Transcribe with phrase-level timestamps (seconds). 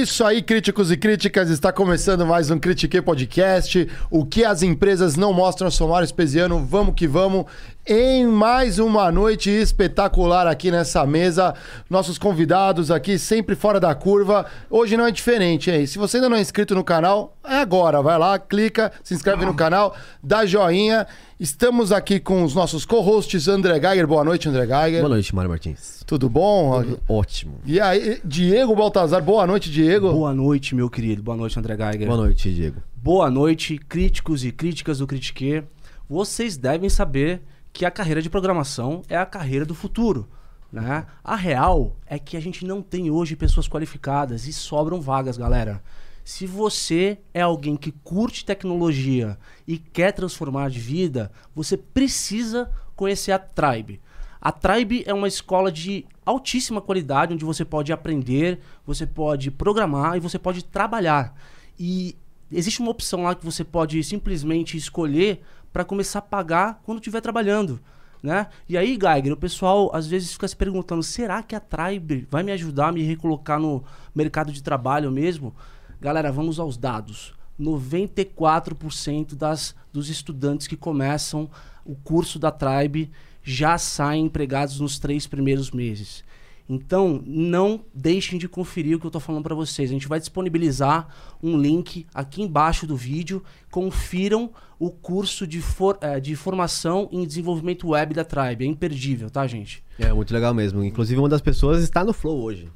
[0.00, 3.86] Isso aí, críticos e críticas, está começando mais um Critique Podcast.
[4.10, 7.44] O que as empresas não mostram, sou Mário Espesiano, vamos que vamos.
[7.86, 11.54] Em mais uma noite espetacular aqui nessa mesa.
[11.88, 14.44] Nossos convidados aqui sempre fora da curva.
[14.68, 15.86] Hoje não é diferente, hein?
[15.86, 18.02] Se você ainda não é inscrito no canal, é agora.
[18.02, 21.06] Vai lá, clica, se inscreve no canal, dá joinha.
[21.40, 24.06] Estamos aqui com os nossos co-hosts, André Geiger.
[24.06, 25.00] Boa noite, André Geiger.
[25.00, 26.04] Boa noite, Mário Martins.
[26.06, 26.82] Tudo bom?
[26.82, 27.60] Tudo ótimo.
[27.64, 29.22] E aí, Diego Baltazar.
[29.22, 30.12] Boa noite, Diego.
[30.12, 31.22] Boa noite, meu querido.
[31.22, 32.06] Boa noite, André Geiger.
[32.06, 32.82] Boa noite, Diego.
[32.94, 35.64] Boa noite, críticos e críticas do Critique.
[36.06, 37.40] Vocês devem saber
[37.72, 40.28] que a carreira de programação é a carreira do futuro.
[40.72, 41.06] Né?
[41.24, 45.82] A real é que a gente não tem hoje pessoas qualificadas e sobram vagas, galera.
[46.24, 53.32] Se você é alguém que curte tecnologia e quer transformar de vida, você precisa conhecer
[53.32, 54.00] a Tribe.
[54.40, 60.16] A Tribe é uma escola de altíssima qualidade onde você pode aprender, você pode programar
[60.16, 61.34] e você pode trabalhar.
[61.78, 62.16] E
[62.50, 67.20] existe uma opção lá que você pode simplesmente escolher para começar a pagar quando estiver
[67.20, 67.80] trabalhando.
[68.22, 68.46] Né?
[68.68, 72.42] E aí, Geiger, o pessoal às vezes fica se perguntando: será que a Tribe vai
[72.42, 73.82] me ajudar a me recolocar no
[74.14, 75.54] mercado de trabalho mesmo?
[76.00, 77.34] Galera, vamos aos dados.
[77.58, 81.50] 94% das, dos estudantes que começam
[81.84, 83.10] o curso da Tribe
[83.42, 86.24] já saem empregados nos três primeiros meses.
[86.68, 89.90] Então, não deixem de conferir o que eu estou falando para vocês.
[89.90, 91.08] A gente vai disponibilizar
[91.42, 93.42] um link aqui embaixo do vídeo.
[93.70, 98.64] Confiram o curso de, for, eh, de formação em desenvolvimento web da Tribe.
[98.64, 99.84] É imperdível, tá, gente?
[99.98, 100.82] É muito legal mesmo.
[100.82, 102.66] Inclusive, uma das pessoas está no Flow hoje.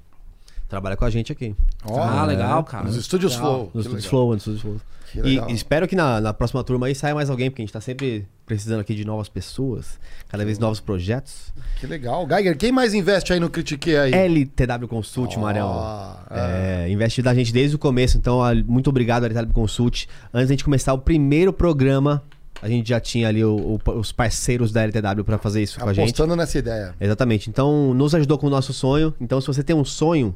[0.69, 1.57] Trabalha com a gente aqui.
[1.83, 2.85] Oh, ah, legal, cara.
[2.85, 3.47] Nos estúdios legal.
[3.47, 3.71] Flow.
[3.73, 4.81] Nos estúdios Flow, nos estúdios Flow.
[5.23, 7.73] E, e espero que na, na, próxima turma aí saia mais alguém, porque a gente
[7.73, 9.99] tá sempre precisando aqui de novas pessoas,
[10.29, 11.53] cada vez novos projetos.
[11.79, 12.27] Que legal.
[12.29, 14.13] Geiger, quem mais investe aí no Critique aí?
[14.13, 16.17] LTW Consult, oh, Marião.
[16.31, 16.87] É.
[16.87, 20.07] É, investe da gente desde o começo, então muito obrigado, LTW Consult.
[20.33, 22.23] Antes da gente começar o primeiro programa,
[22.61, 25.85] a gente já tinha ali o, o, os parceiros da LTW para fazer isso Apostando
[25.85, 26.11] com a gente.
[26.11, 26.95] Apostando nessa ideia.
[27.01, 27.51] Exatamente.
[27.51, 29.13] Então, nos ajudou com o nosso sonho.
[29.21, 30.35] Então, se você tem um sonho,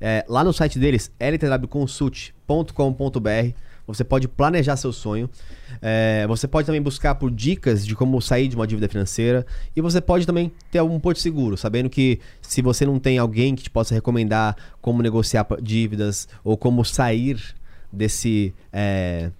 [0.00, 3.54] é, lá no site deles, ltwconsult.com.br,
[3.86, 5.28] você pode planejar seu sonho.
[5.80, 9.46] É, você pode também buscar por dicas de como sair de uma dívida financeira.
[9.74, 13.54] E você pode também ter um porto seguro, sabendo que se você não tem alguém
[13.54, 17.40] que te possa recomendar como negociar dívidas ou como sair
[17.92, 19.30] desse é,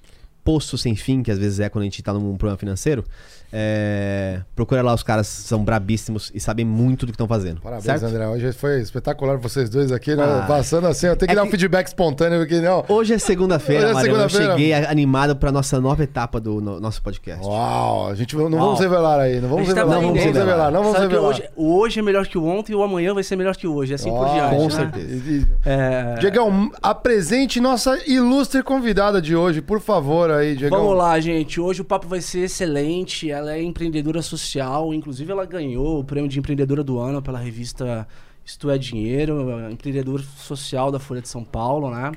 [0.42, 3.04] poço sem fim, que às vezes é quando a gente está num problema financeiro,
[3.52, 4.40] é...
[4.54, 7.60] Procura lá, os caras são brabíssimos e sabem muito do que estão fazendo.
[7.60, 8.04] Parabéns, certo?
[8.04, 8.26] André.
[8.28, 10.24] Hoje foi espetacular vocês dois aqui, né?
[10.24, 10.44] ah.
[10.46, 11.06] passando assim.
[11.06, 11.48] Eu tenho que é dar que...
[11.48, 12.84] um feedback espontâneo, porque não.
[12.88, 17.02] Hoje é segunda-feira, é segunda eu cheguei animado para nossa nova etapa do no, nosso
[17.02, 17.44] podcast.
[17.44, 18.08] Uau!
[18.08, 18.50] A gente não Uau.
[18.50, 19.88] vamos revelar aí, não vamos revelar.
[19.88, 21.28] Tá não vamos revelar, não vamos Sabe revelar.
[21.28, 23.94] Hoje, hoje é melhor que o ontem e o amanhã vai ser melhor que hoje,
[23.94, 24.56] assim por diante.
[24.56, 24.70] Com né?
[24.70, 25.48] certeza.
[25.64, 26.14] É...
[26.20, 30.78] Diegão, apresente nossa ilustre convidada de hoje, por favor, aí, Diegão.
[30.78, 31.60] Vamos lá, gente.
[31.60, 33.30] Hoje o papo vai ser excelente.
[33.40, 38.06] Ela é empreendedora social, inclusive ela ganhou o prêmio de empreendedora do ano pela revista
[38.44, 42.12] Isto é Dinheiro, empreendedora social da Folha de São Paulo, né?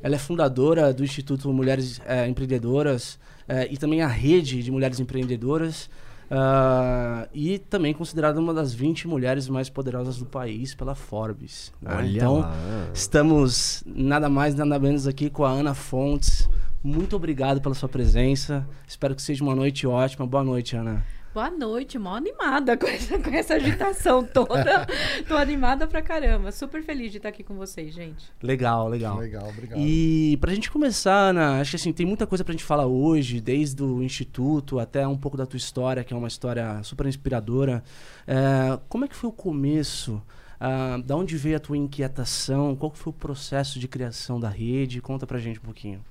[0.00, 3.18] Ela é fundadora do Instituto Mulheres é, Empreendedoras
[3.48, 5.90] é, e também a rede de mulheres empreendedoras.
[6.30, 11.72] Uh, e também considerada uma das 20 mulheres mais poderosas do país pela Forbes.
[11.80, 12.10] Né?
[12.12, 12.54] Então, lá.
[12.92, 16.46] estamos nada mais, nada menos aqui com a Ana Fontes.
[16.82, 18.66] Muito obrigado pela sua presença.
[18.86, 20.26] Espero que seja uma noite ótima.
[20.26, 21.04] Boa noite, Ana.
[21.34, 24.86] Boa noite, mó animada com essa, com essa agitação toda.
[25.28, 26.50] Tô animada pra caramba.
[26.50, 28.32] Super feliz de estar aqui com vocês, gente.
[28.42, 29.18] Legal, legal.
[29.18, 29.78] Legal, obrigado.
[29.78, 33.40] E pra gente começar, Ana, acho que assim, tem muita coisa pra gente falar hoje,
[33.40, 37.84] desde o Instituto até um pouco da tua história, que é uma história super inspiradora.
[38.26, 40.22] É, como é que foi o começo?
[40.60, 42.74] Uh, da onde veio a tua inquietação?
[42.74, 45.00] Qual foi o processo de criação da rede?
[45.00, 46.02] Conta pra gente um pouquinho.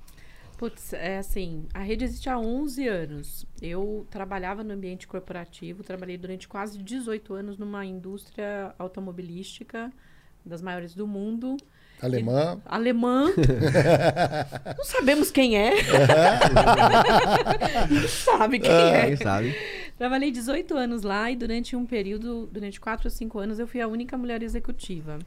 [0.58, 3.46] Putz, é assim, a rede existe há 11 anos.
[3.62, 9.92] Eu trabalhava no ambiente corporativo, trabalhei durante quase 18 anos numa indústria automobilística
[10.44, 11.56] das maiores do mundo.
[12.02, 12.58] Alemã.
[12.58, 13.26] E, alemã.
[14.76, 15.74] não sabemos quem é.
[17.88, 19.06] não sabe quem é.
[19.06, 19.56] Quem sabe.
[19.96, 23.80] Trabalhei 18 anos lá e durante um período, durante 4 ou 5 anos, eu fui
[23.80, 25.20] a única mulher executiva.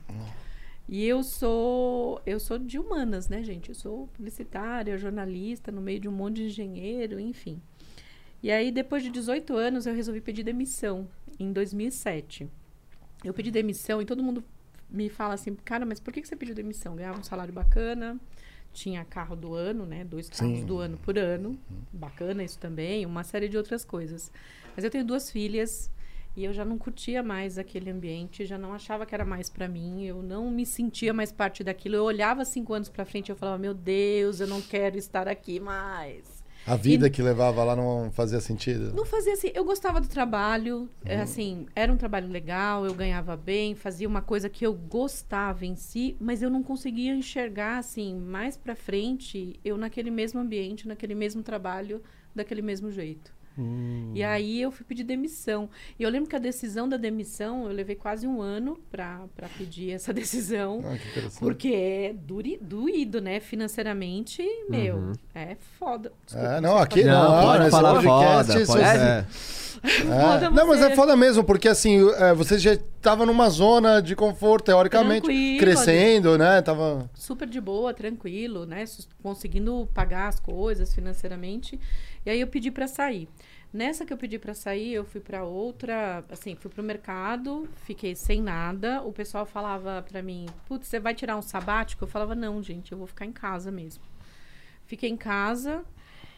[0.92, 3.70] E eu sou eu sou de humanas, né, gente?
[3.70, 7.62] Eu sou publicitária, jornalista, no meio de um monte de engenheiro, enfim.
[8.44, 11.08] E aí, depois de 18 anos, eu resolvi pedir demissão,
[11.40, 12.50] em 2007.
[13.24, 14.44] Eu pedi demissão e todo mundo
[14.90, 16.94] me fala assim, cara, mas por que você pediu demissão?
[16.96, 18.20] Ganhava um salário bacana,
[18.74, 20.04] tinha carro do ano, né?
[20.04, 20.66] Dois carros Sim.
[20.66, 21.58] do ano por ano.
[21.94, 24.30] Bacana isso também, uma série de outras coisas.
[24.76, 25.90] Mas eu tenho duas filhas
[26.36, 29.68] E eu já não curtia mais aquele ambiente, já não achava que era mais pra
[29.68, 31.96] mim, eu não me sentia mais parte daquilo.
[31.96, 35.28] Eu olhava cinco anos pra frente e eu falava, meu Deus, eu não quero estar
[35.28, 36.42] aqui mais.
[36.66, 38.94] A vida que levava lá não fazia sentido?
[38.94, 39.52] Não fazia assim.
[39.54, 44.22] Eu gostava do trabalho, é, assim, era um trabalho legal, eu ganhava bem, fazia uma
[44.22, 49.60] coisa que eu gostava em si, mas eu não conseguia enxergar, assim, mais pra frente,
[49.66, 52.02] eu naquele mesmo ambiente, naquele mesmo trabalho,
[52.34, 53.34] daquele mesmo jeito.
[54.14, 55.70] E aí eu fui pedir demissão.
[55.98, 59.48] E eu lembro que a decisão da demissão, eu levei quase um ano pra pra
[59.58, 60.82] pedir essa decisão.
[60.84, 61.40] Ah, que interessante.
[61.40, 63.40] Porque é duri, doído, né?
[63.40, 66.12] Financeiramente, meu, é foda.
[66.26, 69.26] Desculpa, É, não, aqui não, Não, pode nesse falar podcast, foda, isso pode é- é.
[69.84, 70.50] É.
[70.52, 74.66] Não, mas é foda mesmo, porque assim, é, você já estava numa zona de conforto,
[74.66, 76.62] teoricamente, Tranquilo, crescendo, né?
[76.62, 77.10] Tava.
[77.16, 78.86] super de boa, tranquilo, né?
[79.24, 81.80] Conseguindo pagar as coisas financeiramente.
[82.24, 83.28] E aí eu pedi para sair.
[83.74, 88.14] Nessa que eu pedi para sair, eu fui para outra, assim, fui pro mercado, fiquei
[88.16, 89.02] sem nada.
[89.02, 92.92] O pessoal falava para mim: "Putz, você vai tirar um sabático?" Eu falava: "Não, gente,
[92.92, 94.04] eu vou ficar em casa mesmo".
[94.86, 95.86] Fiquei em casa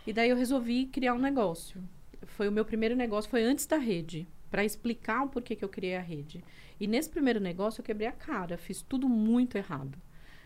[0.06, 1.82] e daí eu resolvi criar um negócio.
[2.22, 5.70] Foi o meu primeiro negócio, foi antes da rede, para explicar o porquê que eu
[5.70, 6.44] criei a rede.
[6.80, 9.98] E nesse primeiro negócio eu quebrei a cara, fiz tudo muito errado.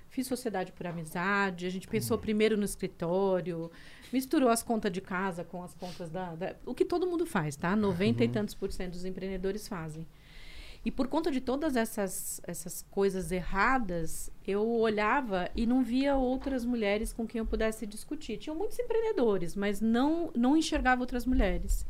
[0.10, 3.70] Fiz sociedade por amizade, a gente pensou primeiro no escritório,
[4.12, 6.34] misturou as contas de casa com as contas da.
[6.36, 7.76] da- o que todo mundo faz, tá?
[7.76, 10.08] 90 e tantos por cento dos empreendedores fazem.
[10.86, 16.64] E por conta de todas essas, essas coisas erradas, eu olhava e não via outras
[16.64, 18.38] mulheres com quem eu pudesse discutir.
[18.38, 21.86] Tinham muitos empreendedores, mas não, não enxergava outras mulheres.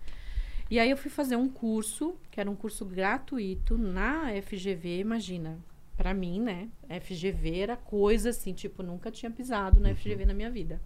[0.72, 5.60] E aí eu fui fazer um curso, que era um curso gratuito na FGV, imagina.
[5.98, 6.70] Pra mim, né?
[7.02, 10.80] FGV era coisa assim, tipo, nunca tinha pisado na FGV na minha vida.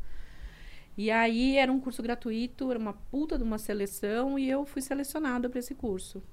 [0.97, 4.81] E aí era um curso gratuito, era uma puta de uma seleção e eu fui
[4.81, 6.23] selecionada para esse curso.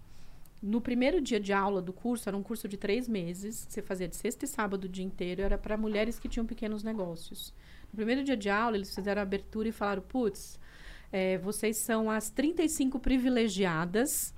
[0.60, 4.08] No primeiro dia de aula do curso, era um curso de três meses, você fazia
[4.08, 7.54] de sexta e sábado o dia inteiro, era para mulheres que tinham pequenos negócios.
[7.92, 10.58] No primeiro dia de aula, eles fizeram a abertura e falaram: putz,
[11.12, 14.34] é, vocês são as 35 privilegiadas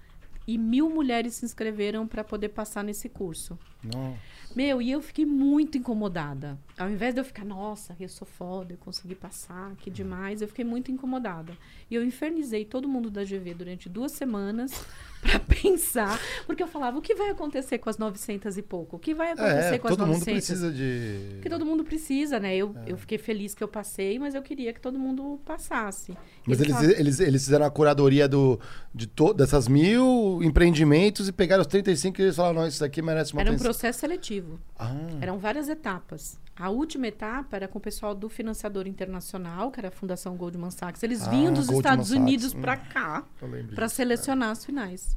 [0.47, 3.59] e mil mulheres se inscreveram para poder passar nesse curso.
[3.82, 4.17] Não.
[4.55, 6.59] Meu, e eu fiquei muito incomodada.
[6.77, 10.49] Ao invés de eu ficar, nossa, eu sou foda, eu consegui passar, que demais, eu
[10.49, 11.53] fiquei muito incomodada.
[11.88, 14.73] E eu infernizei todo mundo da GV durante duas semanas
[15.23, 18.97] pra pensar, porque eu falava, o que vai acontecer com as 900 e pouco?
[18.97, 20.32] O que vai acontecer É, com as todo mundo 900?
[20.32, 21.35] precisa de.
[21.35, 22.56] Porque todo mundo precisa, né?
[22.56, 26.17] Eu, eu fiquei feliz que eu passei, mas eu queria que todo mundo passasse.
[26.44, 28.59] Mas eles, falavam- eles, eles fizeram a curadoria do,
[28.93, 33.00] de to, dessas mil empreendimentos e pegaram os 35 e eles falaram: não, isso daqui
[33.00, 33.69] merece uma Era um atenção.
[33.72, 34.58] Processo seletivo.
[34.78, 36.38] Ah, Eram várias etapas.
[36.56, 40.70] A última etapa era com o pessoal do financiador internacional, que era a Fundação Goldman
[40.70, 41.02] Sachs.
[41.02, 42.61] Eles Ah, vinham dos Goldman Estados Sachs, Unidos hum.
[42.61, 43.96] para cá para disso.
[43.96, 45.17] selecionar as finais.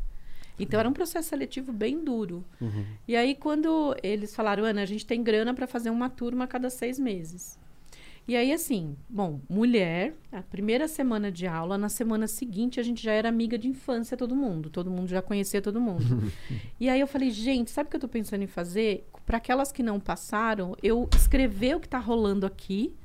[0.59, 2.45] Então era um processo seletivo bem duro.
[3.07, 6.47] E aí quando eles falaram, Ana, a gente tem grana para fazer uma turma a
[6.47, 7.57] cada seis meses.
[8.25, 13.03] E aí assim, bom, mulher, a primeira semana de aula, na semana seguinte a gente
[13.03, 16.31] já era amiga de infância todo mundo, todo mundo já conhecia todo mundo.
[16.79, 19.05] e aí eu falei, gente, sabe o que eu tô pensando em fazer?
[19.25, 22.95] Para aquelas que não passaram, eu escrever o que tá rolando aqui,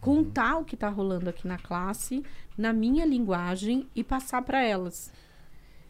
[0.00, 2.22] contar o que tá rolando aqui na classe,
[2.56, 5.12] na minha linguagem e passar para elas.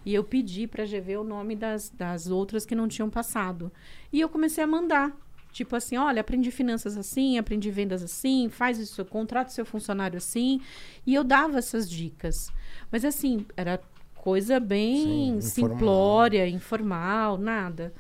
[0.05, 3.71] E eu pedi para GV o nome das, das outras que não tinham passado.
[4.13, 5.17] E eu comecei a mandar.
[5.53, 10.61] Tipo assim, olha, aprendi finanças assim, aprendi vendas assim, faz isso, contrata seu funcionário assim.
[11.07, 12.49] E eu dava essas dicas.
[12.91, 13.79] Mas assim, era
[14.15, 15.41] coisa bem Sim, informal.
[15.77, 17.93] simplória, informal, nada.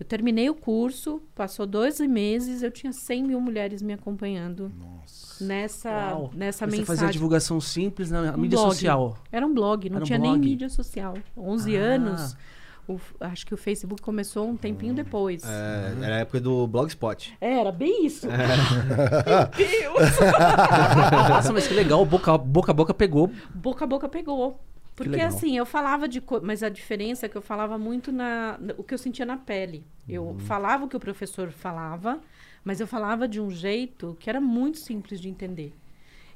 [0.00, 5.44] Eu terminei o curso, passou 12 meses, eu tinha 100 mil mulheres me acompanhando Nossa.
[5.44, 6.30] nessa, Uau.
[6.34, 6.84] nessa Você mensagem.
[6.86, 8.72] fazia divulgação simples na Um mídia blog.
[8.72, 9.18] social.
[9.30, 10.48] Era um blog, não Era um tinha nem blog.
[10.48, 11.14] mídia social.
[11.36, 11.80] 11 Ah.
[11.82, 12.36] anos.
[12.94, 15.42] O- acho que o Facebook começou um tempinho depois.
[15.44, 17.36] É, era a época do Blogspot.
[17.40, 18.26] É, era bem isso.
[18.30, 18.36] É.
[18.36, 20.10] Meu Deus!
[21.30, 23.30] Nossa, mas que legal, boca, boca a boca pegou.
[23.54, 24.60] boca a boca pegou.
[24.96, 26.20] Porque assim, eu falava de.
[26.20, 28.58] co- Mas a diferença é que eu falava muito na.
[28.60, 29.82] na- o que eu sentia na pele.
[30.08, 30.38] Eu Uhum.
[30.40, 32.18] falava o que o professor falava,
[32.64, 35.72] mas eu falava de um jeito que era muito simples de entender.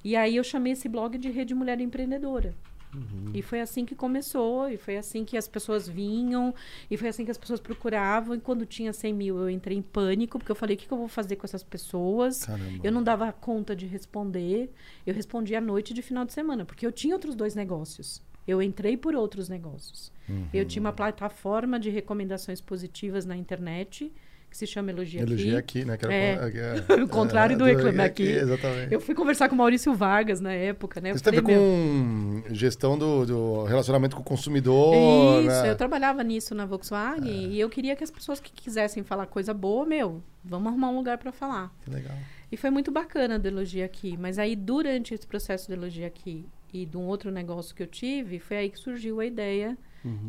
[0.03, 2.55] E aí eu chamei esse blog de Rede Mulher Empreendedora.
[2.95, 3.33] Uhum.
[3.35, 6.55] E foi assim que começou, e foi assim que as pessoas vinham,
[6.91, 8.35] e foi assim que as pessoas procuravam.
[8.35, 10.93] E quando tinha 100 mil, eu entrei em pânico, porque eu falei: o que, que
[10.93, 12.45] eu vou fazer com essas pessoas?
[12.45, 12.81] Caramba.
[12.83, 14.73] Eu não dava conta de responder.
[15.07, 18.23] Eu respondia à noite de final de semana, porque eu tinha outros dois negócios.
[18.47, 20.13] Eu entrei por outros negócios.
[20.53, 24.13] Eu tinha uma plataforma de recomendações positivas na internet,
[24.55, 25.81] que se chama Elogia, Elogia Aqui.
[25.81, 25.97] aqui, né?
[25.97, 26.85] Que era É.
[26.89, 28.23] é, O contrário do Reclame Aqui.
[28.23, 28.95] Exatamente.
[28.95, 31.11] Eu fui conversar com o Maurício Vargas na época, né?
[31.11, 35.41] Eu Isso tem a ver falei, meu, com gestão do, do relacionamento com o consumidor,
[35.41, 35.71] Isso, né?
[35.71, 39.53] eu trabalhava nisso na Volkswagen e eu queria que as pessoas que quisessem falar coisa
[39.53, 41.75] boa, meu, vamos arrumar um lugar para falar.
[41.85, 42.17] Que legal.
[42.53, 44.17] E foi muito bacana do Elogia Aqui.
[44.17, 47.89] Mas aí, durante esse processo do Elogia Aqui e de um outro negócio que eu
[47.89, 49.77] tive, foi aí que surgiu a ideia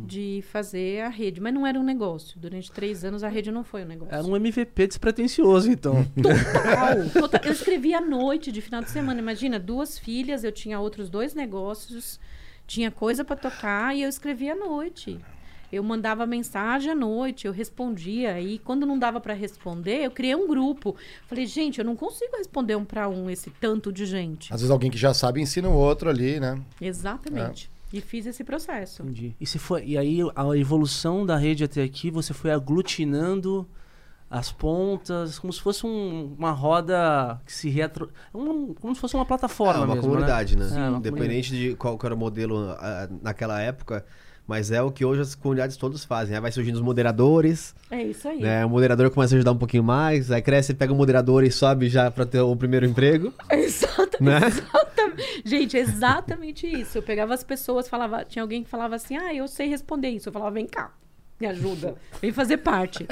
[0.05, 1.41] de fazer a rede.
[1.41, 2.39] Mas não era um negócio.
[2.39, 4.13] Durante três anos, a rede não foi um negócio.
[4.13, 6.05] Era um MVP despretensioso, então.
[6.15, 7.41] Total, total.
[7.44, 9.20] Eu escrevia à noite, de final de semana.
[9.20, 12.20] Imagina, duas filhas, eu tinha outros dois negócios,
[12.65, 15.20] tinha coisa para tocar e eu escrevia à noite.
[15.72, 18.39] Eu mandava mensagem à noite, eu respondia.
[18.39, 20.96] E quando não dava para responder, eu criei um grupo.
[21.27, 24.53] Falei, gente, eu não consigo responder um para um esse tanto de gente.
[24.53, 26.62] Às vezes alguém que já sabe ensina o outro ali, né?
[26.79, 27.70] Exatamente.
[27.94, 29.04] E fiz esse processo.
[29.04, 29.36] Entendi.
[29.39, 33.68] E, se foi, e aí a evolução da rede até aqui, você foi aglutinando
[34.30, 38.10] as pontas, como se fosse um- uma roda que se retro...
[38.34, 40.68] um- como se fosse uma É plataforma uma mesmo, comunidade, né?
[40.74, 44.04] É, uma Independente de qual era o modelo ah, naquela época,
[44.48, 46.36] mas é o que hoje as comunidades todas fazem.
[46.36, 48.40] Aí vai surgindo os moderadores, É isso aí.
[48.42, 48.66] né?
[48.66, 51.90] O moderador começa a ajudar um pouquinho mais, aí cresce, pega o moderador e sobe
[51.90, 54.22] já pra ter o primeiro emprego, Exatamente.
[54.22, 54.48] né?
[54.48, 55.42] exatamente.
[55.46, 56.98] Gente, exatamente isso.
[56.98, 60.30] Eu pegava as pessoas, falava, tinha alguém que falava assim: "Ah, eu sei responder isso".
[60.30, 60.92] Eu falava: "Vem cá,
[61.39, 63.06] me ajuda, vem fazer parte".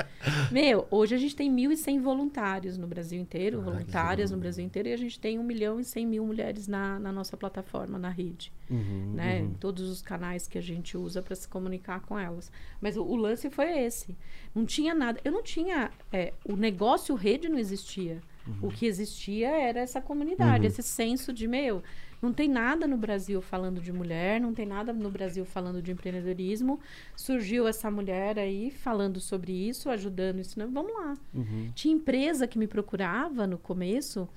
[0.51, 4.93] Meu, hoje a gente tem 1.100 voluntários no Brasil inteiro, voluntárias no Brasil inteiro, e
[4.93, 8.51] a gente tem 1 milhão e 100 mil mulheres na, na nossa plataforma, na rede,
[8.69, 9.39] Uhum, né?
[9.41, 9.45] uhum.
[9.47, 12.51] Em todos os canais que a gente usa para se comunicar com elas.
[12.81, 14.15] Mas o, o lance foi esse.
[14.55, 15.19] Não tinha nada.
[15.23, 15.91] Eu não tinha.
[16.11, 18.21] é, o negócio rede não existia.
[18.61, 21.81] O que existia era essa comunidade, esse senso de, meu,
[22.23, 25.91] não tem nada no Brasil falando de mulher, não tem nada no Brasil falando de
[25.91, 26.79] empreendedorismo.
[27.17, 30.71] Surgiu essa mulher aí falando sobre isso, ajudando, ensinando.
[30.71, 31.17] Vamos lá.
[31.33, 31.69] Uhum.
[31.75, 34.29] Tinha empresa que me procurava no começo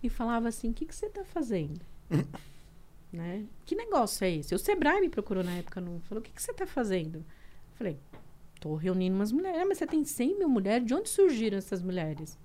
[0.00, 1.80] e falava assim: o que, que você está fazendo?
[3.12, 3.44] né?
[3.66, 4.54] Que negócio é esse?
[4.54, 7.16] O Sebrae me procurou na época, não falou: o que, que você está fazendo?
[7.16, 7.98] Eu falei:
[8.54, 9.60] estou reunindo umas mulheres.
[9.60, 10.86] Ah, mas você tem 100 mil mulheres?
[10.86, 12.38] De onde surgiram essas mulheres?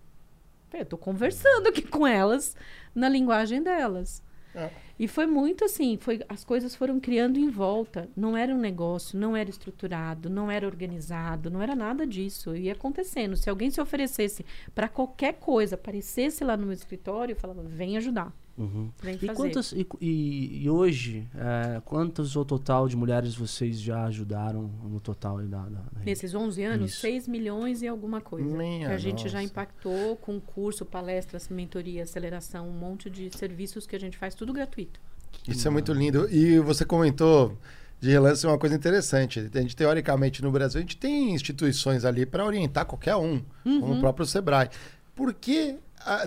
[0.74, 2.56] Eu estou conversando aqui com elas
[2.96, 4.24] na linguagem delas.
[4.56, 4.87] É.
[5.00, 8.10] E foi muito assim, foi, as coisas foram criando em volta.
[8.16, 12.56] Não era um negócio, não era estruturado, não era organizado, não era nada disso.
[12.56, 13.36] Ia acontecendo.
[13.36, 17.98] Se alguém se oferecesse para qualquer coisa, aparecesse lá no meu escritório, eu falava, vem
[17.98, 18.90] ajudar, Uhum.
[19.04, 19.34] vem E, fazer.
[19.34, 25.00] quantas, e, e- e hoje, é, quantos o total de mulheres vocês já ajudaram no
[25.00, 25.84] total da, da?
[26.04, 27.02] Nesses 11 anos, Isso.
[27.02, 28.58] 6 milhões e alguma coisa.
[28.58, 29.44] Minha que a gente já nossa.
[29.52, 34.52] impactou com curso, palestras, mentoria, aceleração, um monte de serviços que a gente faz, tudo
[34.52, 35.00] gratuito.
[35.48, 36.28] Isso é muito lindo.
[36.34, 37.56] E você comentou
[38.00, 39.40] de relance uma coisa interessante.
[39.54, 43.94] A gente, teoricamente, no Brasil, a gente tem instituições ali para orientar qualquer um, como
[43.94, 44.70] o próprio Sebrae.
[45.16, 45.78] Por que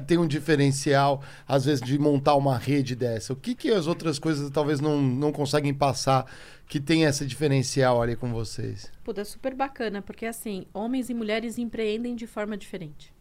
[0.07, 3.33] tem um diferencial, às vezes, de montar uma rede dessa?
[3.33, 6.27] O que, que as outras coisas talvez não, não conseguem passar
[6.67, 8.93] que tem esse diferencial ali com vocês?
[9.03, 13.13] Puta, super bacana, porque assim, homens e mulheres empreendem de forma diferente.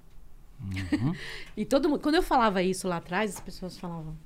[1.56, 4.18] e todo mundo, quando eu falava isso lá atrás, as pessoas falavam: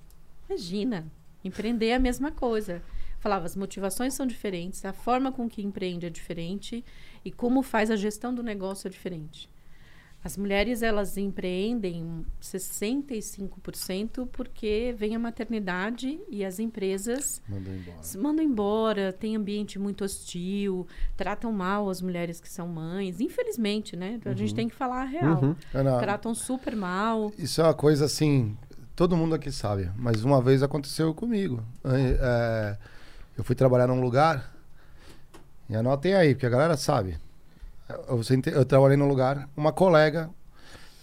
[0.49, 1.05] "Imagina,
[1.43, 2.81] empreender é a mesma coisa".
[3.19, 6.83] Falava, as motivações são diferentes, a forma com que empreende é diferente
[7.23, 9.49] e como faz a gestão do negócio é diferente.
[10.23, 17.97] As mulheres, elas empreendem 65% porque vem a maternidade e as empresas Mandou embora.
[18.17, 20.87] mandam embora, tem ambiente muito hostil,
[21.17, 23.19] tratam mal as mulheres que são mães.
[23.19, 24.19] Infelizmente, né?
[24.23, 25.43] A gente tem que falar a real.
[25.43, 25.55] Uhum.
[25.73, 27.31] Ana, Tratam super mal.
[27.37, 28.57] Isso é uma coisa assim,
[28.95, 31.61] todo mundo aqui sabe, mas uma vez aconteceu comigo.
[31.83, 32.77] É,
[33.37, 34.53] eu fui trabalhar num lugar,
[35.69, 37.17] e anotem aí, porque a galera sabe.
[38.07, 38.21] Eu,
[38.53, 40.29] eu trabalhei num lugar, uma colega,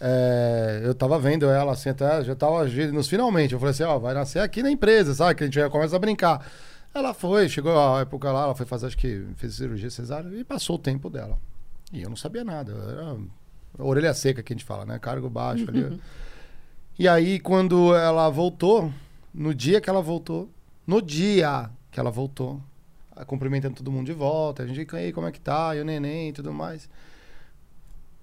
[0.01, 3.53] é, eu tava vendo ela assim, até já tava nos finalmente.
[3.53, 5.35] Eu falei assim: ó, vai nascer aqui na empresa, sabe?
[5.35, 6.45] Que a gente já começa a brincar.
[6.95, 10.43] Ela foi, chegou a época lá, ela foi fazer, acho que fez cirurgia cesárea e
[10.43, 11.39] passou o tempo dela.
[11.93, 12.73] E eu não sabia nada.
[12.73, 13.17] Era
[13.79, 14.99] orelha seca que a gente fala, né?
[14.99, 16.01] Cargo baixo ali.
[16.99, 18.93] E aí, quando ela voltou,
[19.33, 20.51] no dia que ela voltou,
[20.87, 22.61] no dia que ela voltou,
[23.25, 25.75] cumprimentando todo mundo de volta, a gente, aí, como é que tá?
[25.77, 26.89] E o neném e tudo mais.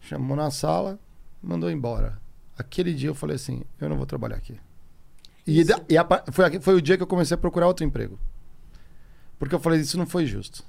[0.02, 1.00] Chamou na sala,
[1.42, 2.20] mandou embora.
[2.58, 4.60] Aquele dia eu falei assim, eu não vou trabalhar aqui.
[5.46, 8.20] E, e a foi, foi o dia que eu comecei a procurar outro emprego.
[9.40, 10.64] Porque eu falei, isso não foi justo.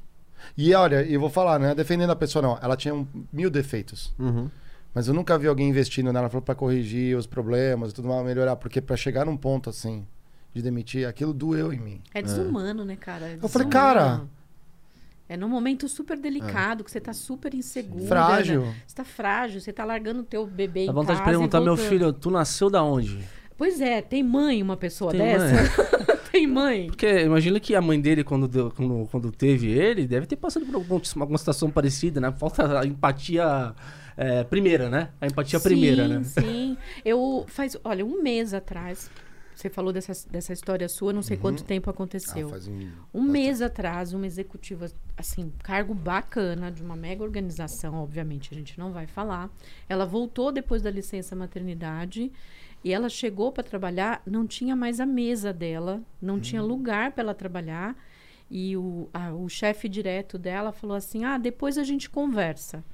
[0.57, 1.75] E olha, eu vou falar, né?
[1.75, 2.59] Defendendo a pessoa, não.
[2.61, 4.15] Ela tinha um- mil defeitos.
[4.19, 4.51] Uhum.
[4.95, 8.57] Mas eu nunca vi alguém investindo nela para corrigir os problemas e tudo mais, melhorar.
[8.57, 10.07] Porque para chegar num ponto assim,
[10.55, 12.01] de demitir, aquilo doeu em mim.
[12.15, 13.27] É desumano, né, cara?
[13.27, 13.71] É Eu falei, desumano.
[13.71, 14.23] cara,
[15.29, 18.07] É num momento super delicado, que você tá super insegura.
[18.07, 18.63] Frágil.
[18.63, 18.75] né?
[18.87, 21.61] Você tá frágil, você tá largando o teu bebê Dá em vontade de casa perguntar,
[21.61, 23.19] meu filho, tu nasceu da onde?
[23.57, 26.17] Pois é, tem mãe uma pessoa Tem dessa?
[26.33, 26.87] tem mãe.
[26.87, 30.65] Porque imagina que a mãe dele, quando, deu- quando, quando teve ele, deve ter passado
[30.65, 32.33] por algum- alguma situação parecida, né?
[32.39, 33.75] Falta a empatia
[34.17, 35.11] é, primeira, né?
[35.21, 36.23] A empatia primeira, sim, né?
[36.25, 39.11] Sim, Eu faz, olha, um mês atrás,
[39.61, 42.49] você falou dessa, dessa história sua, não sei quanto tempo Ah, aconteceu.
[42.49, 42.91] faz um...
[43.13, 44.87] Um mês atrás, uma executiva,
[45.17, 49.51] assim, cargo bacana de uma mega organização, obviamente a gente não vai falar.
[49.89, 52.31] Ela voltou depois da licença maternidade
[52.85, 57.25] e ela chegou para trabalhar, não tinha mais a mesa dela, não tinha lugar para
[57.25, 57.97] ela trabalhar.
[58.51, 62.85] E o, a- o chefe direto dela falou assim: ah, depois a gente conversa.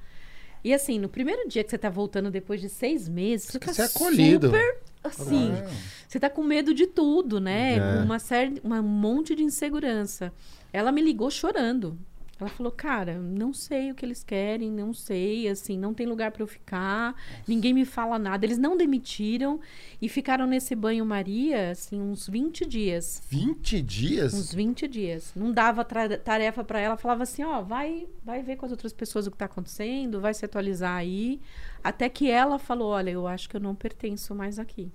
[0.65, 3.71] E assim, no primeiro dia que você tá voltando depois de seis meses, você tá
[3.71, 4.47] Você é acolhido.
[4.47, 5.51] super assim.
[5.53, 5.69] Ah.
[6.07, 7.77] Você tá com medo de tudo, né?
[7.77, 8.01] É.
[8.03, 10.33] Uma série, um monte de insegurança.
[10.73, 11.95] Ela me ligou chorando.
[12.39, 16.31] Ela falou, cara, não sei o que eles querem, não sei, assim, não tem lugar
[16.31, 17.15] para eu ficar,
[17.47, 18.45] ninguém me fala nada.
[18.45, 19.59] Eles não demitiram
[20.01, 23.23] e ficaram nesse banho-maria, assim, uns 20 dias.
[23.29, 24.33] 20 dias?
[24.33, 25.31] Uns 20 dias.
[25.33, 29.27] Não dava tarefa para ela, falava assim, ó, vai, vai ver com as outras pessoas
[29.27, 31.39] o que tá acontecendo, vai se atualizar aí.
[31.81, 34.91] Até que ela falou, olha, eu acho que eu não pertenço mais aqui.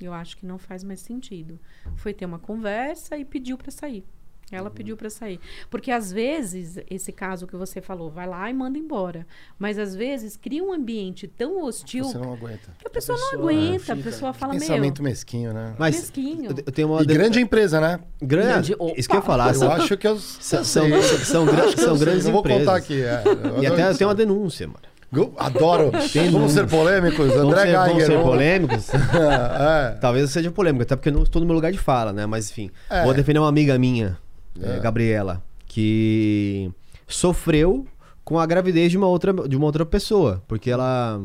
[0.00, 1.58] Eu acho que não faz mais sentido.
[1.96, 4.04] Foi ter uma conversa e pediu para sair.
[4.52, 5.40] Ela pediu para sair.
[5.70, 9.26] Porque às vezes, esse caso que você falou, vai lá e manda embora.
[9.58, 12.70] Mas às vezes cria um ambiente tão hostil Você não aguenta.
[12.78, 13.92] que a pessoa não pessoa, aguenta.
[13.92, 15.74] A pessoa fala, meu, Pensamento mesquinho, né?
[15.78, 16.50] Mas Mesquinho.
[16.50, 17.98] eu, eu tenho uma E de- grande empresa, né?
[18.22, 21.18] grande, Grande- isso que eu ia falar, Eu são, acho que eu, são, eu são,
[21.18, 22.04] são, gran- eu são sei.
[22.06, 22.60] grandes Não vou empresas.
[22.64, 23.02] contar aqui.
[23.02, 23.22] É.
[23.56, 24.80] Eu E até tem uma denúncia, mano.
[25.12, 25.92] Eu Adoro.
[26.32, 27.28] Vamos ser polêmicos.
[27.32, 28.06] Vamos André ser, vamos Geiger.
[28.06, 28.88] ser vamos- polêmicos.
[28.94, 29.90] é.
[30.00, 32.26] Talvez seja polêmico, até porque eu não estou no meu lugar de fala, né?
[32.26, 33.04] Mas enfim, É.
[33.04, 34.18] vou defender uma amiga minha,
[34.60, 34.76] É.
[34.76, 36.70] eh, Gabriela, que
[37.06, 37.86] sofreu
[38.24, 41.20] com a gravidez de uma outra, de uma outra pessoa, porque ela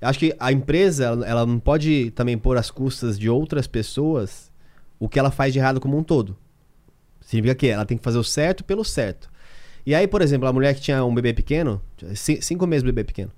[0.00, 4.50] acho que a empresa ela, não pode também pôr às custas de outras pessoas
[4.98, 6.36] o que ela faz de errado como um todo.
[7.20, 9.28] Significa que ela tem que fazer o certo pelo certo.
[9.84, 11.80] E aí, por exemplo, a mulher que tinha um bebê pequeno,
[12.14, 13.30] ci- cinco meses de bebê pequeno,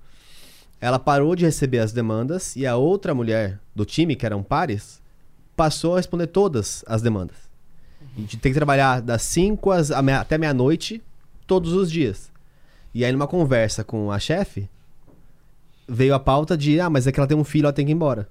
[0.79, 5.01] ela parou de receber as demandas e a outra mulher do time, que eram pares,
[5.55, 7.50] passou a responder todas as demandas.
[8.15, 11.01] A gente tem que trabalhar das 5 às- a meia- até meia-noite,
[11.47, 12.29] todos os dias.
[12.93, 14.69] E aí, numa conversa com a chefe,
[15.87, 17.91] veio a pauta de: ah, mas é que ela tem um filho, ela tem que
[17.91, 18.27] ir embora.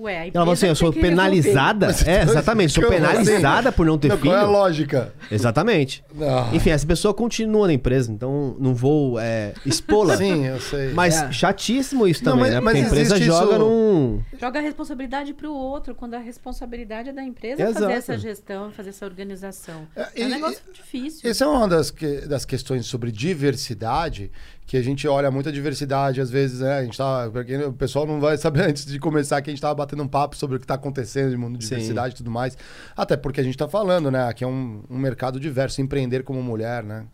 [0.00, 1.08] Ué, a Ela falou assim: eu sou resolver.
[1.10, 1.86] penalizada.
[2.06, 3.04] É, exatamente, sou como assim?
[3.06, 4.30] penalizada por não ter Não, filho.
[4.30, 5.12] Qual é a lógica?
[5.30, 6.02] Exatamente.
[6.22, 6.48] Ah.
[6.52, 10.16] Enfim, essa pessoa continua na empresa, então não vou é, expô-la.
[10.16, 10.92] Sim, eu sei.
[10.94, 11.30] Mas É.
[11.32, 12.60] chatíssimo isso Não, também, mas- né?
[12.60, 14.22] Porque mas a empresa joga isso- num.
[14.40, 17.80] Joga a responsabilidade para o outro, quando a responsabilidade é da empresa Exato.
[17.80, 19.86] fazer essa gestão, fazer essa organização.
[19.94, 21.30] É, É, um e- negócio difícil.
[21.30, 24.30] Essa é uma das, que- das questões sobre diversidade,
[24.70, 26.78] que a gente olha muita diversidade, às vezes, né?
[26.78, 27.28] A gente tá.
[27.32, 30.06] Porque o pessoal não vai saber antes de começar que a gente tava batendo um
[30.06, 31.74] papo sobre o que tá acontecendo no mundo de Sim.
[31.74, 32.56] diversidade e tudo mais.
[32.96, 34.32] Até porque a gente tá falando, né?
[34.32, 37.04] Que é um, um mercado diverso, empreender como mulher, né?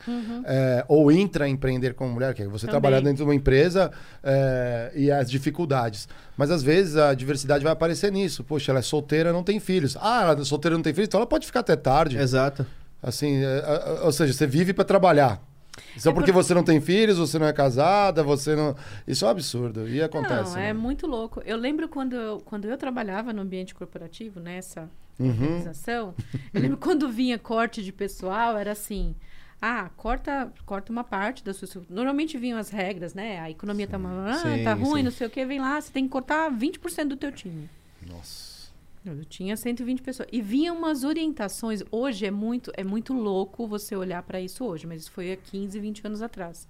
[0.45, 2.73] É, ou intraempreender como mulher, que é você Também.
[2.73, 3.91] trabalhar dentro de uma empresa
[4.23, 6.11] é, e as dificuldades.
[6.37, 8.45] Mas às vezes a diversidade vai aparecer nisso.
[8.45, 9.97] Poxa, ela é solteira, não tem filhos.
[9.99, 12.19] Ah, ela é solteira, não tem filhos, então ela pode ficar até tarde.
[12.19, 12.67] Exato.
[13.03, 15.41] Assim, é, é, ou seja, você vive pra trabalhar.
[15.97, 18.75] Só É porque por- você não tem filhos, você não é casada, você não.
[19.07, 19.89] Isso é um absurdo.
[19.89, 20.53] E acontece.
[20.55, 20.73] Não, é né?
[20.73, 21.43] muito louco.
[21.45, 25.31] Eu lembro quando eu, quando eu trabalhava no ambiente corporativo, nessa Uhum.
[25.31, 26.15] organização,
[26.53, 29.15] eu lembro quando vinha corte de pessoal, era assim.
[29.61, 31.67] Ah, corta, corta uma parte da sua.
[31.89, 33.41] Normalmente vinham as regras, né?
[33.41, 35.03] A economia tá, uma- ah, Sim, tá ruim, sim.
[35.05, 37.69] não sei o que, vem lá, você tem que cortar 20% do teu time.
[38.07, 38.46] Nossa.
[39.07, 40.29] Eu tinha 120 pessoas.
[40.33, 41.83] E vinha umas orientações.
[41.91, 45.37] Hoje é muito, é muito louco você olhar para isso hoje, mas isso foi há
[45.37, 46.67] 15, 20 anos atrás.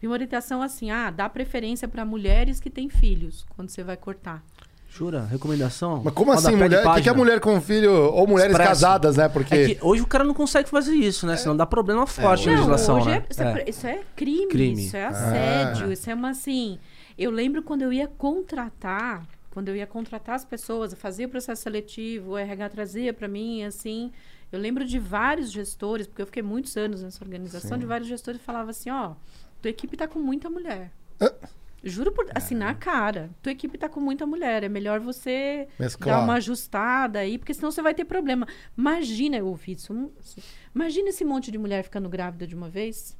[0.00, 3.96] Vinha uma orientação assim: ah, dá preferência para mulheres que têm filhos quando você vai
[3.96, 4.42] cortar.
[4.90, 5.24] Jura?
[5.24, 6.00] Recomendação?
[6.02, 6.86] Mas como assim, mulher?
[6.86, 7.92] O que, que é mulher com filho?
[7.92, 8.70] Ou mulheres Expresso.
[8.70, 9.28] casadas, né?
[9.28, 9.54] Porque.
[9.54, 11.36] É que hoje o cara não consegue fazer isso, né?
[11.36, 13.16] Senão dá problema forte na legislação, hoje né?
[13.16, 14.86] é, isso, é, isso é crime, Crime.
[14.86, 16.78] isso é assédio, isso é uma assim.
[17.18, 19.26] Eu lembro quando eu ia contratar,
[19.58, 23.26] quando eu ia contratar as pessoas, eu fazia o processo seletivo, o RH trazia para
[23.26, 24.12] mim, assim.
[24.52, 27.80] Eu lembro de vários gestores, porque eu fiquei muitos anos nessa organização, Sim.
[27.80, 29.14] de vários gestores que falavam assim: ó,
[29.60, 30.92] tua equipe tá com muita mulher.
[31.18, 31.34] Ah.
[31.82, 33.30] Juro por assim, na cara.
[33.42, 34.62] Tua equipe tá com muita mulher.
[34.62, 36.18] É melhor você Mesclar.
[36.18, 38.46] dar uma ajustada aí, porque senão você vai ter problema.
[38.76, 39.92] Imagina, eu ouvi isso.
[40.20, 40.40] assim,
[40.72, 43.16] Imagina esse monte de mulher ficando grávida de uma vez.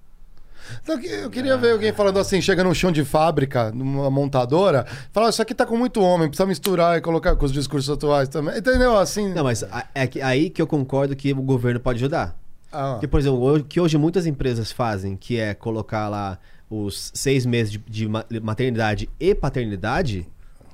[0.82, 5.30] Então, eu queria ver alguém falando assim, chega num chão de fábrica, numa montadora, fala,
[5.30, 8.56] isso aqui tá com muito homem, precisa misturar e colocar com os discursos atuais também.
[8.58, 8.96] Entendeu?
[8.96, 9.32] Assim.
[9.32, 12.36] Não, mas é que- aí que eu concordo que o governo pode ajudar.
[12.70, 12.92] Ah.
[12.92, 16.38] Porque, por exemplo, o que hoje muitas empresas fazem, que é colocar lá
[16.70, 20.26] os seis meses de, de ma- maternidade e paternidade,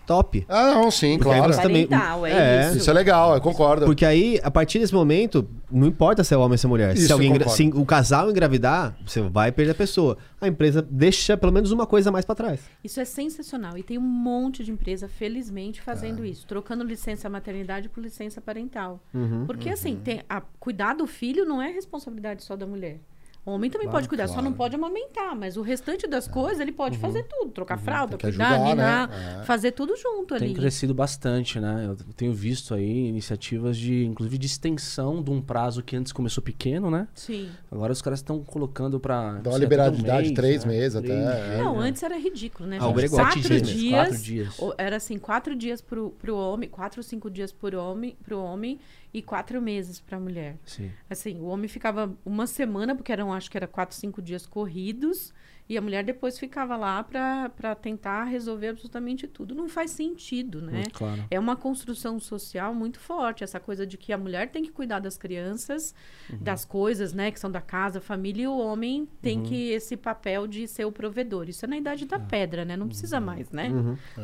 [0.07, 0.45] top.
[0.49, 1.53] Ah, não, sim, Porque claro.
[1.53, 1.88] você também-
[2.27, 2.69] é, é.
[2.69, 2.79] isso.
[2.79, 3.87] Isso é legal, eu concordo.
[3.87, 6.95] Porque aí, a partir desse momento, não importa se é homem ou se é mulher.
[6.95, 10.17] Isso, se alguém engra- se o casal engravidar, você vai perder a pessoa.
[10.40, 12.61] A empresa deixa pelo menos uma coisa a mais pra trás.
[12.83, 13.77] Isso é sensacional.
[13.79, 16.29] E tem um monte de empresa, felizmente, fazendo É.
[16.29, 16.47] isso.
[16.47, 19.01] Trocando licença maternidade por licença parental.
[19.14, 19.45] Uhum.
[19.47, 22.99] Porque, assim, tem a, cuidar do filho não é responsabilidade só da mulher.
[23.47, 25.37] O homem também pode cuidar, só não pode amamentar.
[25.37, 27.51] Mas o restante das coisas ele pode fazer tudo.
[27.53, 28.17] Trocar fralda, É.
[28.17, 28.19] Uhum.
[28.19, 29.39] Tem que cuidar, ajudar, ninar, né?
[29.41, 29.45] É.
[29.45, 30.55] fazer tudo junto Tem ali.
[30.55, 31.85] crescido bastante, né?
[31.87, 36.43] Eu tenho visto aí iniciativas de, inclusive, de extensão de um prazo que antes começou
[36.43, 37.07] pequeno, né?
[37.15, 37.51] Sim.
[37.71, 39.35] Agora os caras estão colocando pra.
[39.35, 40.73] Dá uma liberalidade, um três né?
[40.73, 41.59] meses Três até, é.
[41.63, 41.89] Não, né?
[41.89, 43.11] antes era ridículo, né, Ah, gente?
[43.11, 44.57] Quatro Sete dias, dias, quatro dias.
[44.79, 48.79] Era assim, quatro dias pro, pro homem, quatro ou cinco dias por homem, pro homem
[49.14, 50.59] e quatro meses pra mulher.
[50.66, 50.90] Sim.
[51.09, 55.33] Assim, o homem ficava uma semana, porque eram, acho que era quatro, cinco dias corridos,
[55.68, 59.55] e a mulher depois ficava lá pra tentar resolver absolutamente tudo.
[59.55, 60.72] Não faz sentido, né?
[60.72, 61.24] Muito claro.
[61.31, 64.98] É uma construção social muito forte, essa coisa de que a mulher tem que cuidar
[65.00, 65.94] das crianças,
[66.31, 66.38] Uhum.
[66.40, 69.44] das coisas, né, que são da casa, família, e o homem tem Uhum.
[69.44, 71.48] que esse papel de ser o provedor.
[71.48, 72.77] Isso é na idade da pedra, né?
[72.77, 73.24] Não precisa Uhum.
[73.27, 73.70] mais, né?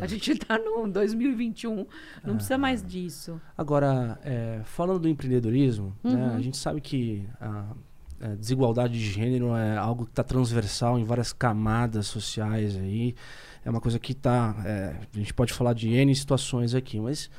[0.00, 1.86] A gente tá no 2021,
[2.24, 3.40] não precisa mais disso.
[3.56, 6.36] Agora, é, falando do empreendedorismo, né, Uhum.
[6.36, 7.74] a gente sabe que a
[8.28, 13.14] desigualdade de gênero é algo que está transversal em várias camadas sociais aí.
[13.64, 14.54] É uma coisa que está.
[15.14, 17.30] a gente pode falar de N situações aqui, mas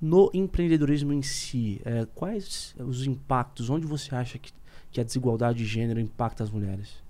[0.00, 3.68] no empreendedorismo em si, é, quais os impactos?
[3.68, 4.52] Onde você acha que,
[4.90, 7.02] que a desigualdade de gênero impacta as mulheres?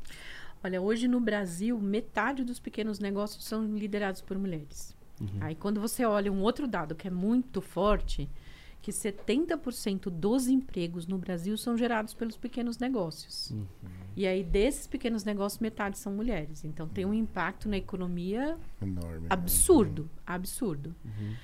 [0.65, 4.97] Olha, hoje no Brasil, metade dos pequenos negócios são liderados por mulheres.
[5.41, 8.29] Aí quando você olha um outro dado que é muito forte,
[8.81, 13.53] que 70% dos empregos no Brasil são gerados pelos pequenos negócios.
[14.17, 16.65] E aí desses pequenos negócios, metade são mulheres.
[16.65, 19.27] Então tem um impacto na economia Enorme.
[19.29, 20.95] absurdo, absurdo.
[21.05, 21.35] Uhum.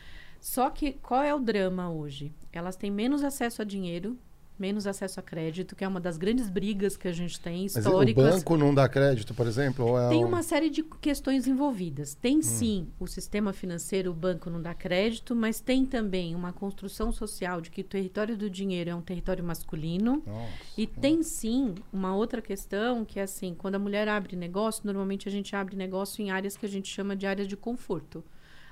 [0.41, 2.33] Só que qual é o drama hoje?
[2.53, 4.19] Elas têm menos acesso a dinheiro,
[4.59, 7.75] menos acesso a crédito, que é uma das grandes brigas que a gente tem Mas
[7.77, 8.35] o históricas.
[8.37, 9.99] banco não dá crédito, por exemplo?
[9.99, 12.15] É Tem um- uma série de questões envolvidas.
[12.15, 17.11] Tem sim o sistema financeiro, o banco não dá crédito, mas tem também uma construção
[17.11, 20.23] social de que o território do dinheiro é um território masculino.
[20.27, 20.49] Nossa.
[20.79, 25.29] E tem sim uma outra questão que é assim, quando a mulher abre negócio, normalmente
[25.29, 28.25] a gente abre negócio em áreas que a gente chama de áreas de conforto.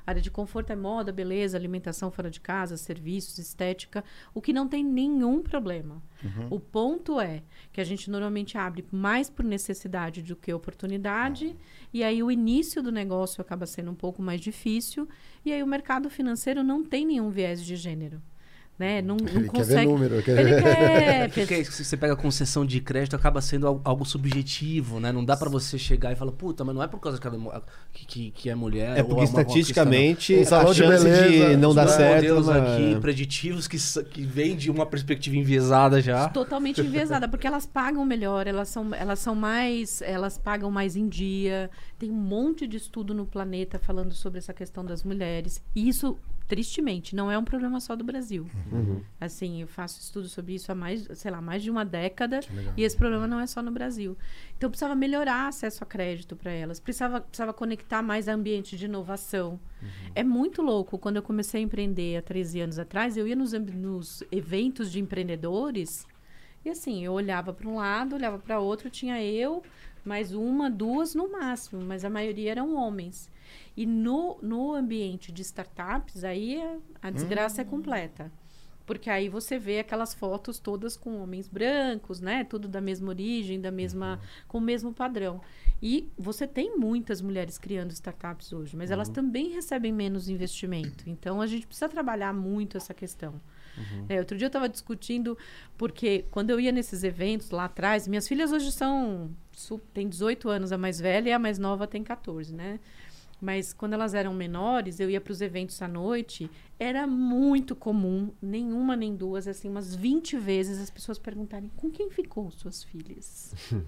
[0.06, 4.68] Área de conforto é moda, beleza, alimentação fora de casa, serviços, estética, o que não
[4.68, 6.02] tem nenhum problema.
[6.50, 11.56] O ponto é que a gente normalmente abre mais por necessidade do que oportunidade,
[11.92, 15.08] e aí o início do negócio acaba sendo um pouco mais difícil,
[15.44, 18.22] e aí o mercado financeiro não tem nenhum viés de gênero.
[18.78, 19.00] Né?
[19.00, 19.86] Não, não Ele quer ver consegue.
[19.86, 20.22] número.
[20.22, 20.62] Quer Ele ver...
[20.62, 21.30] quer.
[21.46, 25.12] Porque se você pega concessão de crédito, acaba sendo al- algo subjetivo, né?
[25.12, 27.36] Não dá pra você chegar e falar, puta, mas não é por causa que, ela
[27.36, 27.60] é
[27.92, 28.96] que, que, que é mulher.
[28.98, 31.74] É ou porque estatisticamente salão a de chance de, beleza, não questão.
[31.74, 32.14] dar Os certo.
[32.14, 33.76] modelos mas- aqui preditivos que,
[34.10, 36.28] que vêm de uma perspectiva enviesada já.
[36.30, 41.08] totalmente enviesada, porque elas pagam melhor, elas são, elas são mais, elas pagam mais em
[41.08, 41.70] dia.
[41.98, 45.62] Tem um monte de estudo no planeta falando sobre essa questão das mulheres.
[45.76, 46.16] E isso,
[46.48, 48.46] tristemente, não é um problema só do Brasil.
[49.20, 52.40] Assim, eu faço estudo sobre isso há mais, sei lá, mais de uma década.
[52.76, 54.16] E esse problema não é só no Brasil.
[54.56, 58.84] Então precisava melhorar acesso a crédito para elas, precisava, precisava conectar mais a ambiente de
[58.84, 59.58] inovação.
[60.14, 60.98] É muito louco.
[60.98, 65.00] Quando eu comecei a empreender há 13 anos atrás, eu ia nos, nos eventos de
[65.00, 66.06] empreendedores
[66.64, 69.62] e assim, eu olhava para um lado, olhava para outro, tinha eu,
[70.04, 73.28] mais uma, duas no máximo, mas a maioria eram homens.
[73.76, 78.30] E no, no ambiente de startups, aí é- a desgraça é completa.
[78.84, 82.42] Porque aí você vê aquelas fotos todas com homens brancos, né?
[82.44, 85.40] Tudo da mesma origem, da mesma, com o mesmo padrão.
[85.80, 91.08] E você tem muitas mulheres criando startups hoje, mas elas também recebem menos investimento.
[91.08, 93.40] Então a gente precisa trabalhar muito essa questão.
[94.08, 95.38] É, outro dia eu estava discutindo,
[95.78, 99.30] porque quando eu ia nesses eventos lá atrás, minhas filhas hoje são.
[99.94, 102.78] Tem 18 anos a mais velha e a mais nova tem 14, né?
[103.42, 108.30] Mas quando elas eram menores, eu ia para os eventos à noite, era muito comum,
[108.40, 113.52] nenhuma nem duas, assim, umas 20 vezes as pessoas perguntarem com quem ficou suas filhas.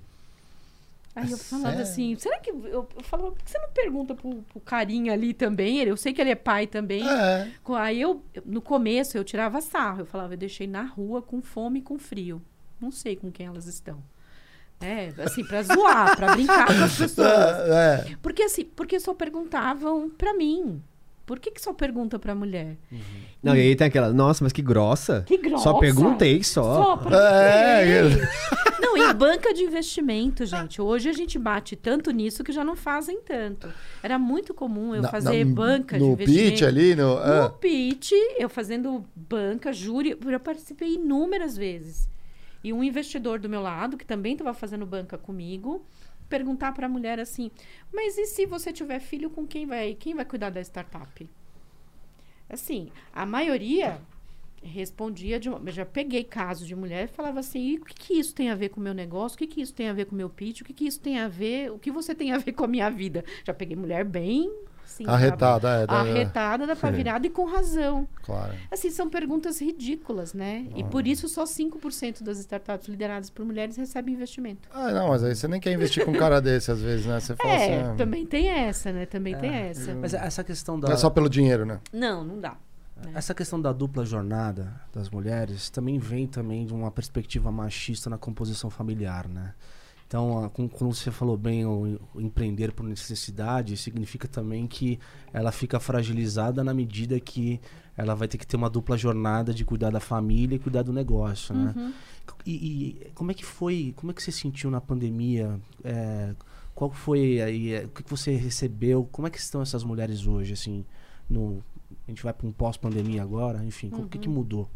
[1.17, 1.83] Aí eu falava Sério?
[1.83, 2.51] assim, será que.
[2.51, 5.79] Eu, eu falava, por que você não pergunta pro, pro carinha ali também?
[5.79, 7.09] Eu sei que ele é pai também.
[7.09, 7.53] É.
[7.77, 10.01] Aí eu, eu- no começo, eu tirava sarro.
[10.01, 12.43] Eu falava, eu deixei na rua com fome e com frio.
[12.81, 14.03] Não sei com quem elas estão.
[14.85, 17.29] É, assim, pra zoar, pra brincar com as pessoas.
[17.29, 18.17] É, é.
[18.23, 20.83] Porque assim, porque só perguntavam pra mim.
[21.27, 22.77] Por que, que só pergunta pra mulher?
[23.43, 25.23] Não, e aí tem aquela, nossa, mas que grossa.
[25.27, 25.65] Que grossa.
[25.65, 26.99] Só perguntei só.
[27.01, 28.29] Só É, quê?
[28.79, 30.83] Não, e banca de investimento, gente.
[30.83, 33.73] Hoje a gente bate tanto nisso que já não fazem tanto.
[34.03, 36.51] Era muito comum eu Na- fazer na- banca de No investimento.
[36.51, 37.15] pitch ali, no...
[37.15, 37.49] No ah.
[37.59, 42.07] pitch, eu fazendo banca, júri, eu participei inúmeras vezes.
[42.65, 45.85] E um investidor do meu lado, que também estava fazendo banca comigo,
[46.31, 47.51] perguntar para a mulher assim:
[47.93, 51.29] "Mas e se você tiver filho com quem vai, quem vai cuidar da startup?"
[52.49, 54.01] Assim, a maioria
[54.63, 58.15] respondia de uma, já peguei casos de mulher e falava assim: "E o que, que
[58.15, 59.37] isso tem a ver com o meu negócio?
[59.37, 60.63] O que, que isso tem a ver com o meu pitch?
[60.63, 61.71] O que, que isso tem a ver?
[61.71, 64.51] O que você tem a ver com a minha vida?" Já peguei mulher bem
[64.85, 68.07] assim, Arretada, é, da- arretada da virada e com razão.
[68.23, 68.55] Claro.
[68.71, 70.67] Assim, são perguntas ridículas, né?
[70.77, 74.69] E por isso só 5% das startups lideradas por mulheres recebem investimento.
[74.73, 77.19] Ah, não, mas aí você nem quer investir com um cara desse, às vezes, né?
[77.21, 77.91] Você fala É, assim...
[77.91, 79.07] ah, também tem essa, né?
[79.07, 79.95] Também tem essa.
[79.95, 80.89] Mas essa questão da.
[80.89, 81.81] Não é só pelo dinheiro, né?
[81.93, 82.57] Não, não dá.
[83.13, 88.17] Essa questão da dupla jornada das mulheres também vem também de uma perspectiva machista na
[88.17, 89.53] composição familiar, né?
[90.07, 94.99] Então, a- com- quando você falou bem o, empreender por necessidade, significa também que
[95.33, 97.61] ela fica fragilizada na medida que
[97.97, 100.93] ela vai ter que ter uma dupla jornada de cuidar da família e cuidar do
[100.93, 101.73] negócio, né?
[102.47, 102.53] E,
[103.07, 105.61] e como é que foi, como é que você sentiu na pandemia?
[105.83, 106.35] É,
[106.75, 109.09] qual foi aí, é, o que você recebeu?
[109.13, 110.85] Como é que estão essas mulheres hoje, assim,
[111.29, 111.63] no
[112.07, 114.69] a gente vai para um pós-pandemia agora, enfim, o que, que mudou?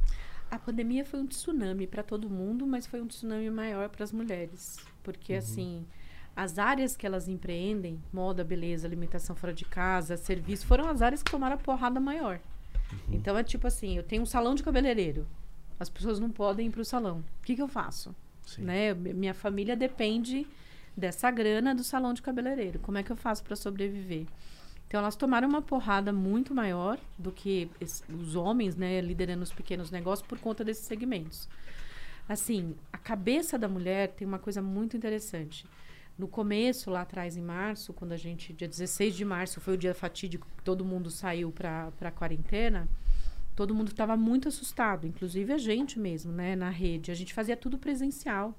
[0.50, 4.12] A pandemia foi um tsunami para todo mundo, mas foi um tsunami maior para as
[4.12, 4.78] mulheres.
[5.02, 5.84] Porque, assim,
[6.34, 11.22] as áreas que elas empreendem, moda, beleza, alimentação fora de casa, serviço, foram as áreas
[11.22, 12.40] que tomaram a porrada maior.
[13.10, 15.26] Então, é tipo assim, eu tenho um salão de cabeleireiro.
[15.78, 17.22] As pessoas não podem ir para o salão.
[17.40, 18.14] O que, que eu faço?
[18.46, 18.62] Sim.
[18.62, 18.94] Né?
[18.94, 20.46] Mi- Minha família depende
[20.96, 22.78] dessa grana do salão de cabeleireiro.
[22.78, 24.26] Como é que eu faço para sobreviver?
[24.88, 27.70] Então elas tomaram uma porrada muito maior do que
[28.08, 31.46] os homens, né, liderando os pequenos negócios por conta desses segmentos.
[32.26, 35.66] Assim, a cabeça da mulher tem uma coisa muito interessante.
[36.18, 39.78] No começo, lá atrás, em março, quando a gente, dia 16 de março, foi o
[39.78, 42.88] dia fatídico que todo mundo saiu para a quarentena,
[43.54, 47.10] todo mundo estava muito assustado, inclusive a gente mesmo, né, na rede.
[47.10, 48.54] A gente fazia tudo presencial.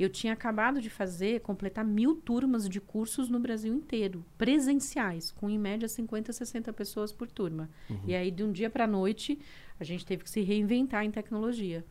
[0.00, 5.50] Eu tinha acabado de fazer, completar mil turmas de cursos no Brasil inteiro, presenciais, com
[5.50, 7.68] em média 50, 60 pessoas por turma.
[8.06, 9.38] E aí, de um dia para a noite,
[9.78, 11.84] a gente teve que se reinventar em tecnologia.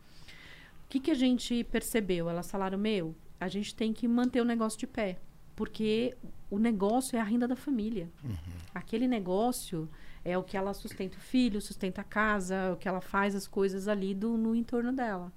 [0.86, 2.28] O que, que a gente percebeu?
[2.28, 5.20] Elas falaram: meu, a gente tem que manter o negócio de pé,
[5.56, 6.18] porque
[6.50, 8.10] o negócio é a renda da família.
[8.74, 9.88] Aquele negócio
[10.26, 13.36] é o que ela sustenta o filho, sustenta a casa, é o que ela faz
[13.36, 15.32] as coisas ali do, no entorno dela.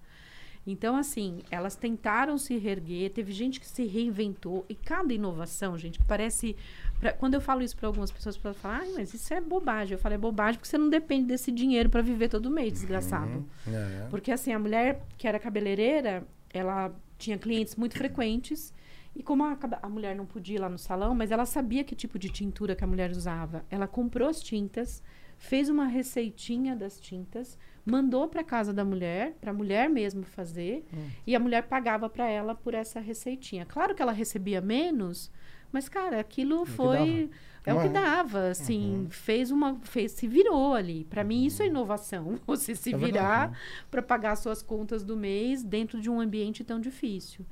[0.67, 5.99] Então, assim, elas tentaram se reerguer, teve gente que se reinventou, e cada inovação, gente,
[5.99, 6.55] que parece.
[7.01, 9.95] pra- quando eu falo isso para algumas pessoas, elas falam, ah, mas isso é bobagem.
[9.95, 13.45] Eu falo, é bobagem porque você não depende desse dinheiro para viver todo mês, desgraçado.
[13.67, 14.07] É.
[14.09, 18.73] Porque assim, a mulher que era cabeleireira, ela tinha clientes muito frequentes.
[19.15, 21.95] E como a, a mulher não podia ir lá no salão, mas ela sabia que
[21.95, 23.65] tipo de tintura que a mulher usava.
[23.69, 25.03] Ela comprou as tintas,
[25.37, 30.85] fez uma receitinha das tintas, mandou para casa da mulher, para a mulher mesmo fazer,
[31.27, 33.65] e a mulher pagava para ela por essa receitinha.
[33.67, 35.31] Claro que ela recebia menos,
[35.73, 37.31] mas cara, aquilo foi
[37.65, 37.93] é o que Uhum.
[37.93, 41.05] dava, assim, fez uma fez se virou ali.
[41.05, 43.57] Para mim isso é inovação, você se É virar
[43.91, 47.47] para pagar suas contas do mês dentro de um ambiente tão difícil.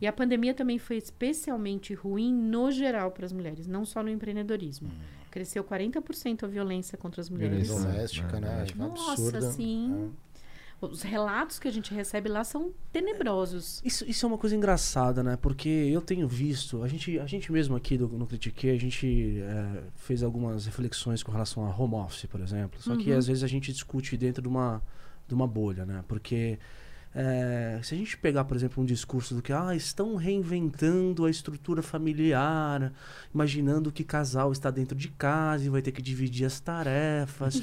[0.00, 4.08] E a pandemia também foi especialmente ruim no geral para as mulheres, não só no
[4.10, 4.90] empreendedorismo.
[5.30, 7.66] Cresceu 40% a violência contra as mulheres.
[7.68, 7.94] Violência, né?
[7.94, 8.66] Doméstica, É, né?
[8.70, 8.74] é.
[8.76, 9.38] Nossa, Absurda.
[9.38, 10.10] assim,
[10.80, 13.80] os relatos que a gente recebe lá são tenebrosos.
[13.84, 15.36] Isso, isso é uma coisa engraçada, né?
[15.36, 19.40] Porque eu tenho visto, a gente, a gente mesmo aqui do, no Critique, a gente
[19.40, 22.80] é, fez algumas reflexões com relação a home office, por exemplo.
[22.80, 23.18] Só que Uhum.
[23.18, 24.80] às vezes a gente discute dentro de uma,
[25.26, 26.04] de uma bolha, né?
[26.06, 26.58] Porque
[27.14, 31.30] é, se a gente pegar, por exemplo, um discurso do que ah, estão reinventando a
[31.30, 32.92] estrutura familiar,
[33.34, 37.62] imaginando que casal está dentro de casa e vai ter que dividir as tarefas.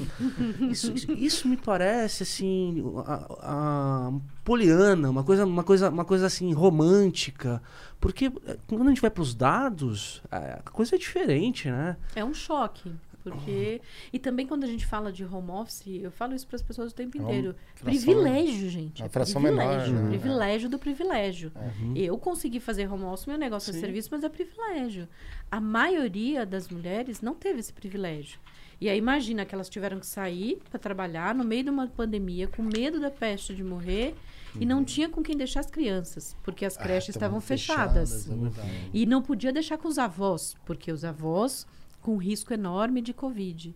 [0.69, 6.25] isso, isso, isso me parece assim a, a poliana, uma coisa, uma coisa, uma coisa
[6.25, 7.61] assim romântica,
[7.99, 11.97] porque eh, quando a gente vai para os dados, a coisa é diferente, né?
[12.15, 12.91] É um choque.
[13.31, 13.81] Porque...
[14.13, 16.91] E também quando a gente fala de home office, eu falo isso para as pessoas
[16.91, 17.55] o tempo É uma inteiro.
[17.75, 19.01] fração- privilégio, gente.
[19.01, 19.93] uma é fração privilégio.
[19.93, 20.17] menor, né?
[20.17, 21.51] Privilégio do privilégio.
[21.55, 21.93] Uhum.
[21.95, 23.79] Eu consegui fazer home office, meu negócio é Sim.
[23.79, 25.07] serviço, mas é privilégio.
[25.51, 28.39] A maioria das mulheres não teve esse privilégio.
[28.79, 32.47] E aí imagina que elas tiveram que sair para trabalhar no meio de uma pandemia,
[32.47, 34.13] com medo da peste de morrer,
[34.59, 37.19] e não tinha com quem deixar as crianças, porque as creches Uhum.
[37.19, 38.25] Ah, estavam fechadas.
[38.25, 38.89] fechadas, é.
[38.93, 41.65] E não podia deixar com os avós, porque os avós
[42.05, 43.75] com risco enorme de Covid.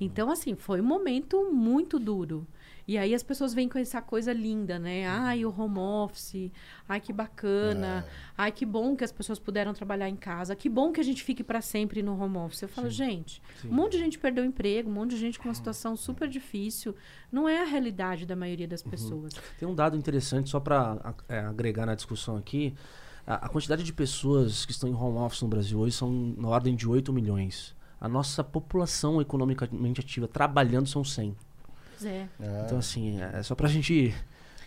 [0.00, 2.46] Então, assim, foi um momento muito duro.
[2.86, 5.06] E aí as pessoas vêm com essa coisa linda, né?
[5.06, 6.50] Ai, o home office,
[6.88, 8.06] ai que bacana,
[8.38, 11.22] ai que bom que as pessoas puderam trabalhar em casa, que bom que a gente
[11.22, 12.62] fique para sempre no home office.
[12.62, 15.54] Eu falo, gente, um monte de gente perdeu emprego, um monte de gente com uma
[15.54, 16.94] situação super difícil.
[17.30, 19.34] Não é a realidade da maioria das pessoas.
[19.58, 22.74] Tem um dado interessante só para agregar na discussão aqui.
[23.28, 26.48] A, a quantidade de pessoas que estão em home office no Brasil hoje são na
[26.48, 27.76] ordem de 8 milhões.
[28.00, 31.36] A nossa população economicamente ativa trabalhando são 100.
[31.98, 32.26] Pois é.
[32.64, 34.14] Então, assim, é só pra gente.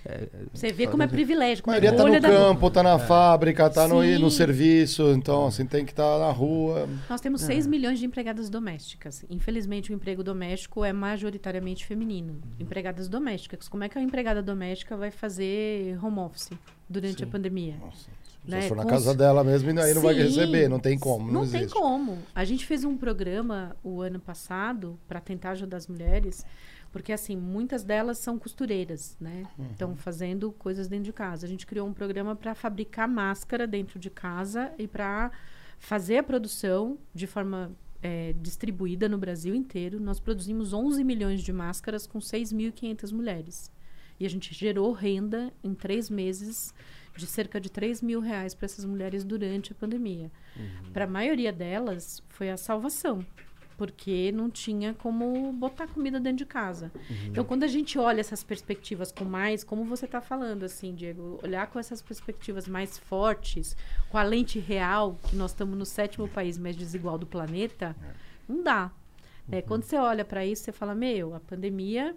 [0.05, 1.61] é, Você vê como é privilégio.
[1.61, 4.17] A Como é maioria tá bolha no da- campo, tá na fábrica, tá no, Sim.
[4.19, 6.87] no serviço, então assim, tem que estar na rua.
[7.09, 9.23] Nós temos 6 milhões de empregadas domésticas.
[9.29, 12.41] Infelizmente, o emprego doméstico é majoritariamente feminino.
[12.59, 13.67] Empregadas domésticas.
[13.69, 16.49] Como é que a empregada doméstica vai fazer home office
[16.89, 17.75] durante a pandemia?
[17.93, 20.21] Se Né, for na com casa dela mesmo, aí não vai Sim.
[20.21, 21.27] receber, não tem como.
[21.27, 21.77] Não, Não, tem existe.
[21.77, 22.17] como.
[22.33, 26.43] A gente fez um programa o ano passado para tentar ajudar as mulheres,
[26.91, 29.45] porque assim, muitas delas são costureiras, né?
[29.57, 29.67] Uhum.
[29.71, 31.45] Estão fazendo coisas dentro de casa.
[31.45, 35.31] A gente criou um programa para fabricar máscara dentro de casa e para
[35.77, 39.99] fazer a produção de forma é, distribuída no Brasil inteiro.
[39.99, 43.71] Nós produzimos 11 milhões de máscaras com 6.500 mulheres.
[44.19, 46.73] E a gente gerou renda em três meses
[47.15, 50.31] de cerca de 3 mil reais para essas mulheres durante a pandemia.
[50.93, 53.25] Para a maioria delas, foi a salvação.
[53.77, 56.91] Porque não tinha como botar comida dentro de casa.
[57.25, 61.39] Então, quando a gente olha essas perspectivas com mais, como você está falando, assim, Diego,
[61.41, 63.75] olhar com essas perspectivas mais fortes,
[64.09, 67.95] com a lente real, que nós estamos no sétimo país mais desigual do planeta,
[68.47, 68.91] não dá.
[69.51, 72.15] É, quando você olha para isso, você fala, meu, a pandemia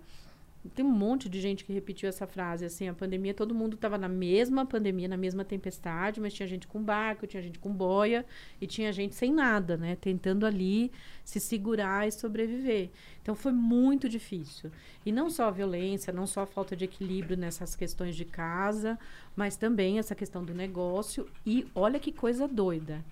[0.70, 3.98] tem um monte de gente que repetiu essa frase, assim, a pandemia, todo mundo estava
[3.98, 8.24] na mesma pandemia, na mesma tempestade, mas tinha gente com barco, tinha gente com boia
[8.60, 9.96] e tinha gente sem nada, né?
[9.96, 10.90] Tentando ali
[11.22, 12.90] se segurar e sobreviver.
[13.20, 14.70] Então foi muito difícil.
[15.04, 18.98] E não só a violência, não só a falta de equilíbrio nessas questões de casa,
[19.36, 21.28] mas também essa questão do negócio.
[21.44, 23.04] E olha que coisa doida.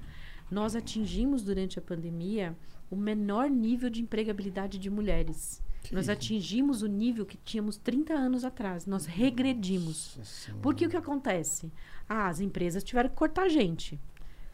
[0.51, 2.57] Nós atingimos durante a pandemia
[2.91, 5.63] o menor nível de empregabilidade de mulheres.
[5.91, 8.87] Nós atingimos o nível que tínhamos 30 anos atrás.
[8.87, 10.19] Nós regredimos.
[10.63, 11.71] Porque o que acontece?
[12.09, 13.99] Ah, as empresas tiveram que cortar gente.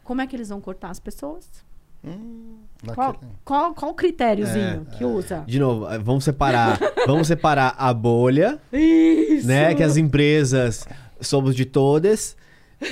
[0.03, 1.47] Como é que eles vão cortar as pessoas?
[2.95, 5.43] Qual, Naquele- qual, qual o critériozinho que usa?
[5.45, 9.45] De novo, eh, vamos separar, vamos separar a bolha, Isso!
[9.45, 9.75] né?
[9.75, 10.87] Que as empresas
[11.19, 12.37] somos de todas.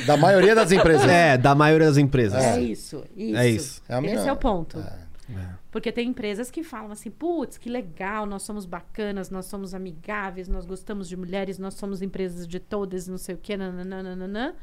[0.06, 1.08] Da maioria das empresas.
[1.10, 2.44] É, da maioria das empresas.
[2.44, 3.38] É isso, isso.
[3.38, 3.82] É isso.
[3.88, 4.78] É Esse é o ponto.
[4.78, 5.48] É.
[5.78, 10.48] Porque tem empresas que falam assim, putz, que legal, nós somos bacanas, nós somos amigáveis,
[10.48, 14.56] nós gostamos de mulheres, nós somos empresas de todas, não sei o quê, nananana.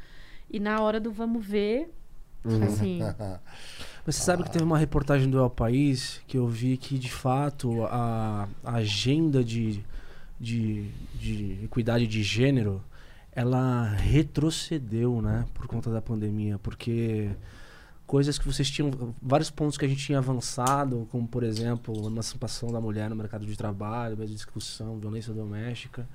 [0.51, 1.89] E na hora do vamos ver,
[2.65, 2.99] assim,
[4.05, 7.09] Mas você sabe que teve uma reportagem do El País que eu vi que, de
[7.09, 9.81] fato, a, a agenda de,
[10.37, 12.83] de, de equidade de gênero,
[13.31, 15.45] ela retrocedeu, né?
[15.53, 16.59] Por conta da pandemia.
[16.59, 17.29] Porque
[18.05, 19.15] coisas que vocês tinham...
[19.21, 23.15] Vários pontos que a gente tinha avançado, como, por exemplo, a emancipação da mulher no
[23.15, 26.07] mercado de trabalho, a discussão, violência doméstica...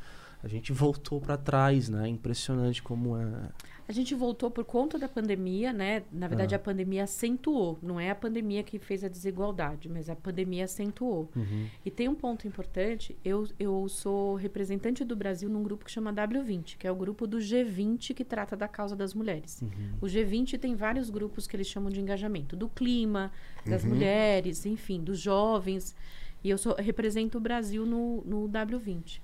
[0.43, 2.09] A gente voltou para trás, né?
[2.09, 3.51] Impressionante como é...
[3.91, 6.05] a gente voltou por conta da pandemia, né?
[6.13, 6.59] Na verdade, Ah.
[6.59, 7.77] a pandemia acentuou.
[7.83, 11.29] Não é a pandemia que fez a desigualdade, mas a pandemia acentuou.
[11.35, 11.67] Uhum.
[11.85, 16.13] E tem um ponto importante, eu, eu sou representante do Brasil num grupo que chama
[16.13, 19.61] W20, que é o grupo do G20 que trata da causa das mulheres.
[20.01, 23.33] O G20 tem vários grupos que eles chamam de engajamento, do clima,
[23.67, 25.97] das mulheres, enfim, dos jovens.
[26.45, 29.21] E eu sou, represento o Brasil no, no W20.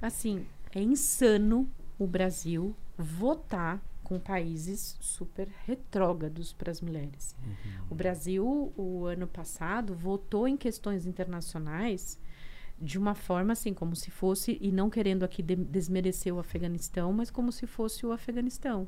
[0.00, 7.36] Assim, é insano o Brasil votar com países super retrógrados para as mulheres.
[7.90, 12.18] O Brasil, o ano passado, votou em questões internacionais
[12.80, 17.12] de uma forma assim, como se fosse, e não querendo aqui de- desmerecer o Afeganistão,
[17.12, 18.86] mas como se fosse o Afeganistão.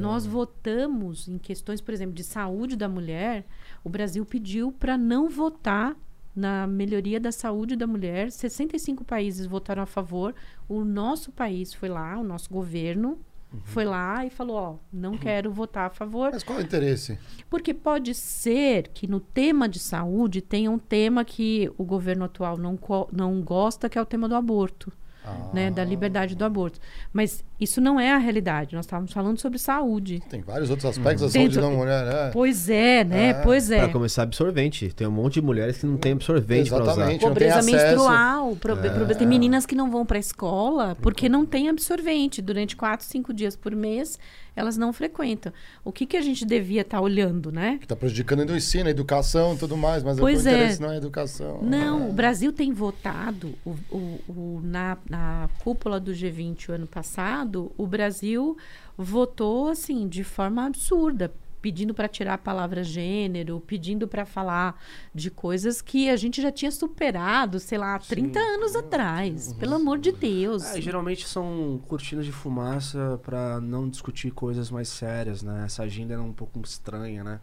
[0.00, 3.44] Nós votamos em questões, por exemplo, de saúde da mulher.
[3.82, 5.96] O Brasil pediu para não votar
[6.34, 8.30] na melhoria da saúde da mulher.
[8.30, 10.32] 65 países votaram a favor.
[10.68, 13.18] O nosso país foi lá, o nosso governo
[13.64, 16.30] foi lá e falou: ó, não quero votar a favor.
[16.32, 17.18] Mas qual é o interesse?
[17.48, 22.56] Porque pode ser que no tema de saúde tenha um tema que o governo atual
[22.56, 22.78] não,
[23.12, 24.92] não gosta, que é o tema do aborto,
[25.28, 25.50] Ah.
[25.54, 25.70] né?
[25.70, 26.78] Da liberdade do aborto.
[27.12, 28.76] Mas Isso não é a realidade.
[28.76, 30.22] Nós estávamos falando sobre saúde.
[30.30, 32.30] Tem vários outros aspectos da Tem saúde da mulher, né?
[32.32, 33.30] Pois é, né?
[33.30, 33.34] É.
[33.34, 33.78] Pois é.
[33.80, 34.92] Pra começar, absorvente.
[34.94, 37.18] Tem um monte de mulheres que não tem absorvente pra usar.
[37.18, 38.54] Pobreza menstrual.
[38.56, 42.40] prob- prob- Tem meninas que não vão para a escola porque não tem absorvente.
[42.40, 44.18] Durante quatro, cinco dias por mês,
[44.58, 45.52] elas não frequentam.
[45.84, 47.78] O que, que a gente devia estar olhando, né?
[47.80, 50.52] Que tá prejudicando o ensino, a educação e tudo mais, mas Pois o é.
[50.52, 51.62] interesse não é a educação.
[51.62, 56.86] Não, o Brasil tem votado o, o- o- na, na cúpula do G20 o ano
[56.86, 58.56] passado, o Brasil
[58.96, 64.80] votou assim de forma absurda, pedindo para tirar a palavra gênero, pedindo para falar
[65.14, 69.52] de coisas que a gente já tinha superado, sei lá, 30 anos atrás.
[69.54, 70.64] Pelo amor de Deus.
[70.64, 75.64] É, geralmente são cortinas de fumaça pra não discutir coisas mais sérias, né?
[75.64, 77.40] Essa agenda é um pouco estranha, né?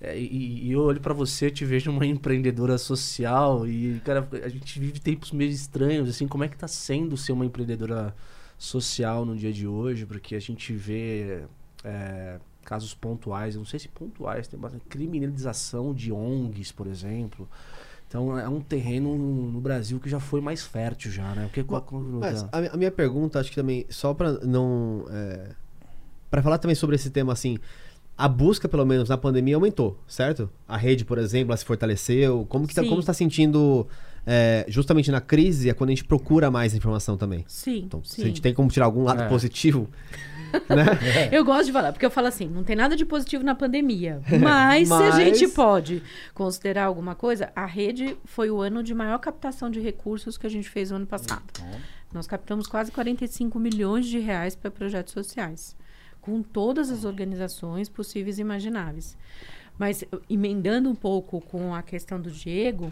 [0.00, 4.48] É, e, e eu olho pra você, te vejo uma empreendedora social e, cara, a
[4.48, 8.14] gente vive tempos meio estranhos, assim, como é que tá sendo ser uma empreendedora
[8.58, 10.04] social no dia de hoje?
[10.04, 11.44] Porque a gente vê
[11.82, 17.48] é, casos pontuais, eu não sei se pontuais, tem bastante criminalização de ONGs, por exemplo.
[18.08, 21.46] Então é um terreno no Brasil que já foi mais fértil já, né?
[21.46, 21.64] O que,
[22.20, 25.04] Mas a, mi- a minha pergunta, acho que também, só pra não.
[25.10, 25.50] É,
[26.30, 27.58] para falar também sobre esse tema, assim,
[28.18, 30.50] a busca, pelo menos na pandemia, aumentou, certo?
[30.68, 32.44] A rede, por exemplo, ela se fortaleceu.
[32.48, 33.86] Como que tá, como você tá sentindo,
[34.26, 37.44] é, justamente na crise, é quando a gente procura mais informação também?
[37.48, 38.22] Sim, Então, se sim.
[38.22, 39.28] a gente tem como tirar algum lado É.
[39.28, 39.88] positivo,
[40.68, 40.86] né?
[41.32, 44.20] Eu gosto de falar, porque eu falo assim, não tem nada de positivo na pandemia.
[44.42, 46.02] Mas, se a Mas- gente pode
[46.34, 50.50] considerar alguma coisa, a rede foi o ano de maior captação de recursos que a
[50.50, 51.42] gente fez no ano passado.
[52.12, 55.76] Nós captamos quase 45 milhões de reais para projetos sociais,
[56.20, 59.16] com todas as organizações possíveis e imagináveis.
[59.78, 62.90] Mas emendando um pouco com a questão do Diego,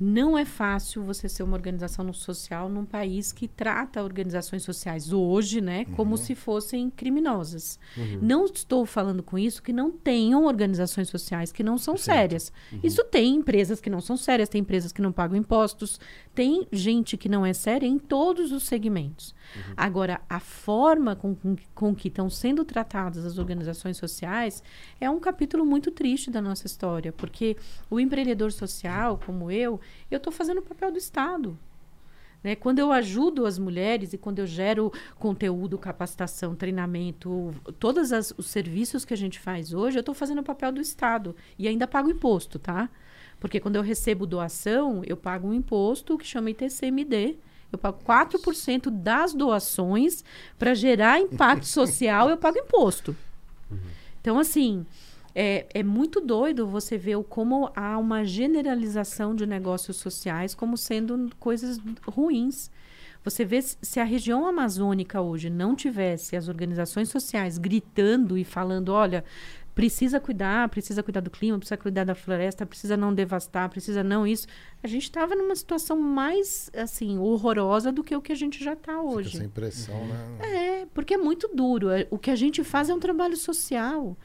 [0.00, 5.60] não é fácil você ser uma organização social num país que trata organizações sociais hoje,
[5.60, 7.78] né, como se fossem criminosas.
[8.22, 12.52] Não estou falando com isso que não tenham organizações sociais que não são sérias.
[12.82, 15.98] Isso tem empresas que não são sérias, tem empresas que não pagam impostos,
[16.34, 19.34] tem gente que não é séria em todos os segmentos.
[19.76, 24.62] Agora, a forma com, com, com que estão sendo tratadas as organizações sociais
[25.00, 27.56] é um capítulo muito triste da nossa história, porque
[27.90, 29.80] o empreendedor social, como eu,
[30.10, 31.58] eu estou fazendo o papel do Estado.
[32.42, 32.54] Né?
[32.54, 38.46] Quando eu ajudo as mulheres e quando eu gero conteúdo, capacitação, treinamento, todos as- os
[38.46, 41.34] serviços que a gente faz hoje, eu estou fazendo o papel do Estado.
[41.58, 42.88] E ainda pago imposto, tá?
[43.40, 47.36] Porque quando eu recebo doação, eu pago um imposto que chama ITCMD.
[47.70, 50.24] Eu pago 4% das doações
[50.58, 53.14] para gerar impacto social, eu pago imposto.
[54.20, 54.86] Então, assim,
[55.34, 61.30] é, é muito doido você ver como há uma generalização de negócios sociais como sendo
[61.38, 62.70] coisas ruins.
[63.22, 68.88] Você vê se a região amazônica hoje não tivesse as organizações sociais gritando e falando,
[68.90, 69.24] olha,
[69.78, 74.26] precisa cuidar, precisa cuidar do clima, precisa cuidar da floresta, precisa não devastar, precisa não
[74.26, 74.48] isso.
[74.82, 78.72] A gente estava numa situação mais assim horrorosa do que o que a gente já
[78.72, 79.36] está Fica hoje.
[79.36, 80.38] essa impressão, né?
[80.40, 81.90] É, porque é muito duro.
[81.90, 84.16] É- O que a gente faz é um trabalho social.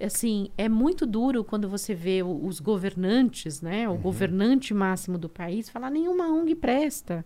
[0.00, 3.86] Assim, é muito duro quando você vê os governantes, né?
[3.86, 7.22] O governante máximo do país falar nenhuma ONG presta.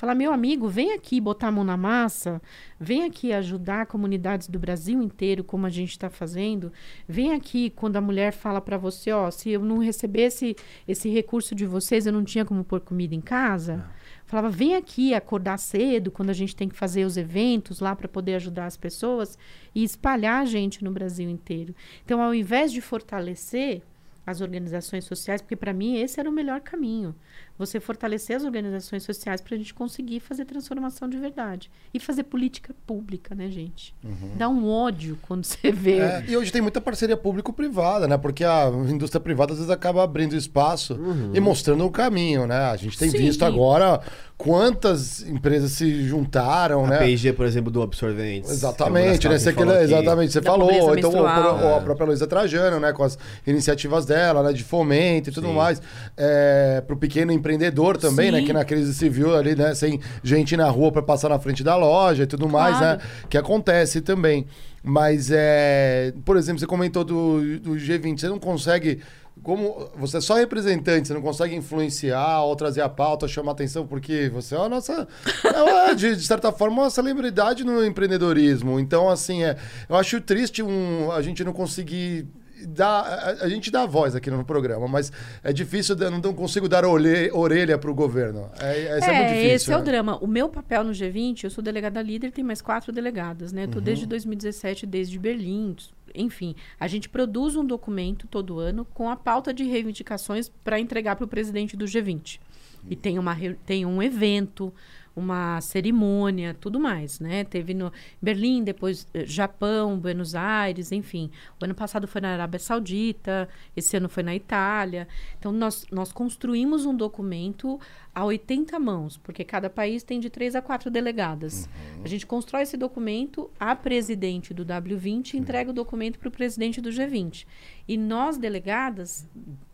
[0.00, 2.40] Falar, meu amigo, vem aqui botar a mão na massa,
[2.80, 6.72] vem aqui ajudar comunidades do Brasil inteiro, como a gente está fazendo.
[7.06, 10.56] Vem aqui quando a mulher fala para você, ó, se eu não recebesse
[10.88, 13.84] esse recurso de vocês, eu não tinha como pôr comida em casa.
[14.24, 18.08] Falava, vem aqui acordar cedo, quando a gente tem que fazer os eventos lá para
[18.08, 19.36] poder ajudar as pessoas
[19.74, 21.74] e espalhar a gente no Brasil inteiro.
[22.06, 23.82] Então, ao invés de fortalecer
[24.26, 27.14] as organizações sociais, porque para mim esse era o melhor caminho.
[27.60, 31.70] Você fortalecer as organizações sociais para a gente conseguir fazer transformação de verdade.
[31.92, 33.94] E fazer política pública, né, gente?
[34.34, 35.98] Dá um ódio quando você vê.
[35.98, 38.16] É, e hoje tem muita parceria público-privada, né?
[38.16, 40.98] Porque a indústria privada às vezes acaba abrindo espaço
[41.34, 42.56] e mostrando o caminho, né?
[42.70, 43.18] A gente tem Sim.
[43.18, 44.00] visto agora
[44.38, 46.98] quantas empresas se juntaram, A né?
[47.00, 48.50] P&G, por exemplo, do absorventes.
[48.50, 49.38] Exatamente, o né?
[49.38, 50.96] Você, exatamente, você Da falou.
[50.96, 52.90] Então, o- o- a própria Luísa Trajano, né?
[52.94, 54.54] Com as iniciativas dela, né?
[54.54, 55.54] De fomento e tudo Sim.
[55.54, 55.82] mais.
[56.16, 57.49] É, pro pequeno empreendedor
[57.98, 58.40] também, né?
[58.40, 58.46] Sim.
[58.46, 59.74] Que na crise civil ali, né?
[59.74, 62.98] Sem gente na rua para passar na frente da loja e tudo mais, Claro.
[62.98, 63.04] né?
[63.28, 64.46] Que acontece também.
[64.82, 69.00] Mas, é, por exemplo, você comentou do, do G20, você não consegue.
[69.42, 73.86] Como você é só representante, você não consegue influenciar ou trazer a pauta, chamar atenção,
[73.86, 75.08] porque você é a nossa.
[75.44, 78.78] é uma, de, de certa forma, uma celebridade no empreendedorismo.
[78.78, 79.56] Então, assim, é,
[79.88, 82.26] eu acho triste um, a gente não conseguir
[82.66, 83.02] dar.
[83.02, 86.84] A, a gente dá voz aqui no programa, mas é difícil, eu não consigo dar
[86.84, 88.50] orelha, orelha para o governo.
[88.60, 89.54] É, esse é, muito difícil.
[89.54, 89.80] Esse é né?
[89.80, 90.18] o drama.
[90.18, 93.66] O meu papel no G20, eu sou delegada líder, tem mais quatro delegadas, né?
[93.66, 93.84] Tô Uhum.
[93.84, 95.74] desde 2017, desde Berlim.
[96.14, 101.16] Enfim, a gente produz um documento todo ano com a pauta de reivindicações para entregar
[101.16, 102.40] para o presidente do G20.
[102.88, 103.36] E tem, uma,
[103.66, 104.72] tem um evento,
[105.14, 107.44] uma cerimônia, tudo mais, né?
[107.44, 111.30] Teve no Berlim, depois eh, Japão, Buenos Aires, enfim.
[111.60, 115.08] O ano passado foi na Arábia Saudita, esse ano foi na Itália.
[115.38, 117.78] Então, nós, nós construímos um documento
[118.14, 121.68] a 80 mãos, porque cada país tem de três a quatro delegadas.
[122.04, 126.80] A gente constrói esse documento, a presidente do W20 entrega o documento para o presidente
[126.80, 127.46] do G20.
[127.86, 129.28] E nós, delegadas,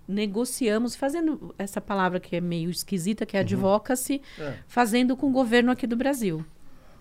[0.09, 4.55] negociamos, fazendo essa palavra que é meio esquisita, que é advocacy, É.
[4.67, 6.45] fazendo com o governo aqui do Brasil.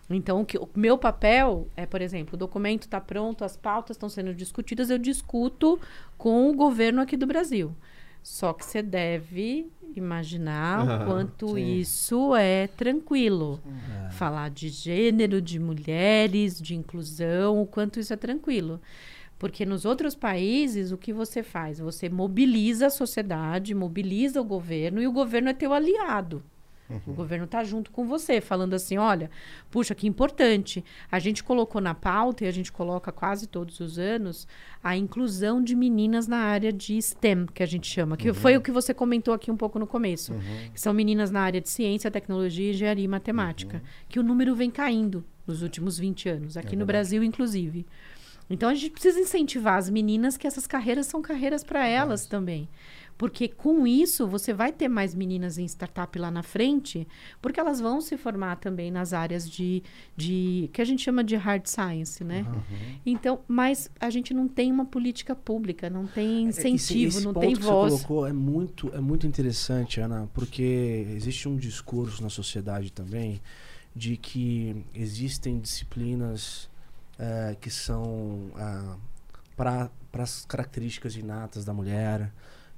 [0.09, 3.95] Então, o, que, o meu papel é, por exemplo, o documento está pronto, as pautas
[3.95, 5.79] estão sendo discutidas, eu discuto
[6.17, 7.75] com o governo aqui do Brasil.
[8.21, 13.59] Só que você deve imaginar o quanto isso é tranquilo.
[14.11, 18.79] Falar de gênero, de mulheres, de inclusão, o quanto isso é tranquilo.
[19.37, 21.79] Porque nos outros países, o que você faz?
[21.79, 26.43] Você mobiliza a sociedade, mobiliza o governo e o governo é teu aliado.
[27.07, 29.31] O governo está junto com você, falando assim: olha,
[29.71, 30.85] puxa, que importante.
[31.11, 34.47] A gente colocou na pauta, e a gente coloca quase todos os anos,
[34.83, 38.61] a inclusão de meninas na área de STEM, que a gente chama, que foi o
[38.61, 40.33] que você comentou aqui um pouco no começo.
[40.73, 43.81] Que são meninas na área de ciência, tecnologia, engenharia e matemática.
[44.07, 47.85] Que o número vem caindo nos últimos 20 anos, aqui no Brasil, inclusive.
[48.49, 52.69] Então a gente precisa incentivar as meninas que essas carreiras são carreiras para elas também.
[53.17, 57.07] Porque com isso você vai ter mais meninas em startup lá na frente,
[57.41, 59.81] porque elas vão se formar também nas áreas de,
[60.17, 62.45] de que a gente chama de hard science, né?
[63.05, 67.33] Então, mas a gente não tem uma política pública, não tem incentivo, Esse- esse não
[67.33, 67.93] ponto tem que voz.
[67.93, 73.41] Você colocou é muito, é muito interessante, Ana, porque existe um discurso na sociedade também
[73.95, 76.69] de que existem disciplinas
[77.19, 78.51] eh, que são
[79.55, 82.31] para as características inatas da mulher,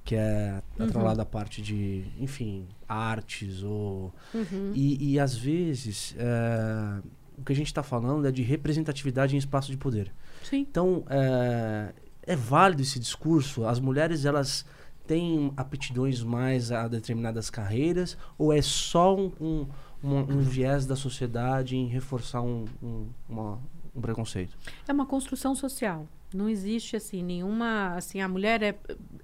[0.03, 0.85] que é Uhum.
[0.85, 4.71] atrelada à parte de, enfim, artes ou Uhum.
[4.73, 7.01] e, e às vezes eh,
[7.38, 10.11] o que a gente está falando é de representatividade em espaço de poder.
[10.43, 10.59] Sim.
[10.69, 13.65] Então, é, é válido esse discurso?
[13.65, 14.65] As mulheres, elas
[15.05, 18.17] têm aptidões mais a determinadas carreiras?
[18.38, 19.67] Ou é só um, um,
[20.03, 23.59] um- um viés da sociedade em reforçar um, um, uma-
[23.97, 24.57] um preconceito?
[24.87, 26.07] É uma construção social.
[26.33, 28.75] Não existe assim nenhuma assim a mulher é,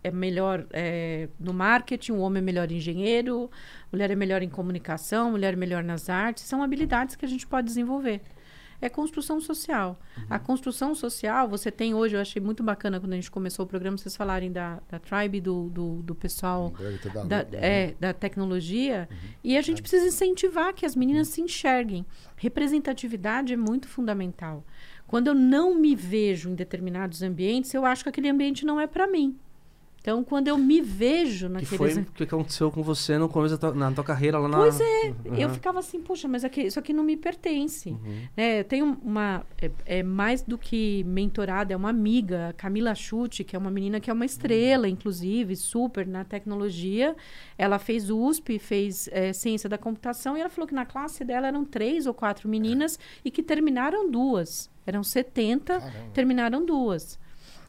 [0.03, 4.49] é melhor é, no marketing, o homem é melhor engenheiro, a mulher é melhor em
[4.49, 6.43] comunicação, a mulher é melhor nas artes.
[6.43, 8.21] São habilidades que a gente pode desenvolver.
[8.83, 9.97] É construção social.
[10.29, 13.67] A construção social, você tem hoje, eu achei muito bacana quando a gente começou o
[13.67, 16.73] programa, vocês falarem da, da tribe, do, do, do pessoal
[17.25, 19.07] da, é, da tecnologia.
[19.41, 22.05] E a gente precisa incentivar que as meninas se enxerguem.
[22.35, 24.65] Representatividade é muito fundamental.
[25.07, 28.85] Quando eu não me vejo em determinados ambientes, eu acho que aquele ambiente não é
[28.85, 29.39] para mim.
[30.03, 33.57] Então, quando eu me vejo Que naqueles foi o que aconteceu com você no começo
[33.57, 34.57] da tua, na tua carreira lá na...
[34.57, 35.53] Pois é, eu Uhum.
[35.53, 37.91] ficava assim, poxa, mas aqui, isso aqui não me pertence.
[37.91, 38.27] Uhum.
[38.35, 39.45] Né, eu tenho uma.
[39.61, 44.01] É, é mais do que mentorada, é uma amiga, Camila Chute, que é uma menina
[44.01, 47.15] que é uma estrela, inclusive, super na tecnologia.
[47.57, 51.47] Ela fez USP, fez é, ciência da computação, e ela falou que na classe dela
[51.47, 54.69] eram três ou quatro meninas e que terminaram duas.
[54.85, 55.79] Eram 70,
[56.13, 57.17] terminaram duas.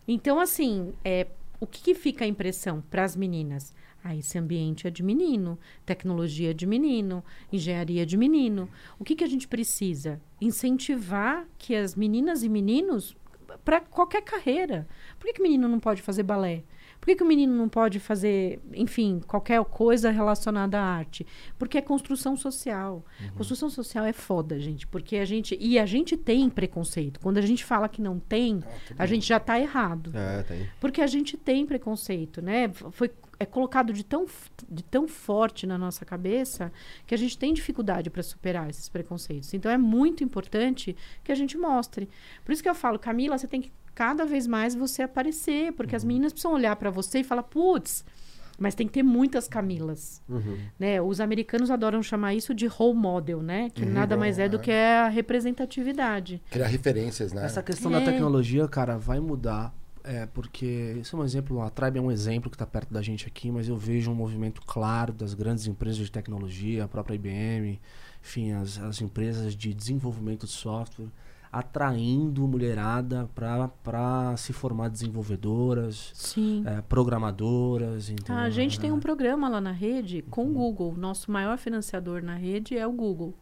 [0.08, 1.28] Então, assim, é,
[1.60, 3.74] o que, que fica a impressão para as meninas?
[4.02, 8.68] Ah, esse ambiente é de menino, tecnologia é de menino, engenharia é de menino.
[8.98, 10.20] O que, que a gente precisa?
[10.40, 13.16] Incentivar que as meninas e meninos
[13.64, 14.86] para qualquer carreira.
[15.18, 16.64] Por que, que menino não pode fazer balé?
[17.04, 21.26] Por que, que o menino não pode fazer, enfim, qualquer coisa relacionada à arte?
[21.58, 23.04] Porque é construção social.
[23.36, 24.86] Construção social é foda, gente.
[24.86, 25.54] Porque a gente.
[25.60, 27.20] E a gente tem preconceito.
[27.20, 28.64] Quando a gente fala que não tem,
[28.98, 30.12] a gente já está errado.
[30.14, 30.66] É.
[30.80, 32.70] Porque a gente tem preconceito, né?
[32.72, 34.24] Foi é colocado de tão,
[34.66, 36.72] de tão forte na nossa cabeça
[37.06, 39.52] que a gente tem dificuldade para superar esses preconceitos.
[39.52, 42.08] Então é muito importante que a gente mostre.
[42.44, 45.94] Por isso que eu falo, Camila, você tem que cada vez mais você aparecer, porque
[45.94, 48.04] as meninas precisam olhar para você e falar, putz,
[48.58, 50.22] mas tem que ter muitas Camilas,
[50.78, 51.00] né?
[51.02, 53.70] Os americanos adoram chamar isso de role model, né?
[53.70, 56.40] Que nada mais é do que a representatividade.
[56.50, 57.44] Criar referências, né?
[57.44, 57.98] Essa questão É.
[57.98, 59.74] da tecnologia, cara, vai mudar.
[60.06, 63.00] É, porque isso é um exemplo, a Tribe é um exemplo que está perto da
[63.00, 67.14] gente aqui, mas eu vejo um movimento claro das grandes empresas de tecnologia, a própria
[67.14, 67.80] IBM,
[68.22, 71.06] enfim, as, as empresas de desenvolvimento de software,
[71.58, 76.64] atraindo mulherada para se formar desenvolvedoras, Sim.
[76.66, 78.10] é, programadoras.
[78.10, 78.42] Entendeu?
[78.42, 80.94] A gente tem um programa lá na rede com o Google.
[80.96, 83.34] Nosso maior financiador na rede é o Google.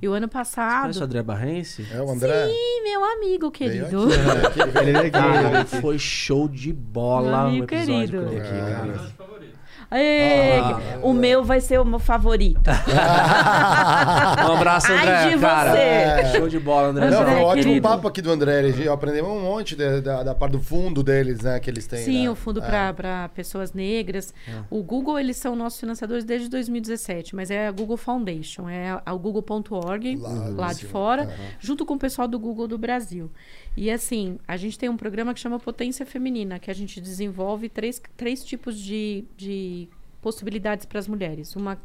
[0.00, 1.02] E o ano Conhece o passado.
[1.04, 1.86] André Barrense?
[1.92, 2.46] É o André?
[2.46, 4.04] Sim, meu amigo querido.
[4.46, 4.80] aqui, né?
[4.82, 8.16] Ele veio aqui, Cara, foi show de Meu bola o amigo episódio querido.
[8.32, 8.60] ele aqui, É.
[8.72, 9.17] cara.
[9.90, 12.70] Ah, o meu vai ser o meu favorito.
[14.48, 15.70] Um abraço, André, Ai de cara.
[15.72, 16.36] você.
[16.38, 17.10] Show de bola, André.
[17.10, 17.88] Não, foi um André, ótimo querido.
[17.88, 18.58] papo aqui do André.
[18.68, 21.58] Ele- Aprendemos um monte da, da, da parte do fundo deles, né?
[21.60, 22.00] Que eles têm.
[22.04, 22.30] Sim, né?
[22.30, 22.92] o fundo É.
[22.92, 24.32] para pessoas negras.
[24.70, 29.18] O Google, eles são nossos financiadores desde 2017, mas é a Google Foundation, é o
[29.18, 31.28] google.org, Lá lá, de de fora,
[31.58, 33.30] junto com o pessoal do Google do Brasil.
[33.80, 37.68] E assim, a gente tem um programa que chama Potência Feminina, que a gente desenvolve
[37.68, 39.88] três, três tipos de, de
[40.20, 41.54] possibilidades para as mulheres.
[41.54, 41.80] Uma,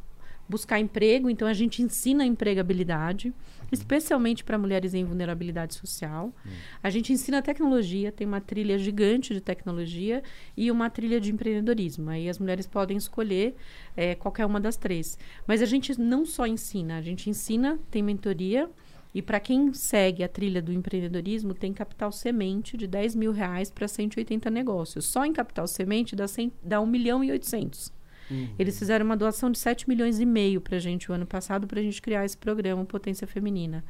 [0.49, 3.31] buscar emprego, então a gente ensina a empregabilidade,
[3.71, 6.33] especialmente para mulheres em vulnerabilidade social.
[6.81, 10.23] A gente ensina tecnologia, tem uma trilha gigante de tecnologia
[10.57, 12.09] e uma trilha de empreendedorismo.
[12.09, 13.55] Aí as mulheres podem escolher
[13.95, 15.15] eh, qualquer uma das três.
[15.45, 18.67] Mas a gente não só ensina, a gente ensina, tem mentoria.
[19.13, 23.69] E para quem segue a trilha do empreendedorismo, tem capital semente de 10 mil reais
[23.69, 25.05] para 180 negócios.
[25.05, 27.91] Só em capital semente dá, 100, dá 1 milhão e 800.
[28.57, 31.67] Eles fizeram uma doação de 7 milhões e meio para a gente o ano passado
[31.67, 33.83] para a gente criar esse programa Potência Feminina.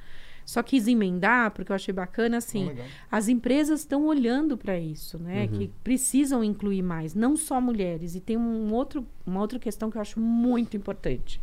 [0.46, 2.86] Só quis emendar, porque eu achei bacana, assim, legal.
[3.10, 5.48] as empresas estão olhando para isso, né?
[5.48, 8.14] Que precisam incluir mais, não só mulheres.
[8.16, 11.40] E tem um outro, uma outra questão que eu acho muito importante.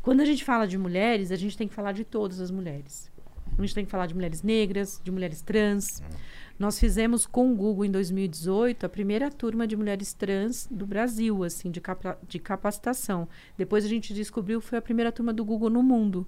[0.00, 3.11] Quando a gente fala de mulheres, a gente tem que falar de todas as mulheres.
[3.56, 6.02] A gente tem que falar de mulheres negras, de mulheres trans.
[6.58, 11.42] Nós fizemos com o Google em 2018 a primeira turma de mulheres trans do Brasil,
[11.44, 13.28] assim, de, capa de capacitação.
[13.56, 16.26] Depois a gente descobriu que foi a primeira turma do Google no mundo.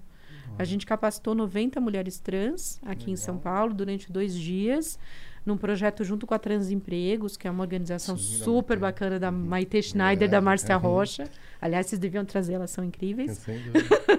[0.57, 4.97] A gente capacitou 90 mulheres trans aqui em São Paulo durante dois dias,
[5.45, 8.93] num projeto junto com a Transempregos, que é uma organização Sim, super Maite.
[8.93, 10.81] bacana da Maite Schneider, É, da Márcia uhum.
[10.81, 11.29] Rocha.
[11.61, 13.45] Aliás, vocês deviam trazer, elas são incríveis.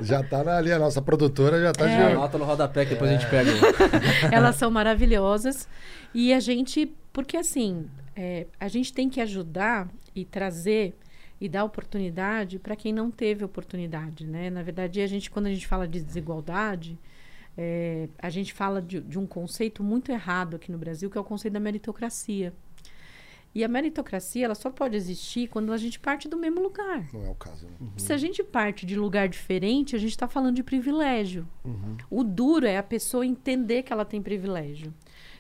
[0.03, 1.97] Já tá ali, a nossa produtora já tá É.
[1.97, 2.13] de.
[2.13, 3.51] Anota no rodapé que depois a gente pega.
[4.33, 5.69] Elas são maravilhosas.
[6.15, 10.97] E a gente, porque assim, é, a gente tem que ajudar e trazer
[11.41, 14.49] e dar oportunidade para quem não teve oportunidade, né?
[14.49, 16.99] Na verdade, a gente, quando a gente fala de desigualdade,
[17.57, 21.21] é, a gente fala de, de um conceito muito errado aqui no Brasil, que é
[21.21, 22.53] o conceito da meritocracia.
[23.55, 27.09] E a meritocracia, ela só pode existir quando a gente parte do mesmo lugar.
[27.11, 27.67] Não é o caso.
[27.67, 27.89] Né?
[27.97, 31.49] Se a gente parte de lugar diferente, a gente está falando de privilégio.
[32.11, 34.93] O duro é a pessoa entender que ela tem privilégio.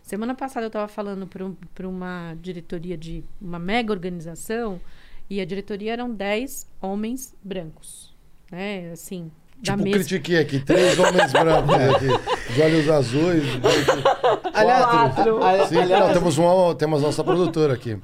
[0.02, 1.54] Semana passada eu estava falando para um,
[1.90, 4.80] uma diretoria de uma mega organização
[5.28, 8.16] e a diretoria eram 10 homens brancos.
[8.50, 8.92] Né?
[8.92, 9.30] Assim,
[9.62, 9.92] Tipo, mesma.
[9.98, 13.44] critiquei aqui, três homens brancos aqui, de olhos azuis.
[14.52, 15.42] Quatro.
[15.42, 17.98] a- Sim, não, temos, uma, temos nossa produtora aqui.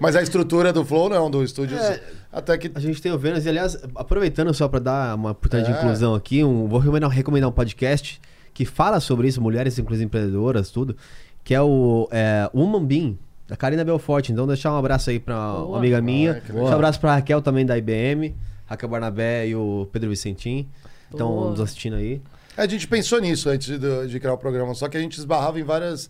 [0.00, 1.76] Mas a estrutura do Flow não, do estúdio.
[1.78, 2.00] É.
[2.32, 2.70] Até que.
[2.74, 5.82] A gente tem o Vênus, e aliás, aproveitando só pra dar uma oportunidade de É.
[5.82, 8.20] inclusão aqui, um- vou recomendar, recomendar um podcast
[8.52, 10.96] que fala sobre isso, mulheres, inclusive empreendedoras, tudo,
[11.44, 13.14] que é o é, Woman Bean,
[13.48, 14.32] da Karina Belforte.
[14.32, 16.42] Então, deixar um abraço aí pra uma amiga minha.
[16.50, 18.34] Ah, um abraço pra Raquel também da IBM,
[18.66, 20.68] Raquel Barnabé e o Pedro Vicentim.
[21.16, 22.20] Estão nos assistindo aí.
[22.56, 25.58] A gente pensou nisso antes de, de criar o programa, só que a gente esbarrava
[25.60, 26.08] em várias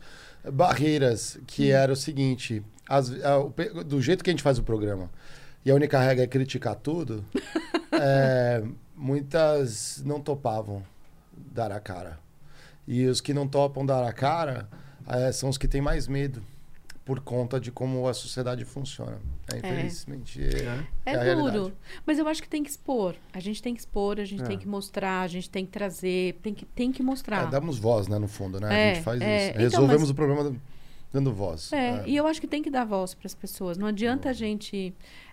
[0.52, 5.10] barreiras, que era o seguinte: as- a- do jeito que a gente faz o programa,
[5.64, 7.24] e a única regra é criticar tudo,
[7.92, 8.62] é,
[8.94, 10.82] muitas não topavam
[11.52, 12.18] dar a cara.
[12.86, 14.68] E os que não topam dar a cara
[15.08, 16.40] é, são os que têm mais medo.
[17.06, 19.18] Por conta de como a sociedade funciona.
[19.50, 20.42] É, infelizmente.
[20.42, 21.44] É, É, a duro.
[21.44, 21.72] realidade.
[22.04, 23.14] Mas eu acho que tem que expor.
[23.32, 24.46] A gente tem que expor, a gente É.
[24.46, 27.44] tem que mostrar, a gente tem que trazer, tem que, tem que mostrar.
[27.44, 28.68] É, damos voz, né, no fundo, né?
[28.68, 29.36] a É, gente faz é.
[29.36, 29.50] isso.
[29.52, 30.56] Então, Resolvemos mas- o problema
[31.12, 31.72] dando voz.
[31.72, 33.78] É, e eu acho que tem que dar voz para as pessoas.
[33.78, 34.92] Não adianta a gente.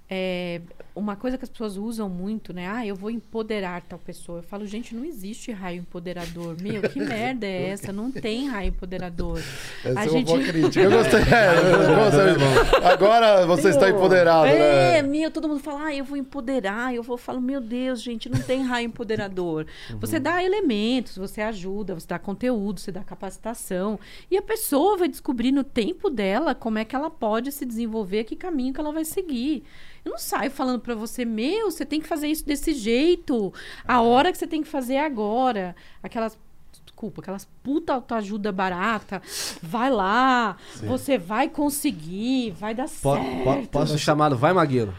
[0.10, 0.62] É,
[0.96, 2.68] uma coisa que as pessoas usam muito, né?
[2.68, 4.40] Ah, eu vou empoderar tal pessoa.
[4.40, 6.56] Eu falo, gente, não existe raio empoderador.
[6.62, 7.92] Meu, que merda é essa?
[7.92, 9.40] Não tem raio empoderador.
[9.84, 10.82] Essa a é uma gente- boa crítica.
[10.84, 11.20] Eu gostei.
[11.22, 12.88] É.
[12.94, 15.08] Agora você está empoderado, É, né?
[15.08, 16.94] meu, todo mundo fala, ah, eu vou empoderar.
[16.94, 19.66] Eu vou falo, meu Deus, gente, não tem raio empoderador.
[20.00, 24.00] Você dá elementos, você ajuda, você dá conteúdo, você dá capacitação.
[24.30, 28.24] E a pessoa vai descobrir no tempo dela como é que ela pode se desenvolver,
[28.26, 29.64] que caminho que ela vai seguir.
[30.06, 33.54] Eu não saio falando pra você, meu, você tem que fazer isso desse jeito.
[33.88, 35.76] A hora que você tem que fazer é agora.
[36.02, 36.38] Aquelas
[36.86, 39.22] desculpa, aquelas puta autoajuda barata.
[39.62, 43.44] Vai lá, você vai conseguir, vai dar Po- certo.
[43.44, 44.94] po- posso, Nosso chamado Vai Magueiro.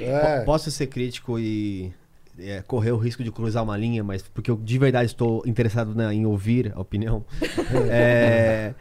[0.00, 0.40] É.
[0.40, 1.92] po- posso ser crítico e
[2.38, 5.94] é, correr o risco de cruzar uma linha, mas porque eu de verdade estou interessado
[5.94, 7.24] na- em ouvir a opinião.
[7.90, 8.74] É,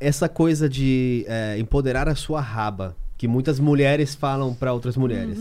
[0.00, 5.38] essa coisa de é, empoderar a sua raba, que muitas mulheres falam para outras mulheres.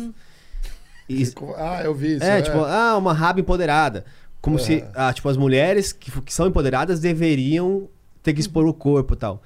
[1.08, 1.24] E-
[1.56, 2.24] Ah, eu vi isso.
[2.26, 4.04] é, tipo, ah, uma raba empoderada.
[4.42, 4.60] Como É.
[4.60, 7.88] se, ah, tipo, as mulheres que, que são empoderadas deveriam
[8.22, 9.42] ter que expor o corpo e tal.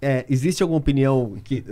[0.00, 1.62] É, existe alguma opinião que.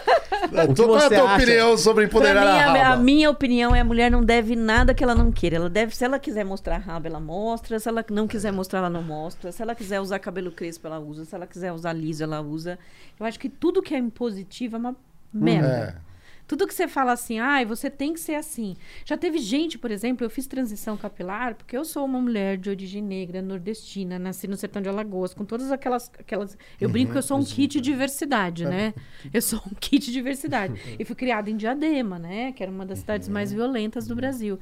[0.00, 1.42] O que Qual é a tua acha?
[1.42, 2.94] opinião sobre empoderar mim, a a, raba?
[2.94, 5.56] a minha opinião é a mulher não deve nada que ela não queira.
[5.56, 7.78] Ela deve, se ela quiser mostrar a raba, ela mostra.
[7.78, 9.52] Se ela não quiser mostrar, ela não mostra.
[9.52, 11.24] Se ela quiser usar cabelo crespo, ela usa.
[11.24, 12.78] Se ela quiser usar liso, ela usa.
[13.18, 14.96] Eu acho que tudo que é impositivo é uma
[15.32, 15.94] merda.
[16.06, 16.09] É.
[16.50, 18.74] Tudo que você fala assim, ai, você tem que ser assim.
[19.04, 22.68] Já teve gente, por exemplo, eu fiz transição capilar porque eu sou uma mulher de
[22.68, 26.10] origem negra, nordestina, nasci no sertão de Alagoas, com todas aquelas.
[26.18, 28.92] aquelas eu brinco que eu sou um kit de diversidade, né?
[29.32, 30.74] Eu sou um kit de diversidade.
[30.98, 32.50] E fui criada em Diadema, né?
[32.50, 34.58] Que era uma das cidades mais violentas do Brasil.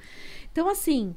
[0.53, 1.17] Então, assim.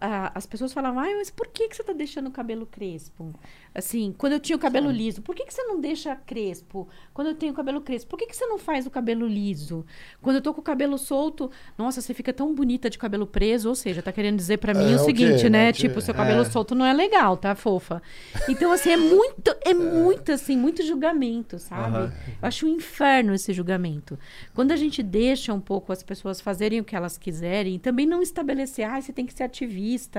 [0.00, 3.34] A- a- as pessoas falavam, mas por que, que você tá deixando o cabelo crespo?
[3.74, 6.88] Assim, quando eu tinha o cabelo liso, por que, que você não deixa crespo?
[7.14, 9.84] Quando eu tenho o cabelo crespo, por que, que você não faz o cabelo liso?
[10.20, 13.68] Quando eu tô com o cabelo solto, nossa, você fica tão bonita de cabelo preso.
[13.70, 15.66] Ou seja, tá querendo dizer pra mim É, o seguinte, né?
[15.66, 15.72] né?
[15.72, 16.44] Tipo, seu cabelo É.
[16.44, 18.02] solto não é legal, tá, fofa?
[18.48, 21.96] Então, assim, é muito, é muito, assim, muito julgamento, sabe?
[21.96, 22.12] Aham.
[22.42, 24.18] Eu acho um inferno esse julgamento.
[24.54, 28.20] Quando a gente deixa um pouco as pessoas fazerem o que elas quiserem, também não
[28.20, 29.62] estabelecer, ah, você tem que ser ativista,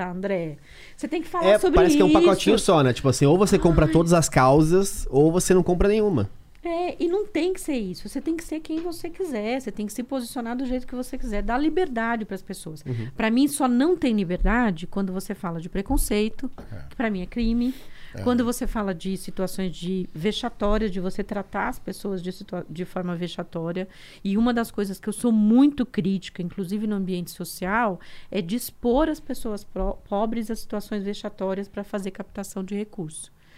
[0.10, 0.58] André.
[0.98, 2.06] Você tem que falar É, sobre parece isso.
[2.06, 2.94] que é um pacotinho só, né?
[2.94, 6.30] Tipo assim, ou você compra todas as causas, ou você não compra nenhuma.
[6.66, 8.08] É, e não tem que ser isso.
[8.08, 9.60] Você tem que ser quem você quiser.
[9.60, 11.42] Você tem que se posicionar do jeito que você quiser.
[11.42, 12.82] Dar liberdade para as pessoas.
[12.86, 13.10] Uhum.
[13.18, 16.50] Pra mim, só não tem liberdade quando você fala de preconceito,
[16.90, 17.74] que pra mim é crime.
[18.22, 22.32] Quando você fala de situações de vexatórias, de você tratar as pessoas de,
[22.70, 23.88] de forma vexatória.
[24.24, 28.00] E uma das coisas que eu sou muito crítica, inclusive no ambiente social,
[28.30, 29.66] é de expor as pessoas
[30.08, 32.76] pobres a situações vexatórias para fazer captação de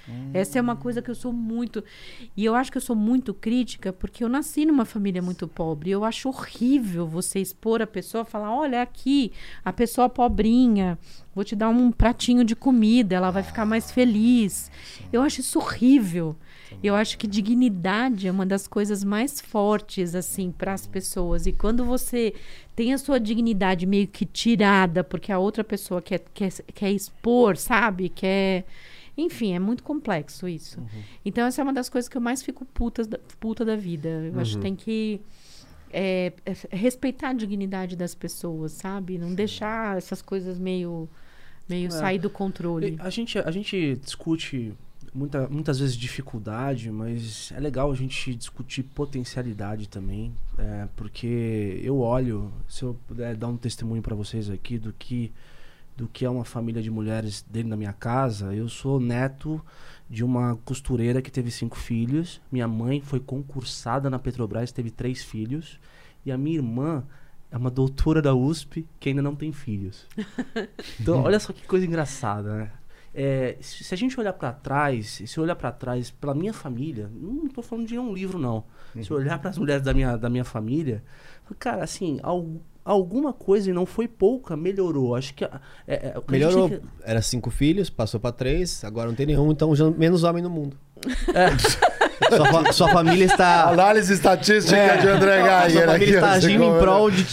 [0.08, 0.36] recursos.
[0.36, 1.84] Essa é uma coisa que eu sou muito.
[2.36, 5.92] E eu acho que eu sou muito crítica porque eu nasci numa família muito pobre.
[5.92, 9.32] Eu acho horrível você expor a pessoa, falar: olha, aqui,
[9.64, 10.98] a pessoa pobrinha,
[11.34, 14.72] vou te dar um pratinho de comida, ela vai ficar mais feliz.
[15.12, 16.36] Eu acho isso horrível.
[16.84, 21.46] Eu acho que dignidade é uma das coisas mais fortes, assim, para as pessoas.
[21.46, 22.34] E quando você
[22.76, 27.58] tem a sua dignidade meio que tirada porque a outra pessoa quer, quer, quer expor,
[27.58, 28.10] sabe?
[28.10, 28.66] Quer.
[29.18, 30.82] Enfim, é muito complexo isso.
[31.24, 34.10] Então, essa é uma das coisas que eu mais fico puta, da- puta da vida.
[34.10, 35.22] Eu acho que tem que
[35.92, 39.18] é, é, respeitar a dignidade das pessoas, sabe?
[39.18, 41.08] Não deixar essas coisas meio,
[41.70, 42.98] meio sair do controle.
[43.00, 44.74] A gente, a gente discute
[45.14, 52.00] muita, muitas vezes dificuldade, mas é legal a gente discutir potencialidade também, é, porque eu
[52.00, 55.32] olho, se eu puder dar um testemunho para vocês aqui do que
[55.96, 59.64] do que é uma família de mulheres dentro da minha casa, eu sou neto
[60.10, 62.42] de uma costureira que teve cinco filhos.
[62.52, 65.80] Minha mãe foi concursada na Petrobras, teve três filhos.
[66.26, 67.04] E a minha irmã
[67.52, 70.06] é uma doutora da USP que ainda não tem filhos.
[71.00, 72.72] Então, olha só que coisa engraçada, né?
[73.18, 77.48] É, se a gente olhar pra trás, se olhar pra trás, pela minha família, não
[77.48, 78.66] tô falando de um livro, não.
[79.02, 81.02] Se eu olhar pras mulheres da minha, da minha família,
[81.58, 85.16] cara, assim, al- alguma coisa, e não foi pouca, melhorou.
[85.16, 85.44] Acho que.
[85.44, 85.50] é-
[85.88, 86.70] é, Melhorou.
[86.70, 90.42] que- Era cinco filhos, passou pra três, agora não tem nenhum, então já menos homem
[90.44, 90.78] no mundo.
[92.36, 93.70] Sua, fa- sua família está.
[93.70, 95.86] Análise estatística de André Sua Geiger.
[95.86, 97.26] família aqui, está agindo em prol de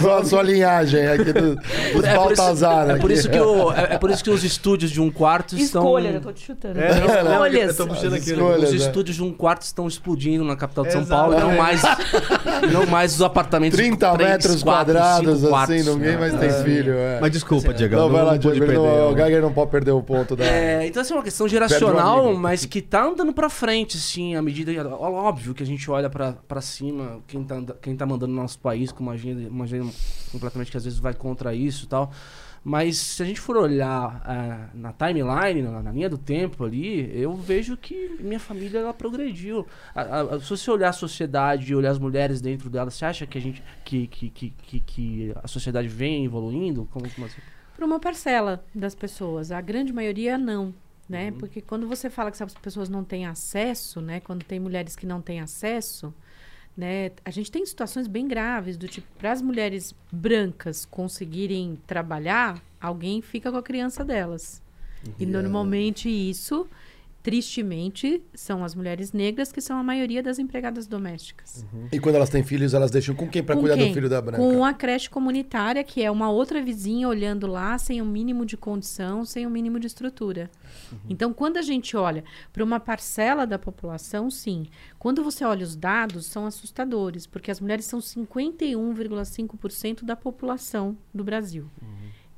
[0.00, 2.90] com a sua linhagem aqui do, dos É por, isso, Baltazar.
[2.90, 5.56] é, por isso que o- é, é por isso que os estúdios de um quarto
[5.56, 5.82] estão.
[5.82, 6.78] Escolha, eu tô te chutando.
[6.80, 7.68] É, não, não, Escolhas.
[7.78, 8.30] eu tô puxando aqui.
[8.30, 8.62] escolhas.
[8.64, 8.76] Os né?
[8.86, 11.30] estúdios de um quarto estão explodindo na capital de São Exato.
[11.30, 11.82] Paulo, não mais,
[12.72, 16.16] não mais os apartamentos 30 de três, metros quatro, quadrados, cinco quartos, assim, ninguém né?
[16.18, 16.94] mais tem filho.
[16.94, 17.18] É.
[17.20, 17.96] Mas desculpa, Diego.
[17.96, 18.56] não, vai lá, Diego.
[19.12, 20.44] O Geiger não pode perder o ponto da.
[20.44, 23.65] É, então essa é uma questão geracional, mas que tá andando pra frente,
[23.96, 24.78] assim, à medida que.
[24.80, 28.92] Óbvio que a gente olha pra cima, quem tá, quem tá mandando no nosso país
[28.92, 29.90] com uma agenda, uma agenda
[30.32, 32.10] completamente que às vezes vai contra isso e tal.
[32.68, 37.08] Mas se a gente for olhar ah, na timeline, na, na linha do tempo ali,
[37.16, 39.64] eu vejo que minha família ela progrediu.
[39.94, 43.38] A- a- se você olhar a sociedade, olhar as mulheres dentro dela, você acha que
[43.38, 46.88] a gente que, que, que, que, que a sociedade vem evoluindo?
[46.92, 47.40] Como, como assim?
[47.76, 49.52] Para uma parcela das pessoas.
[49.52, 50.74] A grande maioria não.
[51.08, 51.30] Né?
[51.30, 51.38] Uhum.
[51.38, 54.20] Porque quando você fala que as pessoas não têm acesso, né?
[54.20, 56.12] Quando tem mulheres que não têm acesso,
[56.76, 57.12] né?
[57.24, 63.22] A gente tem situações bem graves do tipo para as mulheres brancas conseguirem trabalhar, alguém
[63.22, 64.60] fica com a criança delas.
[65.18, 66.68] E normalmente isso
[67.26, 71.66] tristemente, são as mulheres negras que são a maioria das empregadas domésticas.
[71.90, 73.88] E quando elas têm filhos, elas deixam com quem Com cuidar quem?
[73.88, 74.40] do filho da branca?
[74.40, 78.56] Com a creche comunitária, que é uma outra vizinha olhando lá sem o mínimo de
[78.56, 80.48] condição, sem o mínimo de estrutura.
[81.10, 82.22] Então, quando a gente olha
[82.52, 84.68] para uma parcela da população, sim.
[84.96, 91.24] Quando você olha os dados, são assustadores, porque as mulheres são 51,5% da população do
[91.24, 91.68] Brasil.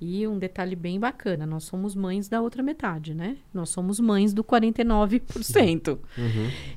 [0.01, 3.37] E um detalhe bem bacana, nós somos mães da outra metade, né?
[3.53, 5.99] Nós somos mães do 49%.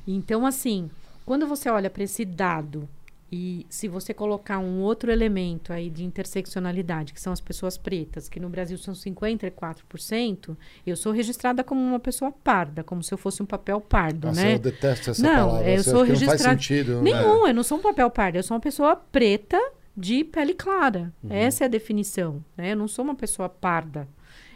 [0.06, 0.90] Então, assim,
[1.24, 2.88] quando você olha para esse dado
[3.30, 8.28] e se você colocar um outro elemento aí de interseccionalidade, que são as pessoas pretas,
[8.28, 10.56] que no Brasil são 54%,
[10.86, 14.42] eu sou registrada como uma pessoa parda, como se eu fosse um papel pardo, Nossa,
[14.42, 14.54] né?
[14.54, 15.70] eu detesto essa Não, palavra.
[15.70, 16.96] eu sou que Não faz registrada- sentido.
[16.96, 17.02] né?
[17.02, 19.58] Nenhum, eu não sou um papel pardo, eu sou uma pessoa preta
[19.96, 21.12] de pele clara.
[21.28, 22.72] Essa é a definição, né?
[22.72, 24.08] Eu não sou uma pessoa parda.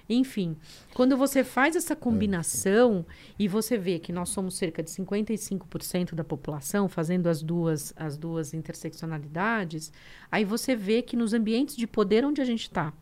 [0.09, 0.57] Enfim,
[0.95, 3.05] quando você faz essa combinação
[3.37, 8.17] e você vê que nós somos cerca de 55% da população fazendo as duas as
[8.17, 9.93] duas interseccionalidades,
[10.31, 12.93] aí você vê que nos ambientes de poder onde a gente está,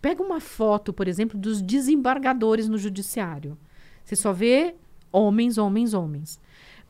[0.00, 3.58] pega uma foto, por exemplo, dos desembargadores no judiciário.
[4.04, 4.76] Você só vê
[5.10, 6.38] homens, homens, homens.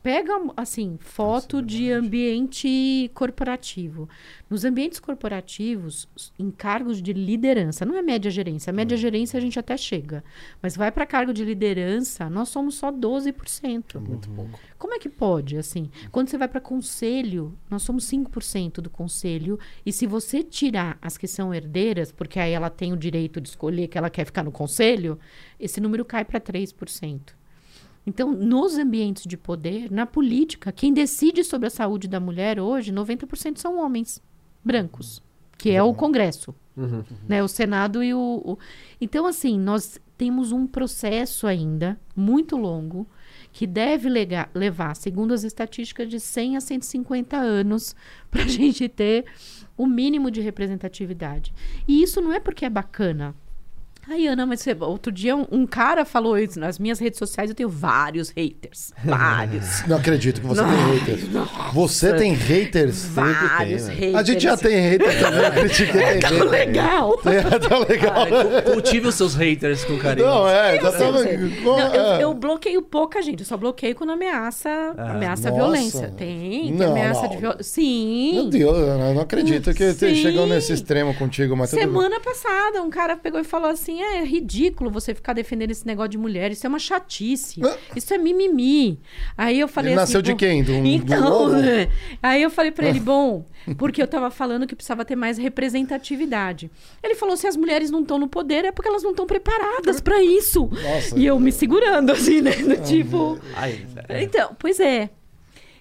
[0.05, 4.07] Pega, assim, foto de ambiente corporativo.
[4.47, 8.69] Nos ambientes corporativos, em cargos de liderança, não é média gerência.
[8.69, 10.23] A média gerência a gente até chega.
[10.61, 13.99] Mas vai para cargo de liderança, nós somos só 12%.
[13.99, 14.59] Muito pouco.
[14.77, 15.89] Como é que pode, assim?
[16.11, 19.57] Quando você vai para conselho, nós somos 5% do conselho.
[19.83, 23.49] E se você tirar as que são herdeiras, porque aí ela tem o direito de
[23.49, 25.17] escolher que ela quer ficar no conselho,
[25.59, 27.33] esse número cai para 3%.
[28.07, 32.91] Então, nos ambientes de poder, na política, quem decide sobre a saúde da mulher hoje,
[32.91, 34.21] 90% são homens
[34.63, 35.23] brancos,
[35.57, 36.53] que é o Congresso,
[37.27, 37.41] né?
[37.41, 38.57] O Senado e o, o-
[38.99, 43.07] Então, assim, nós temos um processo ainda muito longo
[43.51, 47.95] que deve lega- levar, segundo as estatísticas, de 100 a 150 anos
[48.29, 49.25] para a gente ter
[49.77, 51.53] o mínimo de representatividade.
[51.87, 53.33] E isso não é porque é bacana.
[54.07, 57.49] Ai, Ana, mas você- outro dia um, um cara falou isso nas minhas redes sociais.
[57.49, 58.91] Eu tenho vários haters.
[59.03, 59.85] Vários.
[59.87, 61.23] Não acredito que você tem haters.
[61.73, 63.05] Você tem haters?
[63.05, 64.15] vários tem, haters.
[64.15, 65.43] A gente já tem hater também.
[65.45, 67.19] Eu critiquei tem Tá legal.
[67.25, 68.13] É, tá legal.
[68.23, 70.27] Ah, cu- cultive os seus haters com carinho.
[70.27, 71.23] Não, é, já tava.
[71.23, 72.23] Não, eu, é.
[72.23, 73.39] eu bloqueio pouca gente.
[73.41, 75.63] Eu só bloqueio quando ameaça, ameaça a Nossa.
[75.63, 76.13] violência.
[76.17, 77.29] Tem, tem Não, ameaça não.
[77.29, 77.63] de violência.
[77.63, 78.33] Sim.
[78.35, 80.15] Meu Deus, Ana, eu não acredito que Sim.
[80.15, 81.79] chegou nesse extremo contigo, mas tudo.
[81.79, 86.09] Semana passada, um cara pegou e falou assim: é ridículo você ficar defendendo esse negócio
[86.09, 87.77] de mulher, isso é uma chatice, Ah.
[87.95, 88.99] isso é mimimi.
[89.37, 90.13] Aí eu falei Ele assim.
[90.13, 90.63] nasceu de quem?
[90.63, 91.51] Do- do então, ovo?
[91.55, 91.89] né?
[92.21, 93.45] aí eu falei pra ele: bom,
[93.77, 96.69] porque eu tava falando que precisava ter mais representatividade.
[97.03, 99.99] Ele falou: se as mulheres não estão no poder, é porque elas não estão preparadas
[100.01, 100.69] pra isso.
[100.71, 101.17] Nossa.
[101.17, 102.51] E eu me segurando, assim, né?
[102.51, 103.39] Do tipo.
[103.55, 103.85] Ai,
[104.21, 105.09] Então, pois é.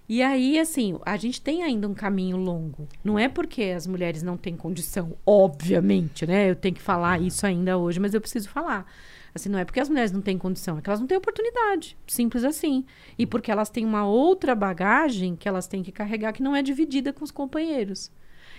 [0.07, 2.87] E aí, assim, a gente tem ainda um caminho longo.
[3.03, 6.51] Não é porque as mulheres não têm condição, obviamente, né?
[6.51, 8.87] Eu tenho que falar isso ainda hoje, mas eu preciso falar.
[9.35, 11.97] Assim, não é porque as mulheres não têm condição, é que elas não têm oportunidade.
[12.07, 12.85] Simples assim.
[13.19, 16.63] E porque elas têm uma outra bagagem que elas têm que carregar que não é
[16.63, 18.13] dividida com os companheiros.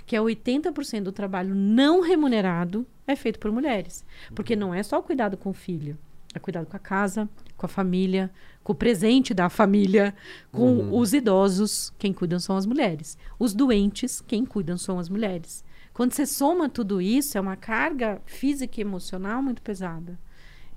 [0.05, 4.03] Que é 80% do trabalho não remunerado é feito por mulheres.
[4.33, 5.97] Porque não é só o cuidado com o filho.
[6.33, 7.29] É cuidado com a casa,
[7.65, 8.31] com a família,
[8.63, 10.13] com o presente da família,
[10.51, 13.17] com os idosos, quem cuidam são as mulheres.
[13.39, 15.63] Os doentes, quem cuidam são as mulheres.
[15.93, 20.19] Quando você soma tudo isso, é uma carga física e emocional muito pesada.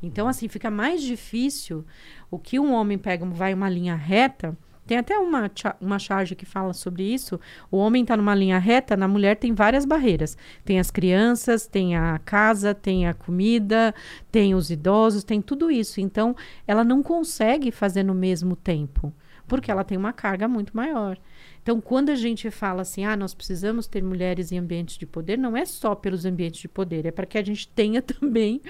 [0.02, 1.84] Então, assim, fica mais difícil.
[2.30, 4.56] O que um homem pega, vai uma linha reta.
[4.88, 5.50] Tem até uma,
[5.82, 7.38] uma charge que fala sobre isso.
[7.70, 10.34] O homem está numa linha reta, na mulher tem várias barreiras.
[10.64, 13.94] Tem as crianças, tem a casa, tem a comida,
[14.32, 16.00] tem os idosos, tem tudo isso.
[16.00, 16.34] Então,
[16.66, 19.12] ela não consegue fazer no mesmo tempo,
[19.46, 21.18] porque ela tem uma carga muito maior.
[21.68, 25.36] Então, quando a gente fala assim, ah, nós precisamos ter mulheres em ambientes de poder,
[25.36, 28.62] não é só pelos ambientes de poder, é para que a gente tenha também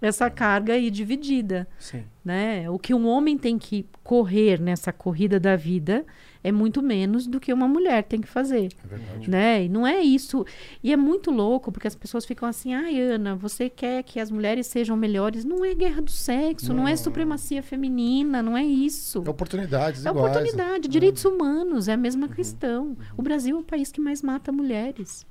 [0.00, 2.02] essa carga aí dividida, sim.
[2.24, 2.70] né?
[2.70, 6.06] O que um homem tem que correr nessa corrida da vida
[6.48, 9.30] é muito menos do que uma mulher tem que fazer, É verdade.
[9.30, 9.64] né?
[9.64, 10.44] E não é isso.
[10.82, 14.30] E é muito louco porque as pessoas ficam assim: "Ai, Ana, você quer que as
[14.30, 19.22] mulheres sejam melhores?" Não é guerra do sexo, não, é supremacia feminina, não é isso.
[19.26, 20.36] É oportunidades É iguais.
[20.36, 22.96] oportunidade, direitos humanos, é a mesma questão.
[23.16, 25.26] O Brasil é o país que mais mata mulheres.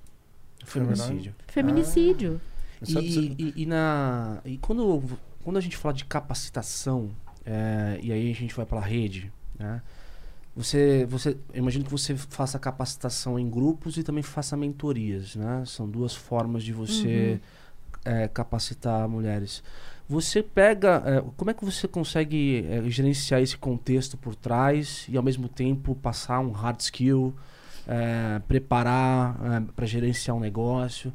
[0.64, 1.36] Feminicídio.
[1.48, 2.42] Feminicídio.
[2.82, 5.02] Isso é E, e- e na, e quando,
[5.44, 7.10] quando a gente fala de capacitação,
[7.46, 9.82] é, e aí a gente vai pela rede, né?
[10.56, 15.64] Você, você, eu imagino que você faça capacitação em grupos e também faça mentorias, né?
[15.66, 17.42] São duas formas de você
[18.06, 19.62] é, capacitar mulheres.
[20.08, 21.04] Você pega.
[21.06, 25.50] é, como é que você consegue é, gerenciar esse contexto por trás e ao mesmo
[25.50, 27.34] tempo passar um hard skill,
[28.48, 29.38] preparar
[29.76, 31.12] para gerenciar um negócio?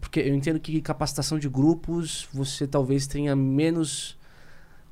[0.00, 4.18] Porque eu entendo que capacitação de grupos você talvez tenha menos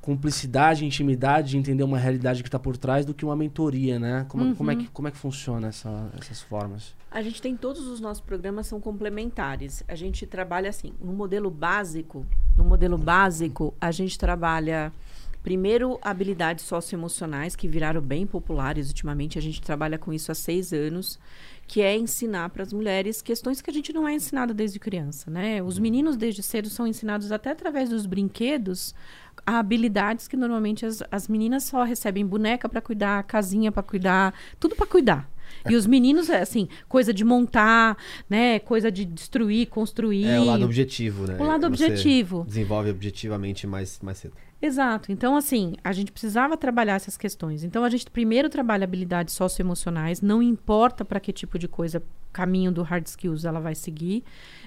[0.01, 4.25] cumplicidade, intimidade de entender uma realidade que está por trás do que uma mentoria, né?
[4.29, 6.95] Como, como, é, que, como é que funciona essa- essas formas?
[7.11, 9.83] A gente tem todos os nossos programas são complementares.
[9.87, 12.25] A gente trabalha assim, no modelo básico,
[12.55, 14.91] no modelo básico, a gente trabalha
[15.41, 19.37] primeiro habilidades socioemocionais que viraram bem populares ultimamente.
[19.37, 21.17] A gente trabalha com isso há seis anos,
[21.65, 25.31] que é ensinar para as mulheres questões que a gente não é ensinado desde criança,
[25.31, 25.61] né?
[25.63, 28.93] Os meninos desde cedo são ensinados até através dos brinquedos
[29.49, 34.33] a habilidades que normalmente as, as meninas só recebem boneca para cuidar, casinha para cuidar,
[34.59, 35.29] tudo para cuidar.
[35.67, 37.97] E os meninos, é assim, coisa de montar,
[38.29, 38.59] né?
[38.59, 40.25] Coisa de destruir, construir.
[40.25, 41.37] É o lado objetivo, né?
[41.39, 42.45] O lado Você objetivo.
[42.47, 44.33] Desenvolve objetivamente mais, mais cedo.
[44.61, 45.11] Exato.
[45.11, 47.63] Então, assim, a gente precisava trabalhar essas questões.
[47.63, 52.71] Então, a gente primeiro trabalha habilidades socioemocionais, não importa para que tipo de coisa, caminho
[52.71, 54.23] do hard skills ela vai seguir.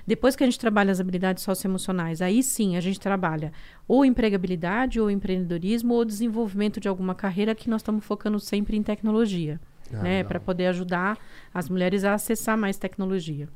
[0.06, 3.52] Depois que a gente trabalha as habilidades socioemocionais, aí sim a gente trabalha
[3.86, 8.82] ou empregabilidade, ou empreendedorismo, ou desenvolvimento de alguma carreira que nós estamos focando sempre em
[8.82, 9.60] tecnologia,
[10.02, 10.24] né?
[10.24, 11.18] Para poder ajudar
[11.54, 13.48] as mulheres a acessar mais tecnologia.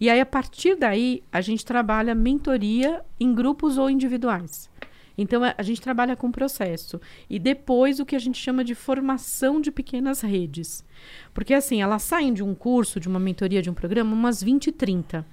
[0.00, 4.68] E aí, a partir daí, a gente trabalha mentoria em grupos ou individuais.
[5.16, 7.00] Então, a, a gente trabalha com processo.
[7.30, 10.84] E depois, o que a gente chama de formação de pequenas redes.
[11.32, 14.72] Porque, assim, elas saem de um curso, de uma mentoria, de um programa, umas 20,
[14.72, 15.24] 30.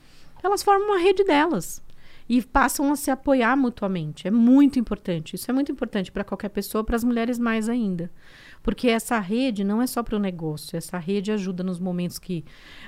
[0.43, 1.81] Elas formam uma rede delas.
[2.29, 4.25] E passam a se apoiar mutuamente.
[4.25, 5.35] É muito importante.
[5.35, 8.09] Isso é muito importante para qualquer pessoa, para as mulheres mais ainda.
[8.63, 10.77] Porque essa rede não é só para o negócio.
[10.77, 12.45] Essa rede ajuda nos momentos que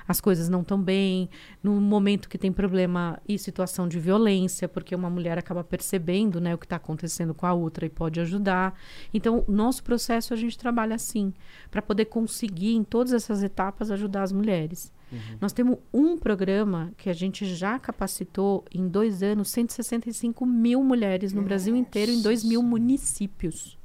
[0.08, 1.30] as coisas não estão bem,
[1.62, 6.54] no momento que tem problema e situação de violência, porque uma mulher acaba percebendo né,
[6.54, 8.80] o que está acontecendo com a outra e pode ajudar.
[9.14, 11.34] Então, nosso processo a gente trabalha assim,
[11.72, 14.93] para poder conseguir, em todas essas etapas, ajudar as mulheres.
[15.42, 21.32] Nós temos um programa que a gente já capacitou em dois anos 165 mil mulheres
[21.34, 23.78] no Brasil inteiro, em dois mil municípios.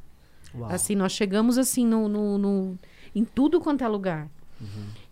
[0.75, 2.79] Assim, nós chegamos assim no, no- no-
[3.15, 4.29] em tudo quanto é lugar.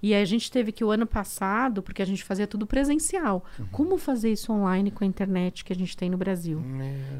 [0.02, 3.44] E aí a gente teve que o ano passado, porque a gente fazia tudo presencial.
[3.70, 6.58] Como fazer isso online com a internet que a gente tem no Brasil?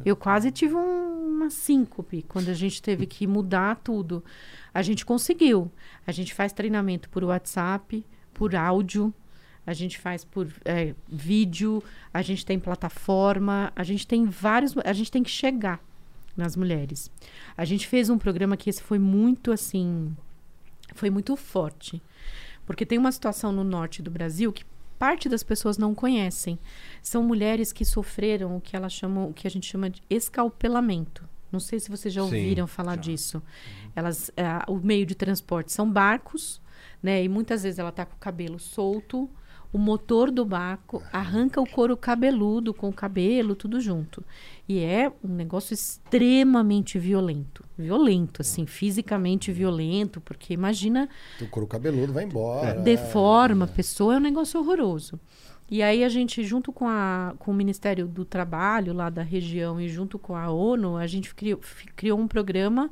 [0.04, 4.24] Eu quase tive um- uma síncope quando a gente teve que mudar tudo.
[4.74, 5.70] A gente conseguiu.
[6.06, 8.04] A gente faz treinamento por WhatsApp,
[8.36, 9.12] por áudio,
[9.66, 11.82] a gente faz por é, vídeo,
[12.12, 14.76] a gente tem plataforma, a gente tem vários.
[14.84, 15.80] A gente tem que chegar
[16.36, 17.10] nas mulheres.
[17.56, 20.14] A gente fez um programa que esse foi muito assim.
[20.94, 22.00] Foi muito forte.
[22.64, 24.64] Porque tem uma situação no norte do Brasil que
[24.98, 26.58] parte das pessoas não conhecem.
[27.02, 31.24] São mulheres que sofreram o que elas chamam, o que a gente chama de escalpelamento.
[31.50, 33.42] Não sei se vocês já Sim, ouviram falar disso.
[33.94, 36.60] Elas, ah, o meio de transporte são barcos,
[37.02, 37.22] né?
[37.22, 39.28] E muitas vezes ela tá com o cabelo solto,
[39.72, 44.24] o motor do barco arranca o couro cabeludo com o cabelo, tudo junto.
[44.68, 47.64] E é um negócio extremamente violento.
[47.76, 51.08] Violento, assim, fisicamente violento, porque imagina
[51.40, 52.80] O couro cabeludo vai embora.
[52.80, 55.20] deforma a pessoa, é um negócio horroroso.
[55.68, 59.80] E aí a gente, junto com, a, com o Ministério do Trabalho lá da região
[59.80, 61.60] e junto com a ONU, a gente criou,
[61.96, 62.88] criou um programa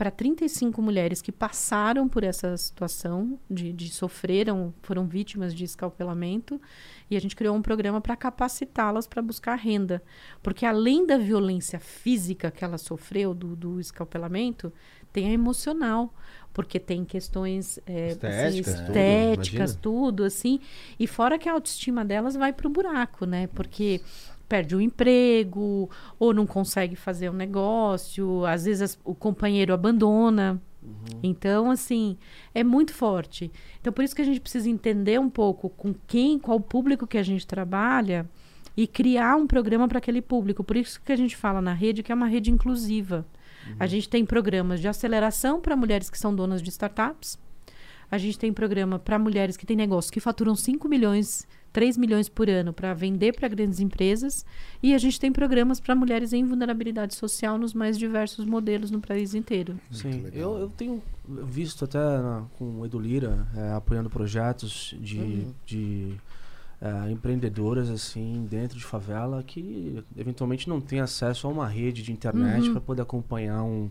[0.00, 6.58] para 35 mulheres que passaram por essa situação, de, de sofreram, foram vítimas de escalpelamento,
[7.10, 10.02] e a gente criou um programa para capacitá-las para buscar renda.
[10.42, 14.72] Porque além da violência física que ela sofreu do, do escalpelamento,
[15.12, 16.14] tem a emocional.
[16.52, 19.78] Porque tem questões é, assim, Estéticas, tudo, estéticas, imagina.
[19.82, 20.60] tudo, assim.
[20.98, 23.48] E fora que a autoestima delas vai pro buraco, né?
[23.48, 24.00] Porque
[24.50, 25.88] perde o emprego,
[26.18, 30.60] ou não consegue fazer um negócio, às vezes as- o companheiro abandona.
[31.22, 32.16] Então, assim,
[32.54, 33.50] é muito forte.
[33.80, 37.18] Então, por isso que a gente precisa entender um pouco com quem, qual público que
[37.18, 38.28] a gente trabalha
[38.76, 40.64] e criar um programa para aquele público.
[40.64, 43.24] Por isso que a gente fala na rede que é uma rede inclusiva.
[43.78, 47.38] A gente tem programas de aceleração para mulheres que são donas de startups.
[48.10, 52.28] A gente tem programa para mulheres que têm negócios que faturam 5 milhões, 3 milhões
[52.28, 54.44] por ano para vender para grandes empresas.
[54.82, 59.00] E a gente tem programas para mulheres em vulnerabilidade social nos mais diversos modelos no
[59.00, 59.78] país inteiro.
[59.90, 61.02] Sim, eu, eu tenho
[61.44, 66.14] visto até na- com o Edu Lira é, apoiando projetos de, de
[66.80, 72.10] é, empreendedoras assim dentro de favela que eventualmente não têm acesso a uma rede de
[72.10, 73.88] internet para poder acompanhar um,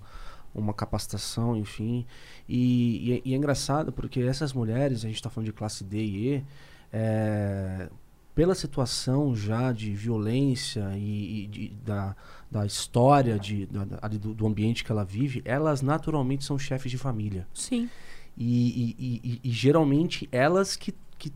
[0.54, 2.06] uma capacitação, enfim.
[2.48, 5.84] E, e é- e é engraçado porque essas mulheres, a gente está falando de classe
[5.84, 6.44] D e E,
[6.92, 7.90] é,
[8.36, 12.16] pela situação já de violência e, e de, da,
[12.50, 16.98] da história de, da, do, do ambiente que ela vive, elas naturalmente são chefes de
[16.98, 17.48] família.
[17.54, 17.90] Sim.
[18.38, 21.34] E, e- e- geralmente elas que, que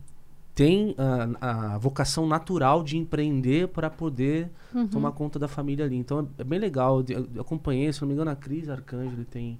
[0.54, 0.94] têm
[1.40, 4.88] a, a vocação natural de empreender para poder Uhum.
[4.88, 5.96] tomar conta da família ali.
[5.96, 7.04] Então é, é bem legal.
[7.08, 9.26] Eu, acompanhei, se não me engano, a Cris Arcângelo tem.
[9.26, 9.58] tem-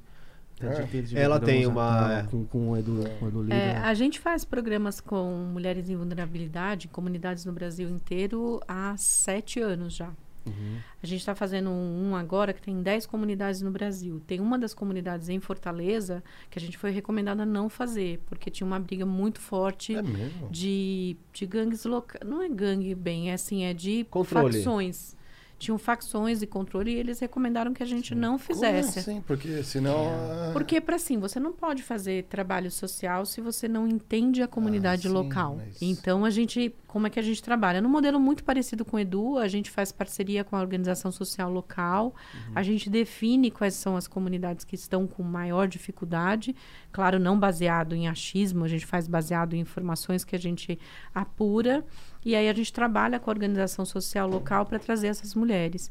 [0.61, 1.21] É.
[1.21, 3.55] Ela tem uma- Com, com o Edu, com o Edu Lira.
[3.57, 8.95] É, a gente faz programas com mulheres em vulnerabilidade, em comunidades no Brasil inteiro, há
[8.97, 10.11] sete anos já.
[10.47, 10.77] Uhum.
[11.03, 14.21] A gente está fazendo um, agora que tem 10 comunidades no Brasil.
[14.27, 18.51] Tem uma das comunidades em Fortaleza que a gente foi recomendada a não fazer, porque
[18.51, 20.03] tinha uma briga muito forte É
[20.51, 22.23] de, de gangues locais.
[22.29, 24.53] Não é gangue bem, é assim, é de Controle.
[24.53, 25.17] facções.
[25.59, 28.89] Tinham facções e controle e eles recomendaram que a gente não fizesse.
[28.89, 29.21] Como assim?
[29.27, 30.09] Porque senão.
[30.09, 34.49] ah, Porque, para assim, você não pode fazer trabalho social se você não entende a
[34.49, 35.57] comunidade Ah, sim, local.
[35.57, 37.81] mas- Então, a gente, como é que a gente trabalha?
[37.81, 41.51] Num modelo muito parecido com o Edu, a gente faz parceria com a organização social
[41.51, 42.15] local,
[42.55, 46.55] a gente define quais são as comunidades que estão com maior dificuldade,
[46.93, 50.79] claro, não baseado em achismo, a gente faz baseado em informações que a gente
[51.15, 51.85] apura,
[52.25, 55.91] e aí a gente trabalha com a organização social local para trazer essas mulheres.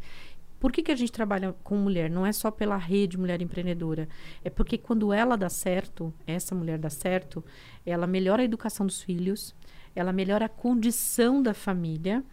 [0.60, 2.10] Por que, que a gente trabalha com mulher?
[2.10, 4.08] Não é só pela rede Mulher Empreendedora.
[4.46, 7.44] É porque quando ela dá certo, essa mulher dá certo,
[7.86, 9.54] ela melhora a educação dos filhos,
[9.94, 12.24] ela melhora a condição da família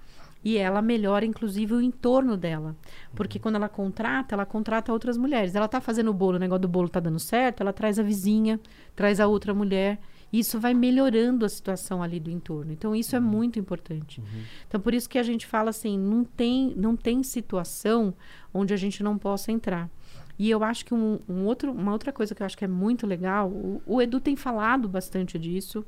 [0.43, 2.77] e ela melhora, inclusive, o entorno dela.
[3.15, 5.55] Porque quando ela contrata, ela contrata outras mulheres.
[5.55, 8.03] Ela está fazendo o bolo, o negócio do bolo está dando certo, ela traz a
[8.03, 8.59] vizinha,
[8.95, 9.99] traz a outra mulher.
[10.33, 12.73] Isso vai melhorando a situação ali do entorno.
[12.73, 14.23] Então, isso é muito importante.
[14.67, 18.15] Então, por isso que a gente fala assim, não tem, não tem situação
[18.55, 19.91] onde a gente não possa entrar.
[20.39, 22.69] E eu acho que um, um outro, uma outra coisa que eu acho que é
[22.69, 25.85] muito legal, o, o Edu tem falado bastante disso,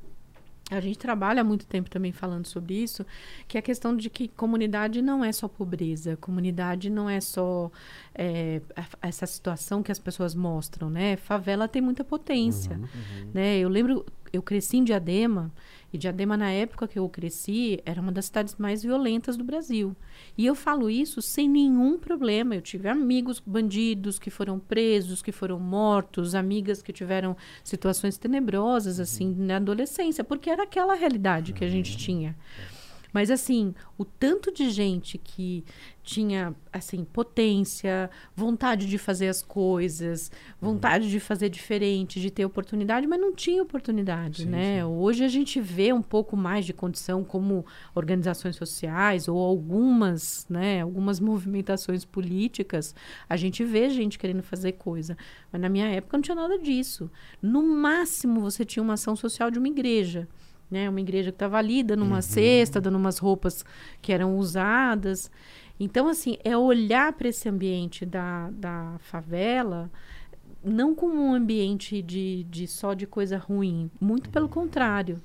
[0.71, 3.05] a gente trabalha há muito tempo também falando sobre isso,
[3.47, 7.71] que é a questão de que comunidade não é só pobreza, comunidade não é só
[8.15, 8.61] é,
[9.01, 11.17] essa situação que as pessoas mostram, né?
[11.17, 12.81] Favela tem muita potência,
[13.35, 13.59] né?
[13.59, 15.53] Eu lembro, eu cresci em Diadema,
[15.93, 19.95] e Diadema, na época que eu cresci, era uma das cidades mais violentas do Brasil.
[20.39, 22.55] E eu falo isso sem nenhum problema.
[22.55, 28.99] Eu tive amigos bandidos que foram presos, que foram mortos, amigas que tiveram situações tenebrosas,
[28.99, 32.35] assim, na adolescência, porque era aquela realidade que a gente tinha.
[33.13, 35.65] Mas assim, o tanto de gente que
[36.03, 43.07] tinha assim potência, vontade de fazer as coisas, vontade de fazer diferente, de ter oportunidade,
[43.07, 44.85] mas não tinha oportunidade, né?
[44.85, 50.81] Hoje a gente vê um pouco mais de condição como organizações sociais ou algumas, né,
[50.81, 52.95] algumas movimentações políticas,
[53.29, 55.17] a gente vê gente querendo fazer coisa,
[55.53, 57.11] mas na minha época não tinha nada disso.
[57.41, 60.29] No máximo você tinha uma ação social de uma igreja
[60.73, 60.89] né?
[60.89, 63.65] Uma igreja que estava ali dando uma cesta, dando umas roupas
[64.01, 65.31] que eram usadas.
[65.79, 69.91] Então, assim, é olhar para esse ambiente da, da favela
[70.65, 75.21] não como um ambiente de, de só de coisa ruim, muito pelo contrário.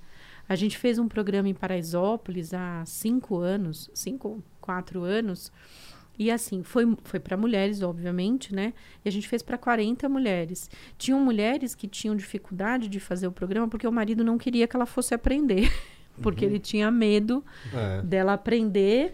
[0.50, 5.52] A gente fez um programa em Paraisópolis há cinco anos, cinco, quatro anos,
[6.20, 8.74] e assim, foi, foi para mulheres, obviamente, né?
[9.06, 10.70] E a gente fez para 40 mulheres.
[10.98, 14.76] Tinham mulheres que tinham dificuldade de fazer o programa porque o marido não queria que
[14.76, 15.72] ela fosse aprender.
[16.20, 18.02] Porque ele tinha medo É.
[18.02, 19.14] dela aprender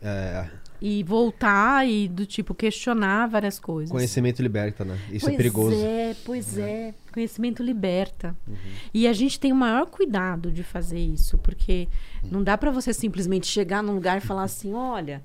[0.00, 0.48] É,
[0.80, 3.90] e voltar e do tipo questionar várias coisas.
[3.90, 4.96] conhecimento liberta, né?
[5.12, 5.76] Isso pois é perigoso.
[5.76, 6.94] é, pois é.
[7.12, 8.34] Conhecimento liberta.
[8.94, 11.86] E a gente tem o maior cuidado de fazer isso, porque
[12.22, 15.22] não dá para você simplesmente chegar num lugar e falar assim, olha,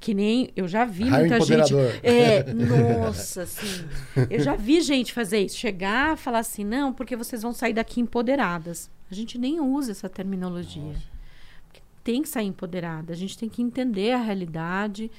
[0.00, 1.74] que nem eu já vi Raio muita gente.
[2.02, 3.86] É, nossa, assim.
[4.28, 8.00] Eu já vi gente fazer isso, chegar, falar assim, não, porque vocês vão sair daqui
[8.00, 8.90] empoderadas.
[9.10, 10.94] A gente nem usa essa terminologia.
[12.02, 13.12] Tem que sair empoderada.
[13.12, 15.10] A gente tem que entender a realidade,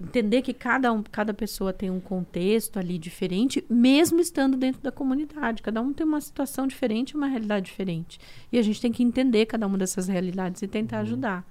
[0.00, 4.90] entender que cada, um, cada pessoa tem um contexto ali diferente, mesmo estando dentro da
[4.90, 5.62] comunidade.
[5.62, 8.18] Cada um tem uma situação diferente, uma realidade diferente.
[8.50, 11.46] E a gente tem que entender cada uma dessas realidades e tentar ajudar.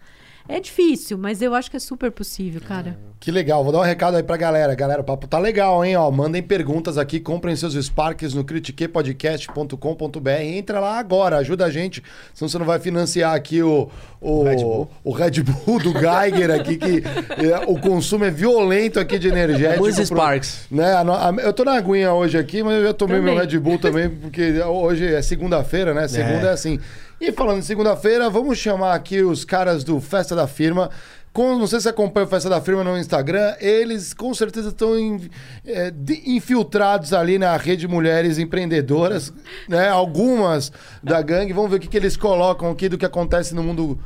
[0.50, 2.98] É difícil, mas eu acho que é super possível, cara.
[3.20, 4.74] Que legal, vou dar um recado aí pra galera.
[4.74, 5.96] Galera, o papo tá legal, hein?
[5.96, 10.30] Ó, mandem perguntas aqui, comprem seus Sparks no critiquepodcast.com.br.
[10.42, 12.02] Entra lá agora, ajuda a gente,
[12.34, 13.90] senão você não vai financiar aqui o,
[14.20, 14.90] o, Red Bull.
[15.04, 17.04] o Red Bull do Geiger aqui, que
[17.46, 19.84] é, o consumo é violento aqui de energético.
[19.84, 20.66] Pro- Sparks.
[20.72, 20.94] Né?
[20.96, 23.36] a no- a- Eu tô na aguinha hoje aqui, mas eu já tomei Também.
[23.36, 26.08] meu Red Bull também, porque hoje é segunda-feira, né?
[26.08, 26.50] Segunda é.
[26.50, 26.54] É.
[26.54, 26.80] assim.
[27.22, 30.90] E falando em segunda-feira, vamos chamar aqui os caras do Festa da Firma.
[31.38, 35.30] Não sei se acompanha o Festa da Firma no Instagram, eles com certeza estão in-
[35.64, 39.32] é, de- infiltrados ali na rede Mulheres Empreendedoras,
[39.70, 39.88] né?
[39.88, 40.72] Algumas
[41.02, 41.54] da gangue.
[41.54, 43.98] Vamos ver o que, que eles colocam aqui do que acontece no mundo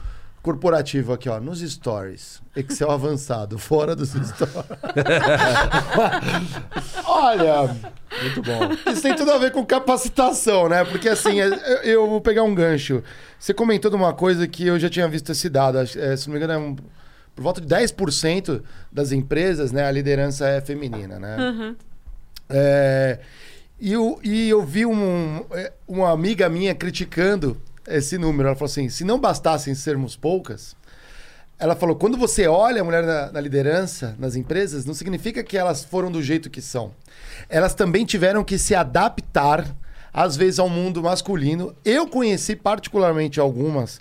[0.45, 2.39] corporativo aqui, ó, nos stories.
[2.55, 4.53] Excel avançado, fora dos stories.
[7.05, 7.75] Olha,
[8.21, 8.91] Muito bom.
[8.91, 10.85] isso tem tudo a ver com capacitação, né?
[10.85, 13.03] Porque assim, é- eu, eu vou pegar um gancho.
[13.39, 15.79] Você comentou de uma coisa que eu já tinha visto esse dado.
[15.79, 16.75] acho- é, se não me engano, é um-
[17.35, 18.61] por volta de 10%
[18.91, 21.75] das empresas, né, a liderança é feminina, né?
[22.49, 23.19] É,
[23.79, 28.49] e, eu, e eu vi um- é, uma amiga minha criticando esse número.
[28.49, 30.75] Ela falou assim: se não bastassem sermos poucas,
[31.57, 35.57] ela falou: quando você olha a mulher na, na liderança, nas empresas, não significa que
[35.57, 36.91] elas foram do jeito que são.
[37.49, 39.65] Elas também tiveram que se adaptar,
[40.13, 41.75] às vezes, ao mundo masculino.
[41.83, 43.99] Eu conheci particularmente algumas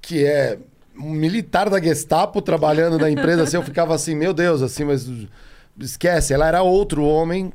[0.00, 0.58] que é
[0.96, 5.08] um militar da Gestapo trabalhando na empresa, assim, eu ficava assim, meu Deus, assim, mas
[5.78, 7.52] esquece, ela era outro homem,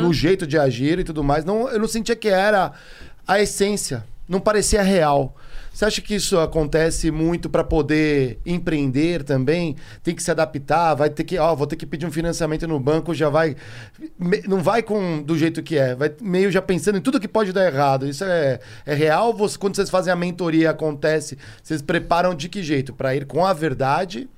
[0.00, 1.44] no jeito de agir e tudo mais.
[1.44, 2.72] Não, eu não sentia que era
[3.26, 5.34] a essência, não parecia real.
[5.72, 9.76] Você acha que isso acontece muito para poder empreender também?
[10.02, 12.80] Tem que se adaptar, vai ter que, ó, vou ter que pedir um financiamento no
[12.80, 13.54] banco, já vai
[14.48, 17.52] não vai com do jeito que é, vai meio já pensando em tudo que pode
[17.52, 18.08] dar errado.
[18.08, 19.32] Isso é, é real?
[19.34, 22.92] Você, quando vocês fazem a mentoria acontece, vocês preparam de que jeito?
[22.92, 24.28] Para ir com a verdade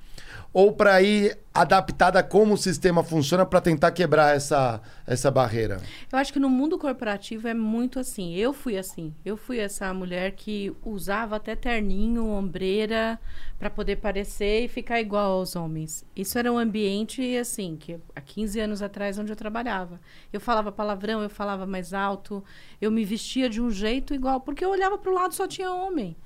[0.52, 5.80] ou para ir adaptada como o sistema funciona para tentar quebrar essa, essa barreira?
[6.10, 8.34] Eu acho que no mundo corporativo é muito assim.
[8.34, 9.14] Eu fui assim.
[9.24, 13.18] Eu fui essa mulher que usava até terninho, ombreira,
[13.58, 16.04] para poder parecer e ficar igual aos homens.
[16.16, 20.00] Isso era um ambiente, assim, que há 15 anos atrás, onde eu trabalhava.
[20.32, 22.42] Eu falava palavrão, eu falava mais alto,
[22.80, 25.72] eu me vestia de um jeito igual, porque eu olhava para o lado só tinha
[25.72, 26.16] homem.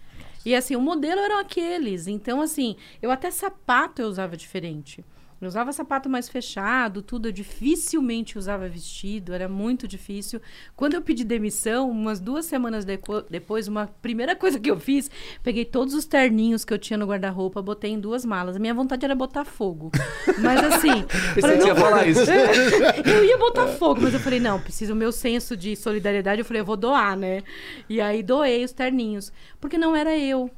[0.45, 2.07] E assim, o modelo eram aqueles.
[2.07, 5.05] Então, assim, eu até sapato eu usava diferente.
[5.41, 7.29] Eu usava sapato mais fechado, tudo.
[7.29, 10.41] Eu dificilmente usava vestido, era muito difícil.
[10.77, 15.11] Quando eu pedi demissão, umas duas semanas deco- depois, uma primeira coisa que eu fiz,
[15.43, 18.57] peguei todos os terninhos que eu tinha no guarda-roupa, botei em duas malas.
[18.57, 19.91] A minha vontade era botar fogo.
[20.39, 21.05] Mas assim.
[21.41, 22.23] Falei, você ia não, falar isso.
[23.05, 26.41] eu ia botar fogo, mas eu falei, não, preciso o meu senso de solidariedade.
[26.41, 27.43] Eu falei, eu vou doar, né?
[27.89, 29.33] E aí doei os terninhos.
[29.61, 30.51] Porque não era eu.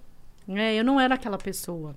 [0.47, 0.75] Né?
[0.75, 1.97] Eu não era aquela pessoa.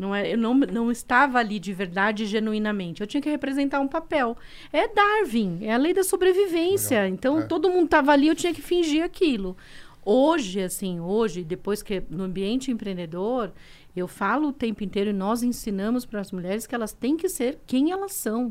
[0.00, 3.02] Não é, eu não, não estava ali de verdade genuinamente.
[3.02, 4.34] Eu tinha que representar um papel.
[4.72, 7.06] É Darwin, é a lei da sobrevivência.
[7.06, 9.54] Então, todo mundo estava ali, eu tinha que fingir aquilo.
[10.02, 13.52] Hoje, assim, hoje, depois que no ambiente empreendedor,
[13.94, 17.28] eu falo o tempo inteiro e nós ensinamos para as mulheres que elas têm que
[17.28, 18.50] ser quem elas são.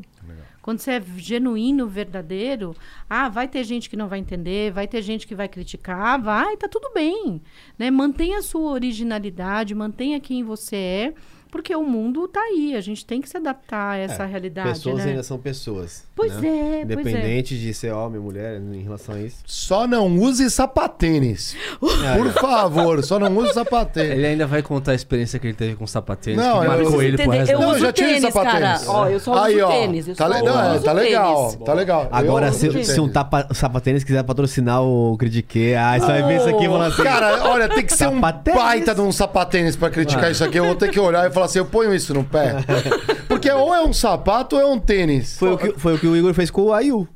[0.62, 2.76] Quando você é genuíno, verdadeiro,
[3.08, 6.56] ah, vai ter gente que não vai entender, vai ter gente que vai criticar, vai,
[6.56, 7.42] tá tudo bem.
[7.76, 7.90] Né?
[7.90, 11.14] Mantenha a sua originalidade, mantenha quem você é,
[11.50, 14.68] porque o mundo tá aí, a gente tem que se adaptar a essa realidade.
[14.70, 15.10] Pessoas né?
[15.10, 16.04] ainda são pessoas.
[16.14, 16.48] Pois né?
[16.48, 17.10] é, pois é.
[17.10, 19.38] Independente de ser homem ou mulher em relação a isso.
[19.46, 21.56] Só não use sapatênis.
[21.80, 24.12] Por favor, só não use sapatênis.
[24.12, 27.02] Ele ainda vai contar a experiência que ele teve com sapatênis, Não, que eu- marcou
[27.02, 28.60] ele pro resto eu da Não, eu já tive tênis, sapatênis.
[28.60, 28.80] cara.
[28.86, 30.08] Ó, eu só Aí, uso ó, tênis.
[30.08, 31.64] Eu tá, só le- não, é, uso tá legal, tênis.
[31.66, 32.08] tá legal.
[32.10, 36.36] Agora, Eu se, se um tapa, sapatênis quiser patrocinar o Critique, ah, você vai ver
[36.36, 37.02] isso aqui e falar assim.
[37.02, 40.58] Cara, olha, tem que ser um baita de um sapatênis pra criticar isso aqui.
[40.58, 42.54] Eu vou ter que olhar e falar assim, eu ponho isso no pé.
[43.28, 45.36] Porque ou é um sapato ou é um tênis.
[45.38, 47.06] Foi o, que, foi o que o Igor fez com o Ayu.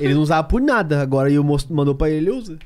[0.00, 1.00] Ele não usava por nada.
[1.00, 2.58] Agora o Ayu most- mandou pra ele, ele usa.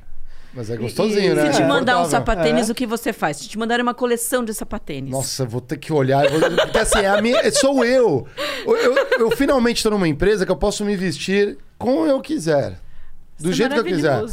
[0.53, 1.53] Mas é gostosinho, E né?
[1.53, 2.11] Se te mandar um Confortável.
[2.35, 3.37] sapatênis, o que você faz?
[3.37, 5.11] Se te mandarem uma coleção de sapatênis.
[5.11, 6.28] Nossa, vou ter que olhar.
[6.28, 8.27] vou- Porque assim, é a minha, sou eu.
[8.66, 8.95] Eu, eu.
[9.20, 12.78] eu finalmente estou numa empresa que eu posso me vestir como eu quiser.
[13.39, 14.24] Do Isso é jeito que eu quiser.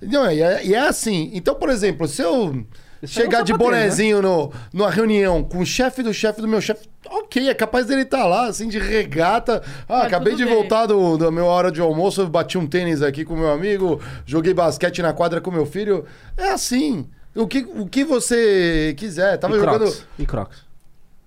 [0.00, 1.30] Não, e, é, e é assim.
[1.34, 2.64] Então, por exemplo, se eu é um
[3.06, 6.88] chegar de sapatênis, bonezinho no, numa reunião com o chefe do chefe do meu chefe,
[7.06, 9.62] ok, é capaz dele estar lá, assim, de regata.
[9.88, 10.54] Ah, Tá acabei de bem.
[10.54, 14.00] voltar do, da minha hora de almoço, eu bati um tênis aqui com meu amigo,
[14.26, 16.04] joguei basquete na quadra com meu filho.
[16.36, 17.06] É assim.
[17.34, 19.36] O que, o que você quiser.
[19.38, 20.06] Tava E jogando Crocs.
[20.18, 20.58] E Crocs.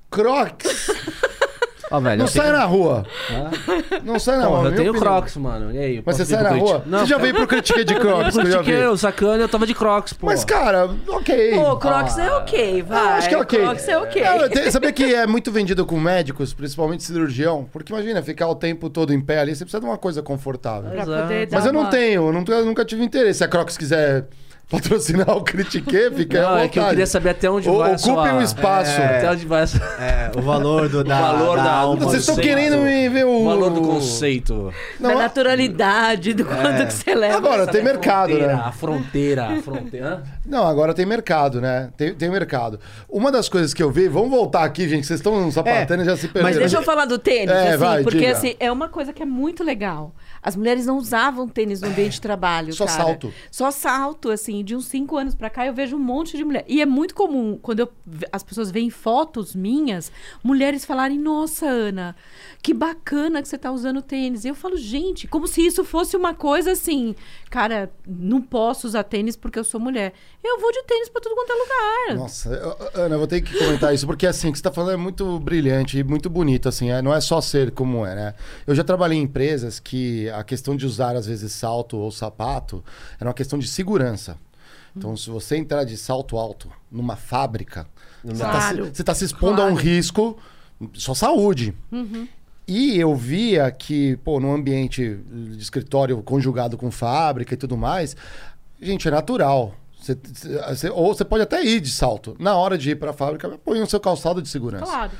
[0.10, 0.88] Crocs.
[1.90, 2.18] Ó, velho.
[2.18, 3.06] Não eu sai tenho- na rua.
[3.32, 3.50] Ah,
[4.04, 4.70] Não sai na Porra, rua.
[4.70, 5.14] eu tenho opinião.
[5.14, 5.72] Crocs, mano.
[5.74, 5.96] E aí?
[5.98, 6.84] eu Mas você sai na rua?
[6.86, 8.64] Não, você já veio pro Critique de Crocs, eu já vi.
[8.66, 10.26] Critiquei o sacana eu tava de Crocs, pô.
[10.26, 11.52] Mas, cara, ok.
[11.56, 13.18] Pô, Crocs é ok, Eu vai.
[13.18, 13.60] acho que é ok.
[13.60, 14.24] Crocs é ok.
[14.66, 17.68] Não, sabia que é muito vendido com médicos, principalmente cirurgião?
[17.72, 20.90] Porque imagina, ficar o tempo todo em pé ali, você precisa de uma coisa confortável.
[20.92, 23.38] Dar Mas eu não tenho, eu nunca, eu nunca tive interesse.
[23.40, 24.26] Se a Crocs quiser
[24.70, 26.90] patrocinar o Critique, fica Não, à é que eu vontade.
[26.90, 28.34] queria saber até onde O- vai a ocupem sua...
[28.34, 29.02] um espaço.
[29.02, 29.78] É, até onde vai essa...
[30.00, 32.04] É, o valor do, da, valor da- alma.
[32.06, 33.42] Vocês estão querendo me ver o...
[33.42, 34.74] O valor do conceito.
[35.00, 37.38] Não, da naturalidade, do quanto que você leva.
[37.38, 38.62] Agora, tem mercado, fronteira, né?
[38.66, 40.24] A fronteira, a fronteira.
[40.46, 41.90] Não, agora tem mercado, né?
[41.96, 42.80] Tem, tem mercado.
[43.10, 46.16] Uma das coisas que eu vi, vamos voltar aqui, gente, vocês estão sapatando e já
[46.18, 46.48] se perderam.
[46.48, 48.32] Mas deixa eu falar do tênis, É, assim, vai, porque diga.
[48.32, 50.14] assim, é uma coisa que é muito legal.
[50.48, 53.04] As mulheres não usavam tênis no ambiente de trabalho, Só cara.
[53.04, 53.34] salto.
[53.52, 54.64] Só salto, assim.
[54.64, 56.64] de uns cinco anos pra cá, eu vejo um monte de mulher.
[56.70, 57.92] E é muito comum, quando eu,
[58.32, 60.10] as pessoas veem fotos minhas,
[60.42, 62.16] mulheres falarem, nossa, Ana,
[62.64, 64.46] que bacana que você tá usando tênis.
[64.46, 67.14] E eu falo, gente, como se isso fosse uma coisa assim,
[67.50, 70.14] cara, não posso usar tênis porque eu sou mulher.
[70.42, 72.22] Eu vou de tênis pra tudo quanto é lugar.
[72.22, 72.50] Nossa,
[72.94, 74.98] Ana, eu vou ter que comentar isso, porque assim, o que você tá falando é
[74.98, 78.34] muito brilhante e muito bonito, assim, é, não é só ser como é, né?
[78.66, 82.84] Eu já trabalhei em empresas que a questão de usar, às vezes, salto ou sapato
[83.20, 84.38] era uma questão de segurança.
[84.96, 87.86] Então, se você entrar de salto alto numa fábrica,
[88.24, 88.90] você tá se- Claro.
[88.94, 89.84] você tá se expondo a um Claro.
[89.88, 90.38] risco,
[90.94, 91.74] sua saúde.
[92.68, 98.16] E eu via que, pô, num ambiente de escritório conjugado com fábrica e tudo mais,
[98.82, 99.74] gente, é natural.
[100.02, 100.18] Você-
[100.76, 102.36] você- ou você pode até ir de salto.
[102.40, 104.86] Na hora de ir para a fábrica, põe o seu calçado de segurança.
[104.86, 105.12] Claro.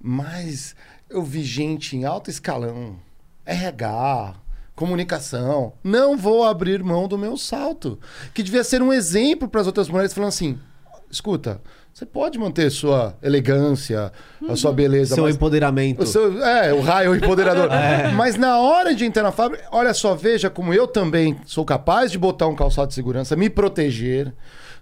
[0.00, 0.74] Mas
[1.08, 2.96] eu vi gente em alto escalão,
[3.44, 4.34] RH,
[4.76, 5.72] comunicação.
[5.82, 7.98] Não vou abrir mão do meu salto.
[8.32, 10.58] Que devia ser um exemplo para as outras mulheres falando assim:
[11.10, 11.60] escuta,
[11.92, 14.12] você pode manter sua elegância,
[14.46, 16.02] a sua beleza, Seu mas empoderamento.
[16.02, 17.70] o seu, é, o raio empoderador.
[18.14, 22.12] Mas na hora de entrar na fábrica, olha só, veja como eu também sou capaz
[22.12, 24.34] de botar um calçado de segurança, me proteger.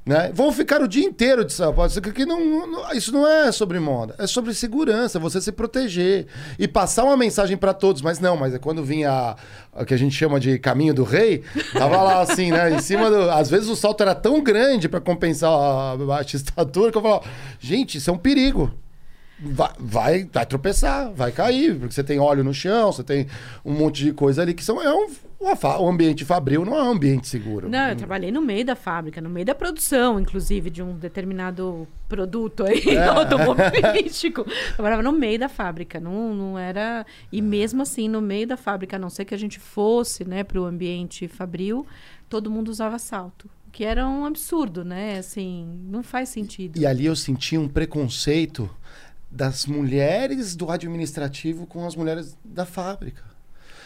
[0.06, 0.30] Né?
[0.34, 1.98] Vão ficar o dia inteiro de sapato.
[1.98, 6.26] Aqui não, não- isso não é sobre moda, é sobre segurança, você se proteger
[6.58, 8.02] e passar uma mensagem para todos.
[8.02, 9.34] Mas não, mas é quando vinha
[9.72, 12.74] a que a gente chama de caminho do rei, tava lá assim, né?
[12.74, 13.30] Em cima do.
[13.30, 17.24] Às vezes o salto era tão grande para compensar a baixa estatura que eu falava,
[17.58, 18.70] gente, isso é um perigo
[19.40, 23.26] vai, vai, vai tropeçar, vai cair, porque você tem óleo no chão, você tem
[23.64, 24.80] um monte de coisa ali que são.
[24.80, 25.08] É um,
[25.44, 27.68] o ambiente fabril não é um ambiente seguro.
[27.68, 31.86] Não, eu trabalhei no meio da fábrica, no meio da produção, inclusive, de um determinado
[32.08, 33.04] produto aí, É.
[33.08, 34.44] automobilístico.
[34.74, 37.04] Trabalhava no meio da fábrica, não, não era...
[37.30, 40.44] E mesmo assim, no meio da fábrica, a não ser que a gente fosse, né,
[40.44, 41.86] para o ambiente fabril,
[42.28, 43.48] todo mundo usava salto.
[43.72, 45.18] Que era um absurdo, né?
[45.18, 46.78] Assim, não faz sentido.
[46.78, 48.70] E ali eu senti um preconceito
[49.28, 53.33] das mulheres do administrativo com as mulheres da fábrica.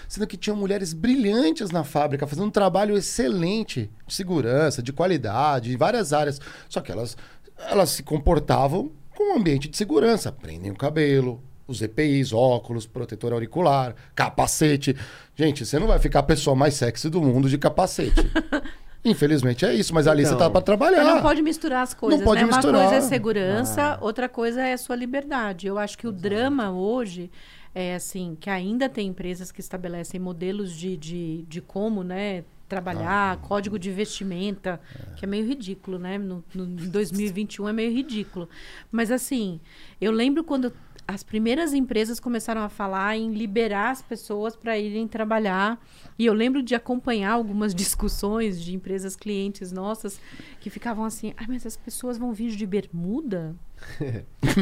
[0.09, 5.73] Sendo que tinham mulheres brilhantes na fábrica, fazendo um trabalho excelente de segurança, de qualidade,
[5.73, 6.41] em várias áreas.
[6.69, 7.17] Só que elas,
[7.59, 10.33] elas se comportavam com um ambiente de segurança.
[10.33, 14.97] Prendem o cabelo, os EPIs, óculos, protetor auricular, capacete.
[15.37, 18.31] Gente, você não vai ficar a pessoa mais sexy do mundo de capacete.
[19.05, 21.05] Infelizmente é isso, mas ali Então, você tá para trabalhar.
[21.05, 22.47] Não pode misturar as coisas, pode né?
[22.47, 22.83] misturar.
[22.83, 25.67] Uma coisa é segurança, outra coisa é a sua liberdade.
[25.67, 27.31] Eu acho que o drama hoje
[27.79, 32.43] é assim, que ainda tem empresas que estabelecem modelos de, de, de como, né?
[32.69, 34.81] Trabalhar, código de vestimenta,
[35.17, 36.19] que é meio ridículo, né?
[36.19, 38.49] No, no em 2021 é meio ridículo.
[38.91, 39.61] Mas assim,
[40.01, 40.73] eu lembro quando
[41.07, 45.81] as primeiras empresas começaram a falar em liberar as pessoas para irem trabalhar.
[46.19, 50.21] E eu lembro de acompanhar algumas discussões de empresas clientes nossas
[50.59, 53.55] que ficavam assim: ah, mas as pessoas vão vir de bermuda?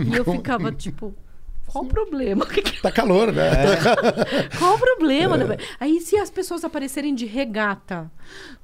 [0.07, 1.15] e eu ficava tipo.
[1.67, 2.47] Qual o problema?
[2.83, 3.51] Tá calor, né?
[4.59, 5.37] Qual o problema?
[5.81, 8.09] Aí, se as pessoas aparecerem de regata?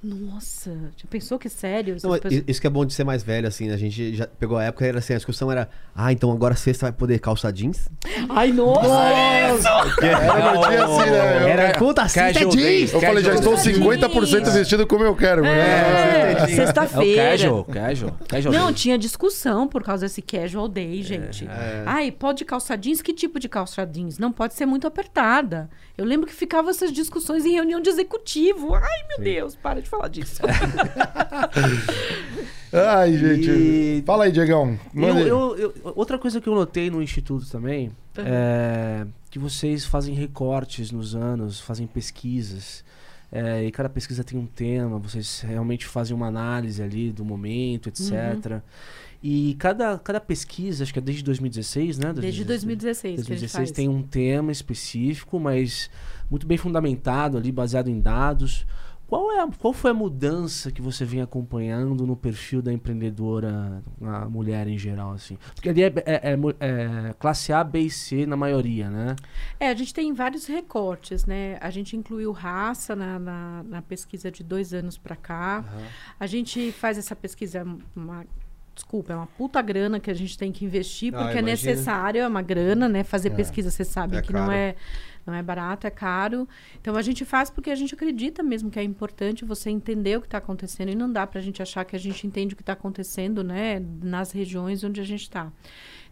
[0.02, 1.98] Nossa, já pensou que sério?
[1.98, 3.70] Se Não, as pessoas- i- Isso que é bom de ser mais velho, assim.
[3.70, 5.68] A gente já pegou a época, era assim, a discussão era...
[5.94, 7.88] Ah, então agora sexta vai poder calçar jeans?
[8.28, 8.86] Ai, nossa!
[10.02, 11.50] Era meu dia assim, né?
[11.50, 12.92] Era puta, sexta é jeans!
[12.92, 14.54] eu falei, já estou Casual 50% jeans.
[14.54, 15.44] vestido como eu quero.
[15.44, 16.32] É, né?
[16.32, 17.30] É o sexta-feira.
[17.30, 18.18] casual, casual.
[18.28, 21.48] casual Não, tinha discussão por causa desse casual day, gente.
[21.86, 22.91] Ai, pode calça jeans?
[23.00, 24.18] Que tipo de calça jeans?
[24.18, 25.70] Não pode ser muito apertada.
[25.96, 28.74] Eu lembro que ficava essas discussões em reunião de executivo.
[28.74, 30.42] Ai, meu Deus, para de falar disso.
[32.72, 33.50] Ai, gente.
[33.50, 34.78] E- Fala aí, Diegão.
[34.94, 40.14] Eu, eu- eu- outra coisa que eu notei no Instituto também é que vocês fazem
[40.14, 42.84] recortes nos anos, fazem pesquisas.
[43.34, 47.88] é, e cada pesquisa tem um tema, vocês realmente fazem uma análise ali do momento,
[47.88, 48.60] etc.
[49.22, 52.12] E cada, cada pesquisa, acho que é desde 2016, né?
[52.12, 53.70] Desde 2016 que a gente 2016 faz.
[53.70, 55.88] tem um tema específico, mas
[56.30, 58.66] muito bem fundamentado ali, baseado em dados.
[59.06, 63.82] Qual, é a- qual foi a mudança que você vem acompanhando no perfil da empreendedora,
[64.00, 65.36] a mulher em geral, assim?
[65.54, 69.14] Porque ali é, é- é é classe A, B e C na maioria, né?
[69.60, 71.58] É, a gente tem vários recortes, né?
[71.60, 75.62] A gente incluiu raça na, na, na pesquisa de dois anos para cá.
[76.18, 78.24] A gente faz essa pesquisa, uma,
[78.74, 81.72] desculpa, é uma puta grana que a gente tem que investir, Ah, porque é imagina.
[81.72, 83.04] necessário, é uma grana, né?
[83.04, 84.52] Fazer pesquisa, você sabe É que não caro.
[84.52, 84.74] é,
[85.26, 86.48] não é barato, é caro.
[86.80, 90.20] Então a gente faz porque a gente acredita mesmo que é importante você entender o
[90.20, 92.56] que está acontecendo e não dá para a gente achar que a gente entende o
[92.56, 93.80] que está acontecendo, né?
[94.02, 95.52] Nas regiões onde a gente está.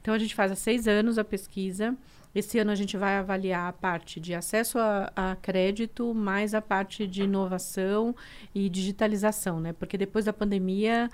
[0.00, 1.94] Então a gente faz há seis anos a pesquisa
[2.34, 6.62] Esse ano a gente vai avaliar a parte de acesso a, a, crédito, mais a
[6.62, 8.14] parte de inovação
[8.54, 9.72] e digitalização, né?
[9.72, 11.10] Porque depois da pandemia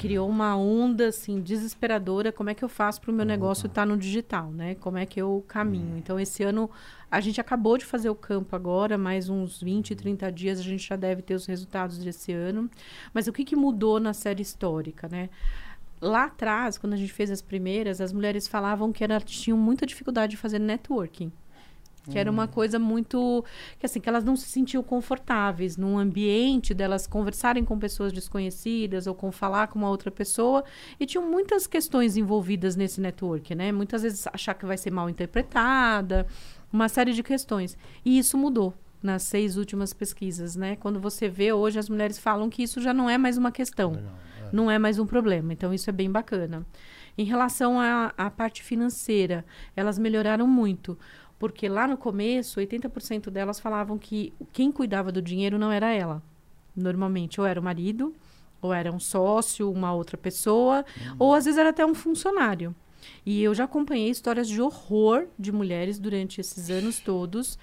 [0.00, 2.32] criou uma onda assim desesperadora.
[2.32, 4.74] Como é que eu faço para o meu negócio estar tá no digital, né?
[4.76, 5.98] Como é que eu caminho?
[5.98, 6.70] Então esse ano
[7.10, 10.88] a gente acabou de fazer o campo agora, mais uns 20, 30 dias a gente
[10.88, 12.70] já deve ter os resultados desse ano.
[13.12, 15.28] Mas o que, que mudou na série histórica, né?
[16.00, 19.84] lá atrás, quando a gente fez as primeiras, as mulheres falavam que era, tinham muita
[19.84, 21.30] dificuldade de fazer networking.
[22.08, 23.44] Que era uma coisa muito.
[23.78, 29.06] que assim, que elas não se sentiam confortáveis num ambiente delas conversarem com pessoas desconhecidas
[29.06, 30.64] ou com falar com uma outra pessoa.
[30.98, 33.70] E tinham muitas questões envolvidas nesse network, né?
[33.70, 36.26] Muitas vezes achar que vai ser mal interpretada,
[36.72, 37.76] uma série de questões.
[38.04, 40.76] E isso mudou nas seis últimas pesquisas, né?
[40.76, 43.92] Quando você vê hoje, as mulheres falam que isso já não é mais uma questão.
[43.92, 44.20] Legal
[44.52, 45.52] não é mais um problema.
[45.52, 46.66] Então, isso é bem bacana.
[47.16, 49.44] Em relação à parte financeira,
[49.76, 50.98] elas melhoraram muito.
[51.40, 56.22] Porque lá no começo, 80% delas falavam que quem cuidava do dinheiro não era ela.
[56.76, 58.14] Normalmente, ou era o marido,
[58.60, 61.16] ou era um sócio, uma outra pessoa, uhum.
[61.18, 62.74] ou às vezes era até um funcionário.
[63.24, 67.58] E eu já acompanhei histórias de horror de mulheres durante esses anos todos,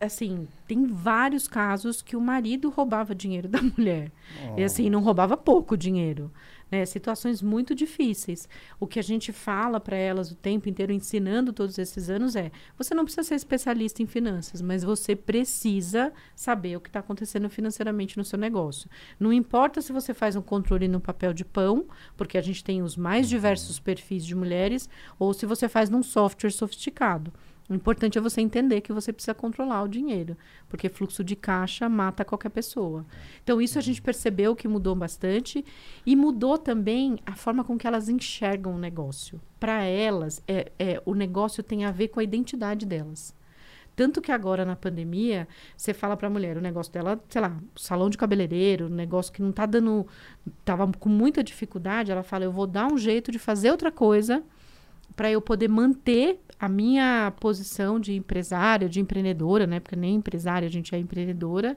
[0.00, 4.10] assim, tem vários casos que o marido roubava dinheiro da mulher.
[4.48, 4.58] Oh.
[4.58, 6.32] E assim, não roubava pouco dinheiro.
[6.70, 6.86] Né?
[6.86, 8.48] Situações muito difíceis.
[8.78, 12.50] O que a gente fala para elas o tempo inteiro, ensinando todos esses anos, é:
[12.76, 17.48] você não precisa ser especialista em finanças, mas você precisa saber o que está acontecendo
[17.50, 18.88] financeiramente no seu negócio.
[19.18, 21.86] Não importa se você faz um controle no papel de pão,
[22.16, 24.88] porque a gente tem os mais diversos perfis de mulheres,
[25.18, 27.32] ou se você faz num software sofisticado.
[27.70, 30.36] O importante é você entender que você precisa controlar o dinheiro,
[30.68, 33.06] porque fluxo de caixa mata qualquer pessoa.
[33.44, 35.64] Então, isso a gente percebeu que mudou bastante
[36.04, 39.40] e mudou também a forma com que elas enxergam o negócio.
[39.60, 43.32] Para elas, é, é, o negócio tem a ver com a identidade delas.
[43.94, 47.56] Tanto que agora, na pandemia, você fala para a mulher, o negócio dela, sei lá,
[47.76, 50.08] salão de cabeleireiro, negócio que não está dando.
[50.58, 54.42] Estava com muita dificuldade, ela fala: eu vou dar um jeito de fazer outra coisa
[55.14, 59.80] para eu poder manter a minha posição de empresária, de empreendedora, né?
[59.80, 61.76] Porque nem empresária, a gente é empreendedora.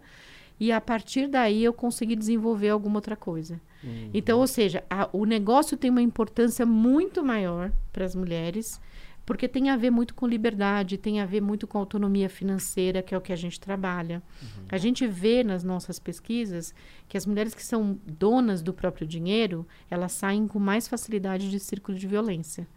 [0.60, 3.62] E a partir daí eu consegui desenvolver alguma outra coisa.
[3.82, 4.10] Uhum.
[4.14, 8.80] Então, ou seja, a, o negócio tem uma importância muito maior para as mulheres,
[9.26, 13.16] porque tem a ver muito com liberdade, tem a ver muito com autonomia financeira, que
[13.16, 14.22] é o que a gente trabalha.
[14.42, 14.66] Uhum.
[14.70, 16.76] A gente vê nas nossas pesquisas
[17.08, 21.60] que as mulheres que são donas do próprio dinheiro, elas saem com mais facilidade de
[21.60, 22.68] círculo de violência.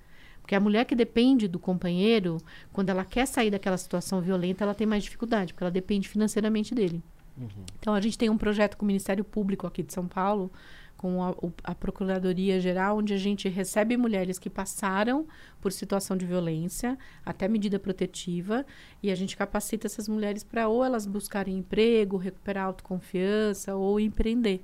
[0.47, 2.39] Porque a mulher que depende do companheiro,
[2.73, 6.73] quando ela quer sair daquela situação violenta, ela tem mais dificuldade, porque ela depende financeiramente
[6.73, 7.03] dele.
[7.37, 7.49] Uhum.
[7.81, 10.49] Então, a gente tem um projeto com o Ministério Público aqui de São Paulo,
[10.97, 15.27] com a, a, Procuradoria Geral, onde a gente recebe mulheres que passaram
[15.61, 18.65] por situação de violência, até medida protetiva,
[19.03, 24.63] e a gente capacita essas mulheres para ou elas buscarem emprego, recuperar autoconfiança ou empreender.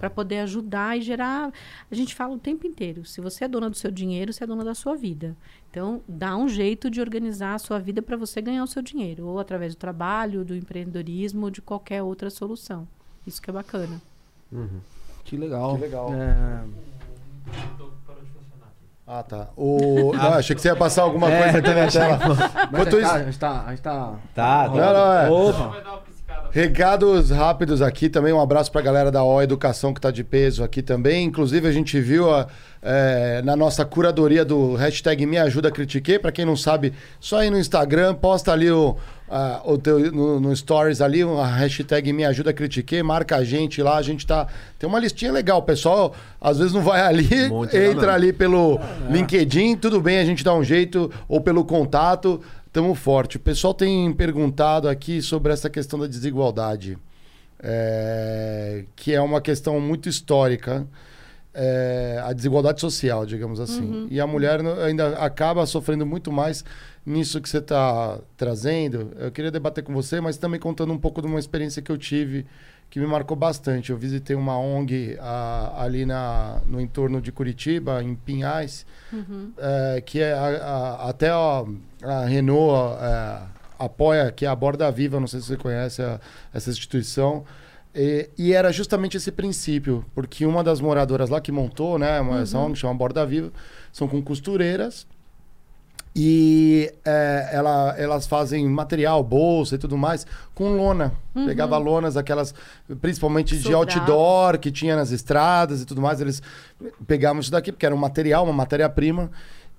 [0.00, 1.52] Para poder ajudar e gerar.
[1.88, 4.46] A gente fala o tempo inteiro: se você é dona do seu dinheiro, você é
[4.48, 5.36] dona da sua vida.
[5.70, 9.26] Então, dá um jeito de organizar a sua vida para você ganhar o seu dinheiro,
[9.26, 12.88] ou através do trabalho, do empreendedorismo, ou de qualquer outra solução.
[13.24, 14.02] Isso que é bacana.
[14.50, 14.80] Uhum.
[15.24, 15.76] Que legal.
[15.76, 16.12] Que legal.
[16.12, 16.60] É...
[19.06, 19.48] Ah, tá.
[19.56, 20.12] O...
[20.14, 22.20] Não, achei que você ia passar alguma é, coisa aqui na tela.
[22.72, 23.10] Enquanto isso...
[23.10, 23.64] A gente tá...
[23.66, 24.14] A gente tá...
[24.34, 24.68] Tá, tá.
[24.68, 25.30] Não, não, é.
[25.30, 26.04] Opa.
[26.50, 28.32] Recados rápidos aqui também.
[28.32, 31.26] Um abraço para a galera da O Educação que está de peso aqui também.
[31.26, 32.46] Inclusive, a gente viu a,
[32.80, 36.18] é, na nossa curadoria do hashtag Me Ajuda Critiquei.
[36.18, 38.96] Para quem não sabe, só aí no Instagram, posta ali o,
[39.28, 43.02] a, o teu, no, no, Stories ali, a hashtag Me Ajuda Critiquei.
[43.02, 43.96] Marca a gente lá.
[43.96, 44.46] A gente tá.
[44.78, 45.58] Tem uma listinha legal.
[45.58, 49.12] O pessoal às vezes não vai ali, um entra ali pelo é.
[49.12, 49.76] LinkedIn.
[49.76, 51.10] Tudo bem, a gente dá um jeito.
[51.28, 52.40] Ou pelo contato.
[52.72, 53.36] Tamo forte.
[53.36, 56.98] O pessoal tem perguntado aqui sobre essa questão da desigualdade,
[57.62, 60.84] é, que é uma questão muito histórica.
[61.56, 63.84] É, a desigualdade social, digamos assim.
[63.84, 64.06] Uhum.
[64.10, 66.64] E a mulher ainda acaba sofrendo muito mais
[67.06, 69.12] nisso que você está trazendo.
[69.18, 71.96] Eu queria debater com você, mas também contando um pouco de uma experiência que eu
[71.96, 72.44] tive
[72.94, 73.90] que me marcou bastante.
[73.90, 79.52] Eu visitei uma ONG a, ali na, no entorno de Curitiba, em Pinhais, uhum.
[79.58, 81.64] é, que é a, a, até a,
[82.28, 83.42] Renault é,
[83.80, 86.02] apoia, que é a Borda Viva, não sei se você conhece
[86.52, 87.44] essa instituição.
[87.94, 92.42] E, e, era justamente esse princípio, porque uma das moradoras lá que montou, né, uma,
[92.42, 92.66] uhum.
[92.66, 93.52] ONG chama Borda Viva,
[93.92, 95.06] são com costureiras
[96.16, 101.12] e é, ela, elas fazem material, bolsa e tudo mais, com lona.
[101.34, 101.46] Uhum.
[101.46, 102.54] Pegava lonas, aquelas,
[103.00, 106.20] principalmente de outdoor, que tinha nas estradas e tudo mais.
[106.20, 106.40] Eles
[107.06, 109.28] pegavam isso daqui, porque era um material, uma matéria-prima,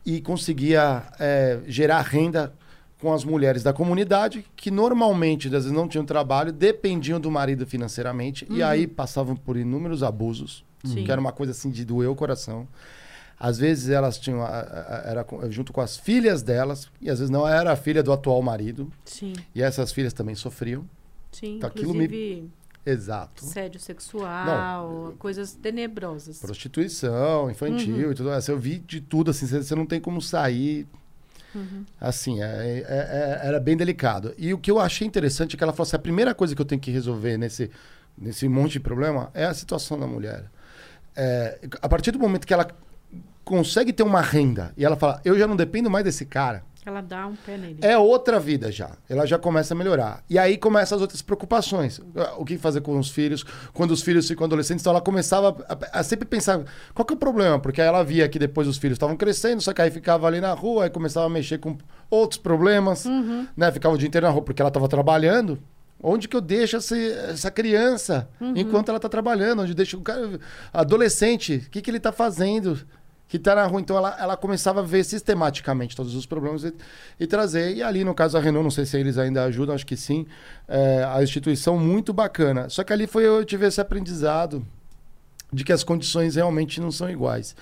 [0.06, 2.54] e conseguia é, gerar renda
[3.02, 7.66] com as mulheres da comunidade, que normalmente, às vezes, não tinham trabalho, dependiam do marido
[7.68, 11.04] financeiramente, e aí passavam por inúmeros abusos, Sim.
[11.04, 12.68] que era uma coisa assim de doer o coração.
[13.38, 17.30] Às vezes elas tinham, a- a- era junto com as filhas delas, e às vezes
[17.30, 20.86] não era a filha do atual marido, Sim, e essas filhas também sofriam.
[21.32, 21.58] sim.
[21.58, 22.50] Então, aquilo me- Inclusive,
[22.86, 23.44] Exato.
[23.44, 26.40] assédio sexual, coisas tenebrosas.
[26.40, 28.52] Prostituição infantil e tudo isso.
[28.52, 30.88] Eu vi de tudo, assim, você não tem como sair.
[32.00, 34.34] Assim, é- é- é- era bem delicado.
[34.38, 36.62] E o que eu achei interessante é que ela falou assim: a primeira coisa que
[36.62, 37.70] eu tenho que resolver nesse,
[38.18, 40.46] nesse monte de problema é a situação da mulher.
[41.16, 42.68] É, a partir do momento que ela
[43.44, 47.02] consegue ter uma renda e ela fala, eu já não dependo mais desse cara, Ela
[47.02, 47.80] dá um pé nele.
[47.82, 48.92] é outra vida já.
[49.10, 50.24] Ela já começa a melhorar.
[50.30, 52.00] E aí começam as outras preocupações.
[52.38, 53.44] O que fazer com os filhos?
[53.74, 56.64] Quando os filhos ficam adolescentes, então ela começava a, a sempre pensar,
[56.94, 57.60] qual que é o problema?
[57.60, 60.40] Porque aí ela via que depois os filhos estavam crescendo, só que aí ficava ali
[60.40, 61.76] na rua, aí começava a mexer com
[62.10, 63.06] outros problemas,
[63.58, 63.72] né?
[63.72, 65.58] Ficava o dia inteiro na rua porque ela estava trabalhando.
[66.04, 69.62] Onde que eu deixo esse- essa criança enquanto ela está trabalhando?
[69.64, 70.40] Onde eu deixo o cara
[70.72, 71.64] adolescente?
[71.66, 72.80] O que, que ele está fazendo?
[73.28, 73.82] Que está na rua.
[73.82, 76.74] Então ela, ela começava a ver sistematicamente todos os problemas e,
[77.20, 77.76] e trazer.
[77.76, 80.26] E ali, no caso da Renault, não sei se eles ainda ajudam, acho que sim.
[80.68, 82.70] é, a instituição muito bacana.
[82.70, 84.66] Só que ali foi eu tive esse aprendizado
[85.52, 87.56] de que as condições realmente não são iguais.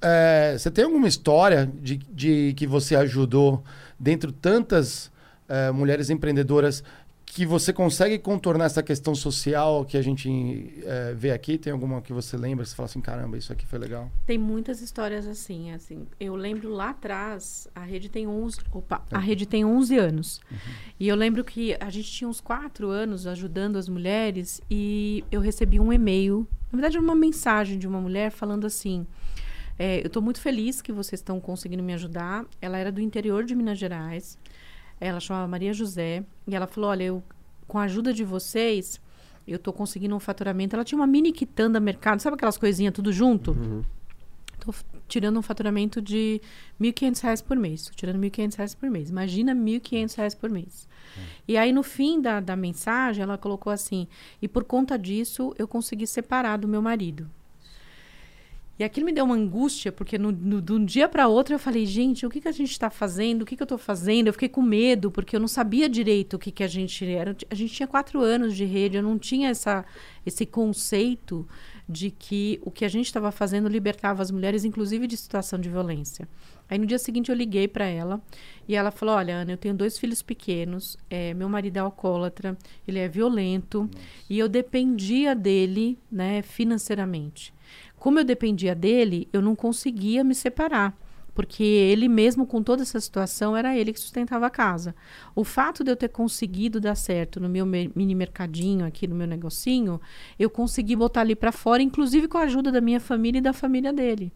[0.00, 3.64] É, você tem alguma história de, de que você ajudou
[3.98, 5.10] dentro tantas
[5.48, 6.84] é, mulheres empreendedoras
[7.30, 11.58] que você consegue contornar essa questão social que a gente é, vê aqui?
[11.58, 12.64] Tem alguma que você lembra?
[12.64, 14.10] Você fala assim, caramba, isso aqui foi legal.
[14.26, 16.06] Tem muitas histórias assim, assim.
[16.18, 20.40] Eu lembro lá atrás, a rede tem 11, opa, a rede tem 11 anos.
[20.98, 25.40] E eu lembro que a gente tinha uns 4 anos ajudando as mulheres e eu
[25.40, 29.06] recebi um e-mail, na verdade era uma mensagem de uma mulher falando assim:
[29.78, 32.46] é, eu estou muito feliz que vocês estão conseguindo me ajudar.
[32.60, 34.38] Ela era do interior de Minas Gerais.
[35.00, 37.22] Ela chamava Maria José e ela falou: olha, eu
[37.66, 39.00] com a ajuda de vocês
[39.46, 40.76] eu estou conseguindo um faturamento.
[40.76, 43.54] Ela tinha uma mini quitanda mercado, sabe aquelas coisinhas tudo junto?
[44.60, 46.40] Tô f- tirando um faturamento de
[46.80, 47.86] 1.500 reais por mês.
[47.86, 49.08] Tô tirando 1.500 reais por mês.
[49.08, 50.88] Imagina 1.500 reais por mês.
[51.46, 54.06] E aí, no fim da, da mensagem, ela colocou assim:
[54.42, 57.30] e por conta disso, eu consegui separar do meu marido.
[58.78, 61.58] E aquilo me deu uma angústia, porque no, no- de um dia para outro eu
[61.58, 63.42] falei, gente, o que, que a gente está fazendo?
[63.42, 64.28] O que, que eu estou fazendo?
[64.28, 67.36] Eu fiquei com medo, porque eu não sabia direito o que, que a gente era.
[67.50, 69.84] A gente tinha quatro anos de rede, eu não tinha essa,
[70.24, 71.46] esse conceito
[71.88, 75.68] de que o que a gente estava fazendo libertava as mulheres, inclusive de situação de
[75.68, 76.28] violência.
[76.68, 78.20] Aí no dia seguinte eu liguei para ela
[78.68, 82.56] e ela falou: Olha, Ana, eu tenho dois filhos pequenos, é, meu marido é alcoólatra,
[82.86, 83.88] ele é violento
[84.28, 87.54] e eu dependia dele, né, financeiramente.
[87.98, 90.96] Como eu dependia dele, eu não conseguia me separar.
[91.34, 94.92] Porque ele mesmo, com toda essa situação, era ele que sustentava a casa.
[95.36, 99.14] O fato de eu ter conseguido dar certo no meu me- mini mercadinho aqui, no
[99.14, 100.00] meu negocinho,
[100.36, 103.52] eu consegui botar ali para fora, inclusive com a ajuda da minha família e da
[103.52, 104.32] família dele.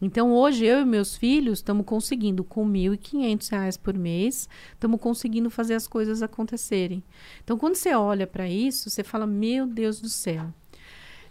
[0.00, 5.50] Então, hoje, eu e meus filhos estamos conseguindo, com 1.500 reais por mês, estamos conseguindo
[5.50, 7.04] fazer as coisas acontecerem.
[7.44, 10.54] Então, quando você olha para isso, você fala, meu Deus do céu.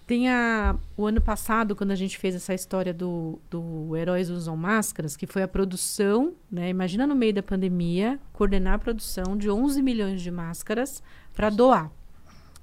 [0.10, 4.58] Tem a, o ano passado, quando a gente fez essa história do, do Heróis Usam
[4.58, 6.68] Máscaras, que foi a produção, né?
[6.68, 11.92] Imagina no meio da pandemia, coordenar a produção de 11 milhões de máscaras para doar.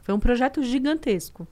[0.02, 1.47] Foi um projeto gigantesco.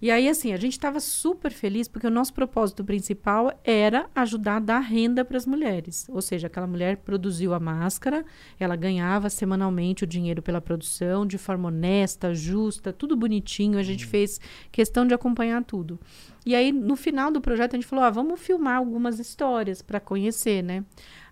[0.00, 4.56] E aí, assim, a gente estava super feliz porque o nosso propósito principal era ajudar
[4.56, 6.06] a dar renda para as mulheres.
[6.08, 8.24] Ou seja, aquela mulher produziu a máscara,
[8.60, 13.78] ela ganhava semanalmente o dinheiro pela produção, de forma honesta, justa, tudo bonitinho.
[13.78, 15.98] A gente fez questão de acompanhar tudo.
[16.46, 19.98] E aí, no final do projeto, a gente falou: ah, vamos filmar algumas histórias para
[19.98, 20.84] conhecer, né?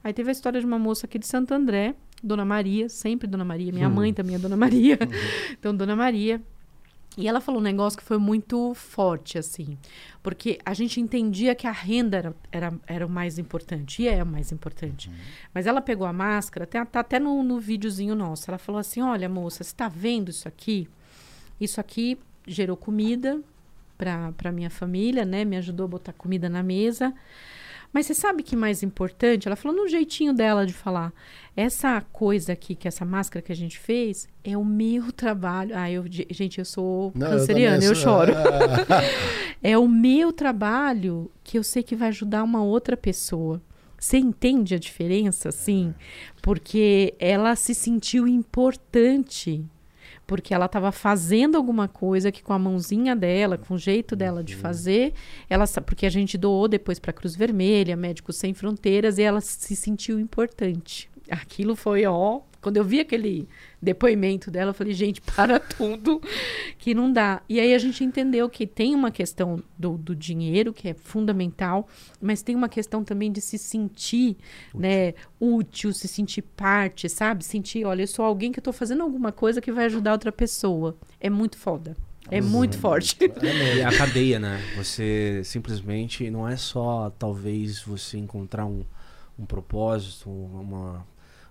[0.03, 3.45] Aí teve a história de uma moça aqui de Santo André, Dona Maria, sempre Dona
[3.45, 3.73] Maria.
[3.73, 4.99] Minha mãe também é Dona Maria.
[5.59, 6.43] então, Dona Maria.
[7.17, 9.79] E ela falou um negócio que foi muito forte, assim.
[10.23, 14.03] Porque a gente entendia que a renda era, era, era o mais importante.
[14.03, 15.11] E é o mais importante.
[15.55, 18.51] Mas ela pegou a máscara, tá, tá até no, no videozinho nosso.
[18.51, 20.89] Ela falou assim: Olha, moça, você está vendo isso aqui?
[21.59, 23.41] Isso aqui gerou comida
[23.97, 25.45] para minha família, né?
[25.45, 27.15] Me ajudou a botar comida na mesa.
[27.93, 29.47] Mas você sabe que mais importante?
[29.49, 31.13] Ela falou no jeitinho dela de falar.
[31.57, 35.73] Essa coisa aqui, que essa máscara que a gente fez, é o meu trabalho.
[35.75, 38.33] Ah, eu, gente, eu sou Não, eu canceriana, também eu, sou- choro.
[39.63, 43.61] É o meu trabalho que eu sei que vai ajudar uma outra pessoa.
[43.99, 45.95] Você entende a diferença, assim?
[46.43, 49.65] Porque ela se sentiu importante.
[50.27, 54.43] Porque ela estava fazendo alguma coisa que com a mãozinha dela, com o jeito dela
[54.43, 55.15] de fazer,
[55.48, 59.40] ela porque a gente doou depois para a Cruz Vermelha, Médicos Sem Fronteiras, e ela
[59.40, 61.09] se sentiu importante.
[61.31, 62.40] aquilo foi, ó.
[62.67, 63.49] Quando eu vi aquele
[63.81, 66.21] depoimento dela, eu falei, gente, para tudo,
[66.77, 67.41] que não dá.
[67.49, 71.87] E aí a gente entendeu que tem uma questão do, do dinheiro, que é fundamental,
[72.21, 74.37] mas tem uma questão também de se sentir
[74.71, 74.81] útil.
[74.81, 77.45] né, útil, se sentir parte, sabe?
[77.45, 80.33] Sentir, olha, eu sou alguém que eu tô fazendo alguma coisa que vai ajudar outra
[80.33, 80.97] pessoa.
[81.21, 81.97] É muito foda.
[82.29, 83.17] É muito forte.
[83.23, 84.61] É, a cadeia, né?
[84.77, 88.83] Você simplesmente não é só talvez você encontrar um,
[89.39, 91.07] um propósito, uma,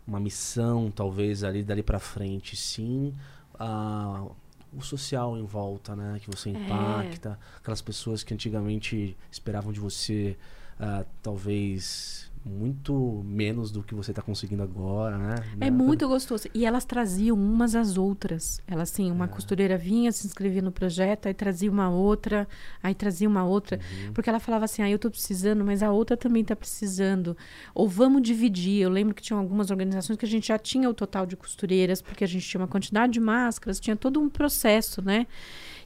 [0.08, 3.14] uma missão, talvez ali dali para frente, sim.
[3.56, 4.32] Uh,
[4.74, 6.20] o social em volta, né?
[6.22, 6.54] Que você é.
[6.54, 7.58] impacta, é.
[7.58, 10.38] aquelas pessoas que antigamente esperavam de você,
[10.80, 15.36] uh, talvez muito menos do que você está conseguindo agora, né?
[15.60, 16.48] É muito gostoso.
[16.54, 18.62] E elas traziam umas às outras.
[18.68, 19.28] Elas, assim, uma é.
[19.28, 22.48] costureira vinha, se inscrevia no projeto, aí trazia uma outra,
[22.84, 23.80] aí trazia uma outra.
[23.80, 24.14] Uhum.
[24.14, 27.36] Porque ela falava assim, ah, eu estou precisando, mas a outra também está precisando.
[27.74, 28.84] Ou vamos dividir.
[28.84, 32.00] Eu lembro que tinha algumas organizações que a gente já tinha o total de costureiras,
[32.00, 35.26] porque a gente tinha uma quantidade de máscaras, tinha todo um processo, né?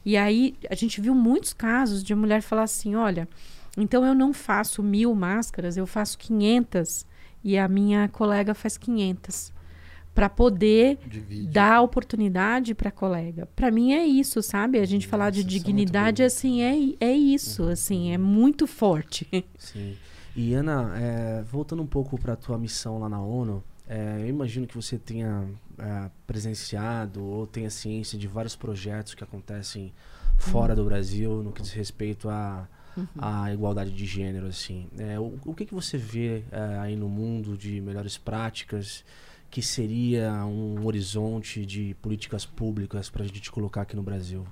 [0.06, 3.30] E aí a gente viu muitos casos de mulher falar assim, olha
[3.78, 7.06] então eu não faço mil máscaras, eu faço 500
[7.44, 9.54] e a minha colega faz 500
[10.14, 11.48] para poder Divide.
[11.48, 13.48] dar oportunidade para a colega.
[13.56, 14.80] Para mim é isso, sabe?
[14.80, 17.70] A gente Nossa, falar de dignidade assim é é isso, uhum.
[17.70, 19.28] assim é muito forte.
[19.58, 19.96] Sim.
[20.36, 24.28] E Ana, é, voltando um pouco para a tua missão lá na ONU, é, eu
[24.28, 25.48] imagino que você tenha
[25.78, 29.94] é, presenciado ou tenha ciência de vários projetos que acontecem
[30.38, 30.76] fora uhum.
[30.78, 33.08] do Brasil no que diz respeito a uhum.
[33.18, 34.88] a igualdade de gênero, assim.
[34.98, 39.04] É, o, o que, que você vê é, aí no mundo de melhores práticas
[39.50, 44.46] que seria um horizonte de políticas públicas para a gente colocar aqui no Brasil?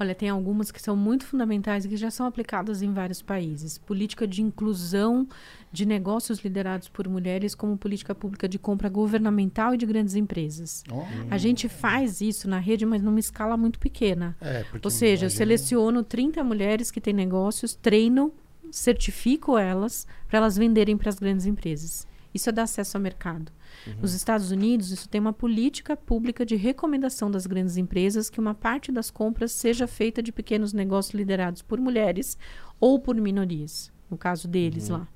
[0.00, 3.78] Olha, tem algumas que são muito fundamentais e que já são aplicadas em vários países.
[3.78, 5.26] Política de inclusão
[5.72, 10.84] de negócios liderados por mulheres como política pública de compra governamental e de grandes empresas.
[10.90, 11.04] Oh.
[11.30, 14.36] A gente faz isso na rede, mas numa escala muito pequena.
[14.40, 18.32] É, Ou seja, eu seleciono 30 mulheres que têm negócios, treino,
[18.70, 22.06] certifico elas para elas venderem para as grandes empresas.
[22.32, 23.50] Isso é dar acesso ao mercado.
[23.86, 23.94] Uhum.
[24.02, 28.54] Nos Estados Unidos, isso tem uma política pública de recomendação das grandes empresas que uma
[28.54, 32.36] parte das compras seja feita de pequenos negócios liderados por mulheres
[32.78, 34.98] ou por minorias, no caso deles uhum.
[34.98, 35.08] lá.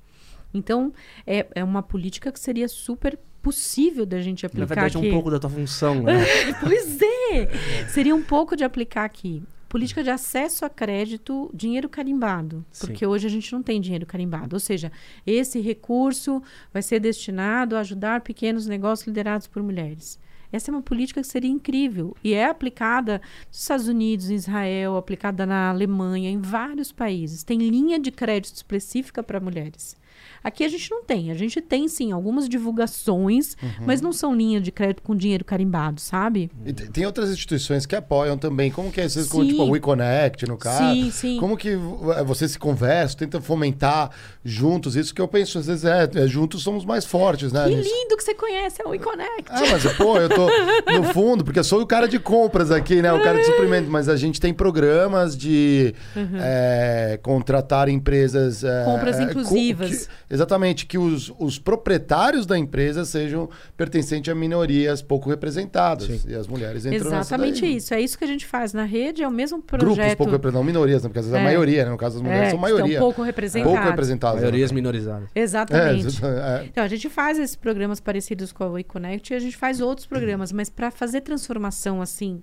[0.54, 0.92] Então,
[1.26, 5.06] é, é uma política que seria super possível da gente aplicar Na verdade, aqui.
[5.06, 6.24] é um pouco da tua função, né?
[6.62, 6.98] pois
[7.32, 7.88] é!
[7.88, 9.42] Seria um pouco de aplicar aqui.
[9.72, 12.62] Política de acesso a crédito, dinheiro carimbado.
[12.78, 13.06] Porque Sim.
[13.06, 14.54] hoje a gente não tem dinheiro carimbado.
[14.54, 14.92] Ou seja,
[15.26, 20.20] esse recurso vai ser destinado a ajudar pequenos negócios liderados por mulheres.
[20.52, 24.98] Essa é uma política que seria incrível e é aplicada nos Estados Unidos, em Israel,
[24.98, 27.42] aplicada na Alemanha, em vários países.
[27.42, 29.96] Tem linha de crédito específica para mulheres.
[30.42, 31.30] Aqui a gente não tem.
[31.30, 33.86] A gente tem, sim, algumas divulgações, uhum.
[33.86, 36.50] mas não são linha de crédito com dinheiro carimbado, sabe?
[36.64, 38.70] E tem outras instituições que apoiam também.
[38.70, 39.08] Como que é?
[39.08, 40.94] Vocês, como, tipo, a WeConnect, no caso.
[40.94, 41.36] Sim, sim.
[41.38, 44.10] Como que eh, vocês se conversam, tentam fomentar
[44.44, 44.96] juntos?
[44.96, 47.64] Isso que eu penso, às vezes, é, é juntos somos mais fortes, né?
[47.68, 47.88] Que nisso.
[47.88, 49.48] lindo que você conhece a WeConnect.
[49.48, 50.46] Ah, mas, pô, eu tô
[50.92, 53.12] no fundo, porque eu sou o cara de compras aqui, né?
[53.12, 53.90] O cara de suprimento.
[53.90, 56.38] Mas a gente tem programas de uhum.
[56.40, 58.64] é, contratar empresas...
[58.64, 60.06] É, Compras inclusivas.
[60.06, 66.06] Que, Exatamente, que os, os proprietários da empresa sejam pertencentes a minorias pouco representadas.
[66.06, 66.22] Sim.
[66.26, 67.92] E as mulheres entram Exatamente isso.
[67.92, 69.94] É isso que a gente faz na rede, é o mesmo projeto.
[69.94, 71.08] Grupos pouco representados, minorias, né?
[71.10, 71.40] porque às vezes é.
[71.40, 71.90] a maioria, né?
[71.90, 72.94] no caso das mulheres, é, são maioria.
[72.94, 73.74] Estão pouco representadas.
[73.74, 74.40] Pouco representadas.
[74.40, 74.74] Maiorias né?
[74.74, 75.28] minorizadas.
[75.34, 76.24] Exatamente.
[76.24, 79.82] É, então, a gente faz esses programas parecidos com a WeConnect e a gente faz
[79.82, 82.40] outros programas, mas para fazer transformação assim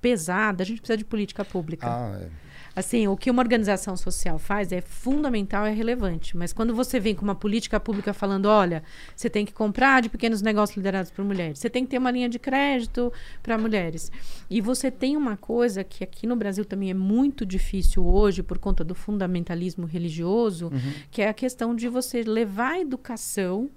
[0.00, 1.86] pesada, a gente precisa de política pública.
[1.86, 2.47] Ah, é.
[2.78, 6.36] Assim, o que uma organização social faz é fundamental, é relevante.
[6.36, 8.84] Mas quando você vem com uma política pública falando, olha,
[9.16, 12.12] você tem que comprar de pequenos negócios liderados por mulheres, você tem que ter uma
[12.12, 14.12] linha de crédito para mulheres.
[14.48, 18.58] E você tem uma coisa que aqui no Brasil também é muito difícil hoje, por
[18.58, 20.92] conta do fundamentalismo religioso, uhum.
[21.10, 23.68] que é a questão de você levar a educação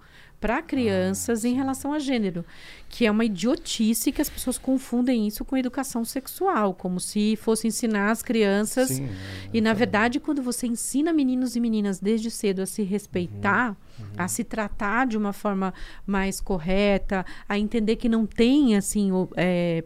[0.42, 2.44] para crianças em relação a gênero,
[2.90, 7.68] que é uma idiotice que as pessoas confundem isso com educação sexual, como se fosse
[7.68, 8.90] ensinar as crianças.
[8.90, 9.10] Sim, é,
[9.54, 14.06] e na verdade, quando você ensina meninos e meninas desde cedo a se respeitar, uhum,
[14.06, 14.14] uhum.
[14.18, 15.72] a se tratar de uma forma
[16.08, 19.84] mais correta, a entender que não tem assim o, é,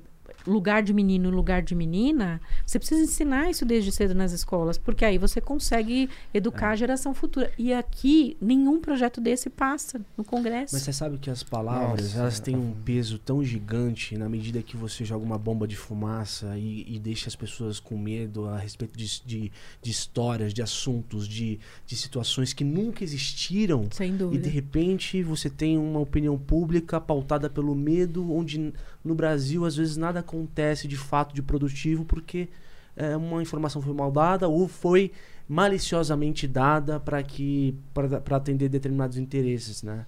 [0.48, 4.78] lugar de menino e lugar de menina, você precisa ensinar isso desde cedo nas escolas,
[4.78, 7.52] porque aí você consegue educar a geração futura.
[7.58, 10.76] E aqui, nenhum projeto desse passa no Congresso.
[10.76, 14.62] Mas você sabe que as palavras, Nossa, elas têm um peso tão gigante na medida
[14.62, 18.58] que você joga uma bomba de fumaça e, e deixa as pessoas com medo a
[18.58, 19.52] respeito de, de,
[19.82, 23.88] de histórias, de assuntos, de, de situações que nunca existiram.
[23.92, 24.44] Sem E dúvida.
[24.44, 28.74] de repente você tem uma opinião pública pautada pelo medo, onde
[29.06, 32.49] no Brasil às vezes nada acontece de fato de produtivo porque
[32.98, 35.11] é, uma informação foi mal dada ou foi
[35.48, 40.06] maliciosamente dada para que para atender determinados interesses, né?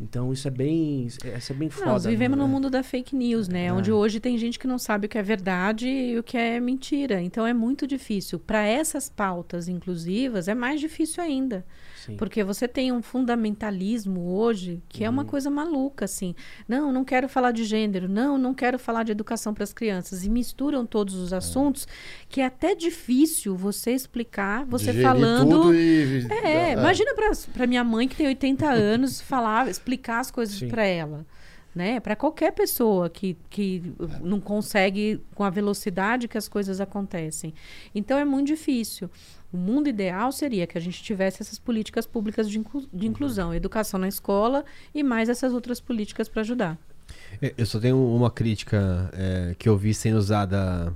[0.00, 1.90] Então isso é bem isso é bem foda.
[1.90, 2.44] Nós vivemos né?
[2.44, 3.66] no mundo da fake news, né?
[3.66, 3.72] É.
[3.72, 6.60] Onde hoje tem gente que não sabe o que é verdade e o que é
[6.60, 7.20] mentira.
[7.20, 8.38] Então é muito difícil.
[8.38, 11.66] Para essas pautas inclusivas, é mais difícil ainda.
[12.08, 12.16] Sim.
[12.16, 16.34] Porque você tem um fundamentalismo hoje que é uma coisa maluca, assim.
[16.66, 18.08] Não, não quero falar de gênero.
[18.08, 20.24] Não, não quero falar de educação para as crianças.
[20.24, 21.86] E misturam todos os assuntos
[22.28, 25.74] que é até difícil você explicar, você Digerir falando.
[25.74, 27.12] e- É, imagina
[27.52, 31.26] para minha mãe que tem 80 anos falar, explicar as coisas para ela,
[31.74, 32.00] né?
[32.00, 33.82] Para qualquer pessoa que, que
[34.22, 37.52] não consegue com a velocidade que as coisas acontecem.
[37.94, 39.10] Então é muito difícil.
[39.52, 43.54] O mundo ideal seria que a gente tivesse essas políticas públicas de, inclu- de inclusão,
[43.54, 44.64] educação na escola
[44.94, 46.76] e mais essas outras políticas para ajudar.
[47.40, 50.92] É, Eu só tenho uma crítica é, que eu vi sendo usada.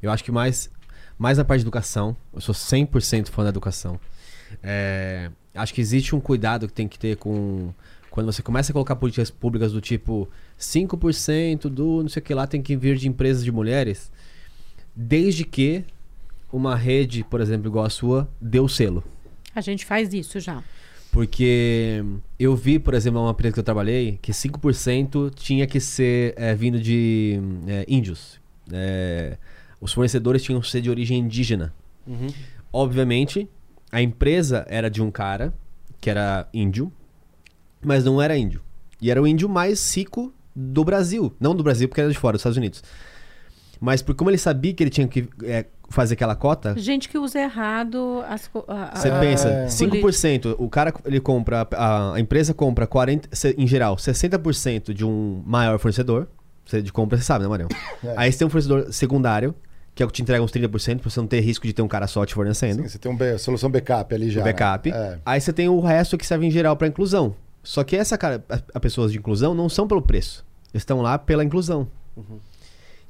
[0.00, 0.70] Eu acho que mais,
[1.18, 2.16] mais na parte de educação.
[2.32, 3.98] Eu sou 100% fã da educação.
[4.62, 7.72] É, acho que existe um cuidado que tem que ter com.
[8.08, 10.26] Quando você começa a colocar políticas públicas do tipo
[10.58, 14.10] 5% do não sei o que lá tem que vir de empresas de mulheres,
[14.94, 15.84] desde que
[16.52, 19.02] uma rede, por exemplo, igual a sua, dê o selo.
[19.54, 20.62] A gente faz isso já.
[21.10, 22.04] Porque
[22.38, 26.54] eu vi, por exemplo, uma empresa que eu trabalhei, que 5% tinha que ser é,
[26.54, 28.38] vindo de é, índios.
[28.70, 29.38] É,
[29.80, 31.72] os fornecedores tinham que ser de origem indígena.
[32.06, 32.28] Uhum.
[32.72, 33.48] Obviamente,
[33.90, 35.54] a empresa era de um cara
[36.00, 36.92] que era índio,
[37.82, 38.60] mas não era índio.
[39.00, 41.34] E era o índio mais rico do Brasil.
[41.40, 42.82] Não do Brasil, porque era de fora, dos Estados Unidos.
[43.80, 47.16] Mas por como ele sabia que ele tinha que é, fazer aquela cota, Gente que
[47.16, 49.20] usa errado as a- você É.
[49.20, 49.66] pensa, É.
[49.68, 55.04] 5%, o cara, ele compra, a, a empresa compra 40, se- em geral, 60% de
[55.04, 56.26] um maior fornecedor,
[56.64, 57.68] você de compra, você sabe, né, Marião?
[58.04, 58.14] É.
[58.16, 59.54] Aí você tem um fornecedor secundário,
[59.94, 61.82] que é o que te entrega uns 30%, pra você não ter risco de ter
[61.82, 64.40] um cara só te fornecendo, Sim, você tem uma solução backup ali já.
[64.40, 64.90] o backup.
[64.90, 64.96] né?
[65.14, 65.18] É.
[65.24, 67.34] Aí você tem o resto que serve em geral pra inclusão.
[67.62, 70.44] Só que essa cara, a, a pessoas de inclusão não são pelo preço,
[70.74, 71.88] eles estão lá pela inclusão.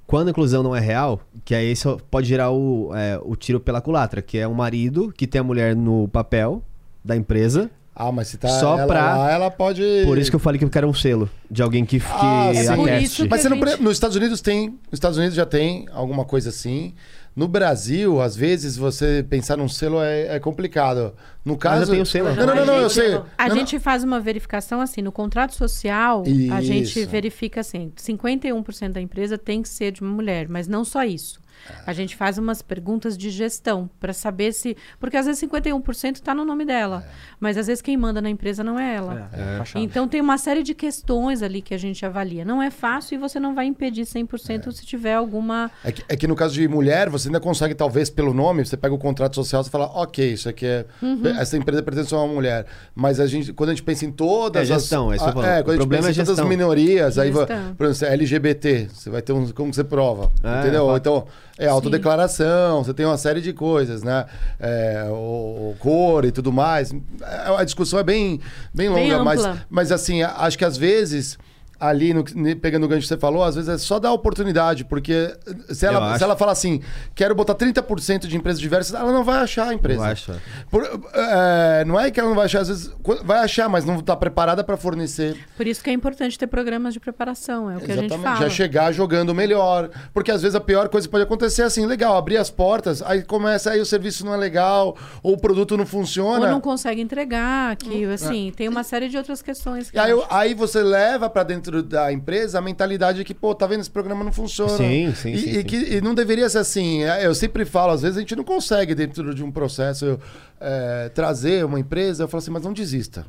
[0.07, 3.59] Quando a inclusão não é real, que aí isso pode gerar o, é, o tiro
[3.59, 6.62] pela culatra, que é um marido que tem a mulher no papel
[7.05, 7.70] da empresa.
[7.99, 9.83] Ah, mas se tá Só ela pra- lá, ela pode...
[10.05, 12.53] Por isso que eu falei que eu quero um selo de alguém que, que Ah.
[12.55, 13.05] É por ateste.
[13.05, 15.47] isso que Mas você a não gente- nos Estados Unidos tem, nos Estados Unidos já
[15.47, 16.93] tem alguma coisa assim.
[17.37, 21.13] No Brasil, às vezes, você pensar num selo é, é complicado.
[21.45, 21.83] No caso...
[21.83, 22.35] eu tenho selo.
[22.35, 23.15] Não, não, não, não, eu sei.
[23.15, 23.57] A Não, não.
[23.57, 26.63] gente faz uma verificação assim, no contrato social, a Isso.
[26.63, 31.05] gente verifica assim, 51% da empresa tem que ser de uma mulher, mas não só
[31.05, 31.39] isso.
[31.87, 36.35] A gente faz umas perguntas de gestão para saber se, porque às vezes 51% está
[36.35, 37.05] no nome dela,
[37.41, 39.31] mas às vezes quem manda na empresa não é ela.
[39.33, 39.81] É, é.
[39.81, 42.45] Então tem uma série de questões ali que a gente avalia.
[42.45, 46.16] Não é fácil e você não vai impedir 100% se tiver alguma É que, é
[46.16, 49.35] que no caso de mulher, você ainda consegue, talvez, pelo nome, você pega o contrato
[49.35, 50.85] social e fala, ok, isso aqui é.
[51.03, 51.27] Uhum.
[51.27, 52.66] Essa empresa pertence a uma mulher.
[52.95, 55.23] Mas a gente, quando a gente pensa em todas É gestão, é as.
[55.23, 55.57] isso que eu tô falando.
[55.57, 56.49] É, O quando a gente problema pensa é em todas as gestão.
[56.49, 57.47] minorias, aí, Gestão.
[57.77, 59.51] por exemplo, você é LGBT, você vai ter um.
[59.53, 60.31] Como você prova?
[60.43, 60.97] É, entendeu?
[60.97, 61.27] Então,
[61.59, 64.27] é autodeclaração, você tem uma série de coisas, né?
[64.61, 66.93] É, o, o cor e tudo mais.
[66.93, 68.41] É, A discussão é bem,
[68.74, 71.39] bem longa, Bem mas, mas assim, acho que às vezes.
[71.78, 72.24] Ali, no-
[72.61, 75.36] pegando o gancho que você falou, às vezes é só dar oportunidade, porque
[75.69, 76.19] se ela, acho.
[76.19, 76.81] se ela fala assim,
[77.15, 80.01] quero botar 30% de empresas diversas, ela não vai achar a empresa.
[80.01, 80.32] Eu acho.
[80.70, 80.85] Por-
[81.15, 82.90] é, não é que ela não vai achar, às vezes
[83.24, 85.36] vai achar, mas não está preparada para fornecer.
[85.57, 88.36] Por isso que é importante ter programas de preparação, é o que a gente fala.
[88.40, 89.90] Já chegar jogando melhor.
[90.15, 93.03] Porque às vezes a pior coisa que pode acontecer é assim, legal, abrir as portas,
[93.03, 96.47] aí começa aí o serviço não é legal, ou o produto não funciona.
[96.47, 99.90] Ou não consegue entregar, que assim, tem uma série de outras questões.
[99.90, 103.55] que E aí, aí você leva pra dentro da empresa a mentalidade de que, pô,
[103.55, 104.76] tá vendo, esse programa não funciona.
[104.76, 105.62] Sim, sim, e, sim, e sim.
[105.64, 107.05] que e não deveria ser assim.
[107.05, 110.18] É, Eu sempre falo, às vezes a gente não consegue, dentro de um processo,
[110.60, 113.26] é, trazer uma empresa, eu falo assim, mas não desista.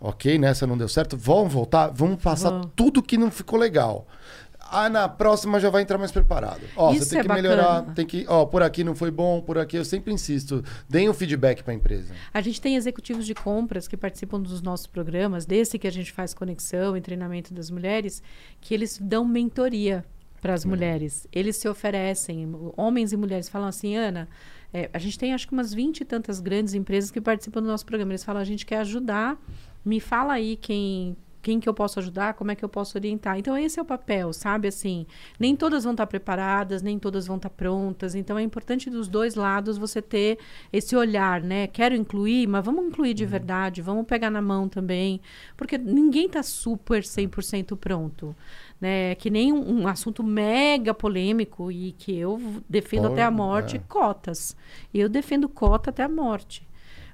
[0.00, 2.70] Ok, nessa não deu certo, vamos voltar, vamos passar Vamos.
[2.74, 4.06] tudo que não ficou legal.
[4.72, 6.62] Ah, na próxima já vai entrar mais preparado.
[6.76, 7.48] Ó, Isso você tem é que bacana.
[7.48, 11.08] melhorar, tem que, ó, por aqui não foi bom, por aqui eu sempre insisto, deem
[11.08, 12.14] o feedback pra empresa.
[12.32, 16.10] A gente tem executivos de compras que participam dos nossos programas, desse que a gente
[16.10, 18.22] faz conexão e treinamento das mulheres,
[18.60, 20.04] que eles dão mentoria
[20.40, 21.26] para as mulheres.
[21.32, 24.28] Eles se oferecem, homens e mulheres falam assim, Ana,
[24.74, 27.68] é, a gente tem acho que umas 20 e tantas grandes empresas que participam do
[27.68, 28.10] nosso programa.
[28.12, 29.38] Eles falam, a gente quer ajudar,
[29.84, 33.36] me fala aí quem quem que eu posso ajudar, como é que eu posso orientar.
[33.36, 34.68] Então, esse é o papel, sabe?
[34.68, 35.06] Assim,
[35.38, 38.14] nem todas vão estar preparadas, nem todas vão estar prontas.
[38.14, 40.38] Então, é importante dos dois lados você ter
[40.72, 41.66] esse olhar, né?
[41.66, 45.20] Quero incluir, mas vamos incluir de verdade, vamos pegar na mão também.
[45.56, 48.36] Porque ninguém está super 100% pronto.
[48.80, 49.14] Né?
[49.16, 53.76] Que nem um, um assunto mega polêmico e que eu defendo Pô, até a morte,
[53.76, 53.80] é.
[53.88, 54.56] cotas.
[54.94, 56.66] Eu defendo cota até a morte.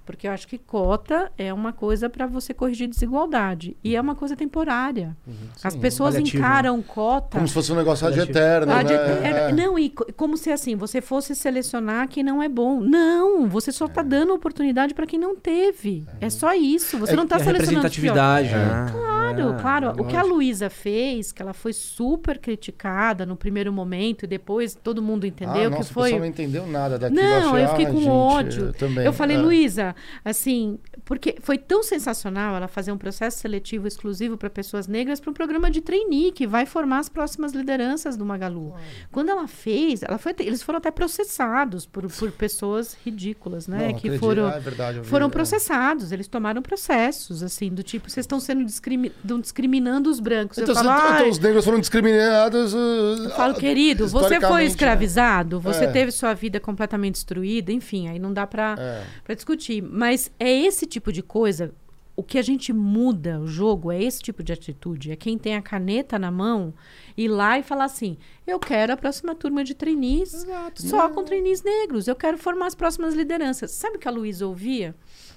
[0.09, 3.77] Porque eu acho que cota é uma coisa para você corrigir desigualdade.
[3.85, 5.15] E é uma coisa temporária.
[5.63, 7.37] As pessoas paliativo, encaram cota.
[7.37, 8.39] Como se fosse um negócio Paliativo.
[8.39, 9.49] eterno, Ah, de- né?
[9.51, 9.53] É.
[9.53, 12.81] Não, e co- como se assim, você fosse selecionar quem não é bom.
[12.81, 16.07] Não, você só está dando oportunidade para quem não teve.
[16.23, 16.97] É só isso.
[16.97, 17.83] Você É não está a selecionando.
[17.83, 18.87] representatividade, né?
[18.91, 19.91] Claro, É, claro.
[20.01, 20.23] O que a.
[20.23, 25.69] Luísa fez, que ela foi super criticada no primeiro momento e depois todo mundo entendeu
[25.69, 26.19] ah, que nossa, foi.
[26.19, 27.21] não entendeu nada daquilo.
[27.23, 28.65] Não, achei, eu fiquei ah, com gente, ódio.
[28.67, 29.05] Eu, também.
[29.05, 29.41] Eu falei, é.
[29.41, 29.95] Luísa,
[30.25, 35.31] assim, porque foi tão sensacional ela fazer um processo seletivo exclusivo para pessoas negras para
[35.31, 38.75] um programa de trainee que vai formar as próximas lideranças do Magalu.
[39.11, 43.79] Quando ela fez, ela foi, eles foram até processados por, por pessoas ridículas, né?
[43.79, 44.21] Não, que acredito.
[44.21, 45.31] foram Ah, é verdade, vi, foram é.
[45.31, 50.59] processados, eles tomaram processos, assim, do tipo, vocês estão sendo discrimi- discriminando os brancos.
[50.59, 52.75] Então, falo, então "Ai, os negros foram discriminados.
[52.75, 55.91] uh, falo, ah, querido, você foi historicamente, escravizado, você É.
[55.91, 59.03] teve sua vida completamente destruída, enfim, aí não dá pra, É.
[59.25, 59.83] pra discutir.
[59.91, 61.73] Mas é esse tipo de coisa.
[62.15, 65.13] O que a gente muda o jogo é esse tipo de atitude.
[65.13, 66.75] É quem tem a caneta na mão
[67.17, 70.45] ir lá e falar assim: eu quero a próxima turma de trainees
[70.75, 72.09] só com trainees negros.
[72.09, 73.71] Eu quero formar as próximas lideranças.
[73.71, 74.97] Sabe o que a Luísa ouvia?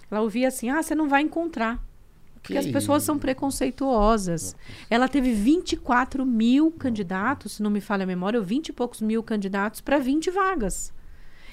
[0.10, 1.80] Ela ouvia assim: ah, você não vai encontrar.
[2.42, 4.56] Porque Que as pessoas são preconceituosas.
[4.90, 9.02] Ela teve 24 mil candidatos, se não me falha a memória, ou 20 e poucos
[9.02, 10.92] mil candidatos para 20 vagas.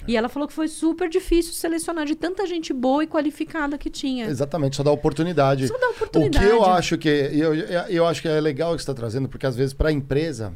[0.09, 3.91] E ela falou que foi super difícil selecionar de tanta gente boa e qualificada que
[3.91, 4.25] tinha.
[4.25, 5.67] Exatamente, só dá oportunidade.
[5.67, 6.43] Só dá oportunidade.
[6.43, 8.93] O que eu acho que eu, eu, acho que é legal o que você está
[8.95, 10.51] trazendo, porque às vezes para a empresa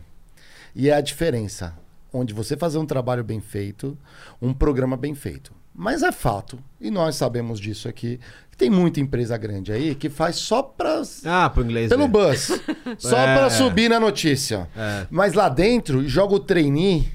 [0.76, 1.78] e é a diferença,
[2.12, 3.96] onde você fazer um trabalho bem feito,
[4.42, 5.54] um programa bem feito.
[5.72, 8.20] Mas é fato, e nós sabemos disso aqui,
[8.50, 11.90] que tem muita empresa grande aí que faz só para Ah, pro inglês.
[11.90, 12.12] pelo ver.
[12.12, 12.60] buzz,
[12.98, 14.68] só É, para subir na notícia.
[14.76, 15.06] É.
[15.12, 17.08] Mas lá dentro joga o trainee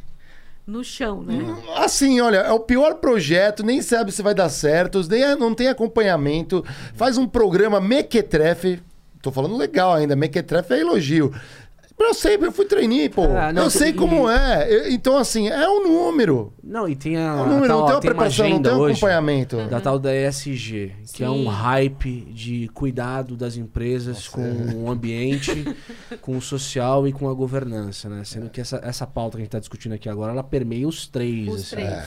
[0.68, 1.34] No chão, né?
[1.76, 5.68] Assim, olha, é o pior projeto, nem sabe se vai dar certo, nem, não tem
[5.68, 6.62] acompanhamento,
[6.92, 8.82] faz um programa mequetrefe.
[9.22, 11.32] Tô falando legal ainda, mequetrefe é elogio.
[12.00, 13.24] Eu sei, eu fui trainee, pô.
[13.24, 14.66] Ah, não, eu sei e- como é.
[14.72, 16.52] Eu- Então, assim, é um número.
[16.62, 17.34] Não, e tem É a.
[17.34, 19.56] um número, tal- não tem uma tem preparação, não tem um hoje acompanhamento.
[19.68, 21.48] Da tal da ESG, que é um Sim.
[21.48, 24.42] hype de cuidado das empresas com
[24.84, 25.50] o ambiente,
[26.22, 28.22] com o social e com a governança, né?
[28.24, 31.06] Sendo que essa, essa pauta que a gente está discutindo aqui agora, ela permeia os
[31.06, 31.48] três.
[31.48, 31.76] Os assim.
[31.76, 32.04] três.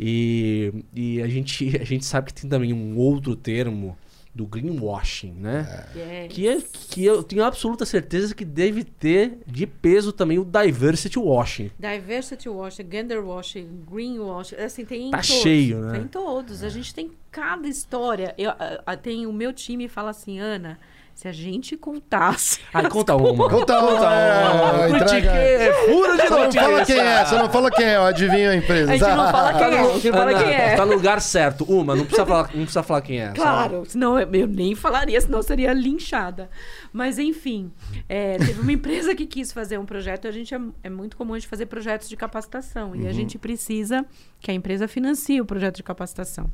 [0.00, 3.96] E, e a, gente, a gente sabe que tem também um outro termo
[4.34, 5.86] do greenwashing, né?
[5.94, 6.32] Yes.
[6.32, 11.18] Que, é, que eu tenho absoluta certeza que deve ter de peso também o diversity
[11.18, 11.70] washing.
[11.78, 15.28] Diversity washing, gender washing, green washing, assim, tem em Tá todos.
[15.42, 15.92] cheio, né?
[15.92, 16.62] Tem em todos.
[16.62, 18.34] A gente tem cada história.
[18.38, 20.78] Eu, a- a- tem o meu time fala assim, Ana,
[21.14, 22.60] se a gente contasse.
[22.72, 23.48] Ai, conta uma.
[23.48, 25.74] Conta uma, é, Critique, entrega.
[25.86, 26.62] furo de Você não notícia.
[26.62, 28.92] fala quem é, você não fala quem é, eu adivinho a empresa.
[28.92, 30.76] A gente não fala quem é, a gente não fala Ana, quem é.
[30.76, 31.64] Tá no lugar certo.
[31.64, 33.32] Uma, não precisa falar, não precisa falar quem é.
[33.32, 36.50] Claro, senão eu, eu nem falaria, senão eu seria linchada.
[36.92, 37.70] Mas, enfim,
[38.08, 40.26] é, teve uma empresa que quis fazer um projeto.
[40.26, 42.96] A gente é, é muito comum a gente fazer projetos de capacitação.
[42.96, 44.04] E a gente precisa
[44.40, 46.50] que a empresa financie o projeto de capacitação.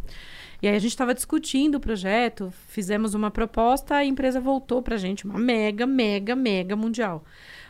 [0.61, 4.97] E aí a gente estava discutindo o projeto, fizemos uma proposta, a empresa voltou para
[4.97, 7.25] a gente, uma mega, mega, mega mundial.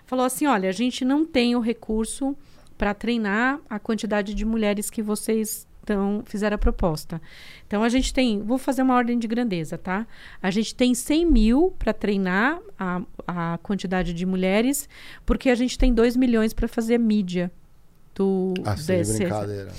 [0.07, 2.37] Falou assim: olha, a gente não tem o recurso
[2.79, 7.21] para treinar a quantidade de mulheres que vocês então, fizeram a proposta.
[7.67, 10.07] Então, a gente tem, vou fazer uma ordem de grandeza, tá?
[10.43, 14.87] A gente tem 100 mil para treinar a, a quantidade de mulheres,
[15.25, 17.51] porque a gente tem 2 milhões para fazer mídia
[18.15, 19.73] do Ah, você de desse- brincadeira.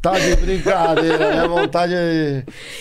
[0.00, 1.92] Tá de brincadeira, minha vontade.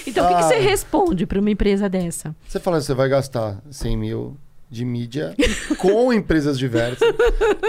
[0.07, 0.43] Então, o que, que Ah.
[0.43, 2.33] você responde para uma empresa dessa?
[2.47, 4.37] Você fala que você vai gastar 100 mil
[4.71, 5.35] de mídia
[5.79, 7.01] com empresas diversas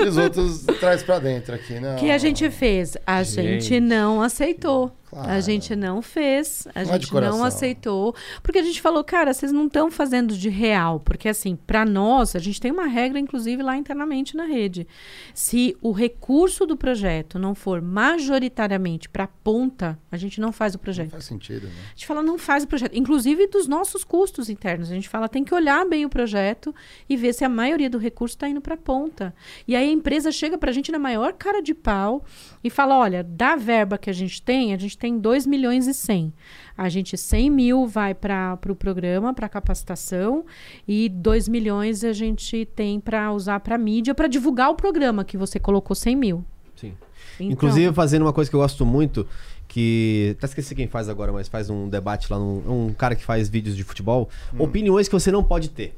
[0.00, 1.94] e os outros traz pra dentro aqui, né?
[1.94, 2.96] O que a gente fez?
[3.06, 3.80] A gente, Gente.
[3.80, 4.92] não aceitou.
[5.12, 9.32] A gente não fez, a Não é gente não aceitou, porque a gente falou, cara,
[9.32, 13.18] vocês não estão fazendo de real, porque assim, para nós, a gente tem uma regra,
[13.18, 14.86] inclusive lá internamente na rede.
[15.34, 20.78] Se o recurso do projeto não for majoritariamente para ponta, a gente não faz o
[20.78, 21.10] Não projeto.
[21.10, 21.72] faz sentido, né?
[21.86, 22.96] A gente fala, não faz o projeto.
[22.96, 24.90] Inclusive dos nossos custos internos.
[24.90, 26.74] A gente fala, tem que olhar bem o projeto
[27.08, 29.34] e ver se a maioria do recurso está indo para ponta.
[29.66, 32.24] E aí a empresa chega para a gente na maior cara de pau
[32.62, 35.94] e fala, olha, da verba que a gente tem, a gente tem 2 milhões e
[35.94, 36.32] 100.
[36.76, 40.44] A gente, 100 mil vai para o pro programa, para capacitação,
[40.86, 45.38] e 2 milhões a gente tem para usar para mídia, para divulgar o programa, que
[45.38, 46.44] você colocou 100 mil.
[46.76, 46.94] Sim.
[47.36, 49.26] Então, Inclusive, fazendo uma coisa que eu gosto muito,
[49.66, 50.34] que.
[50.36, 53.48] Até esqueci quem faz agora, mas faz um debate lá, num, um cara que faz
[53.48, 54.28] vídeos de futebol.
[54.52, 54.62] Hum.
[54.64, 55.96] Opiniões que você não pode ter.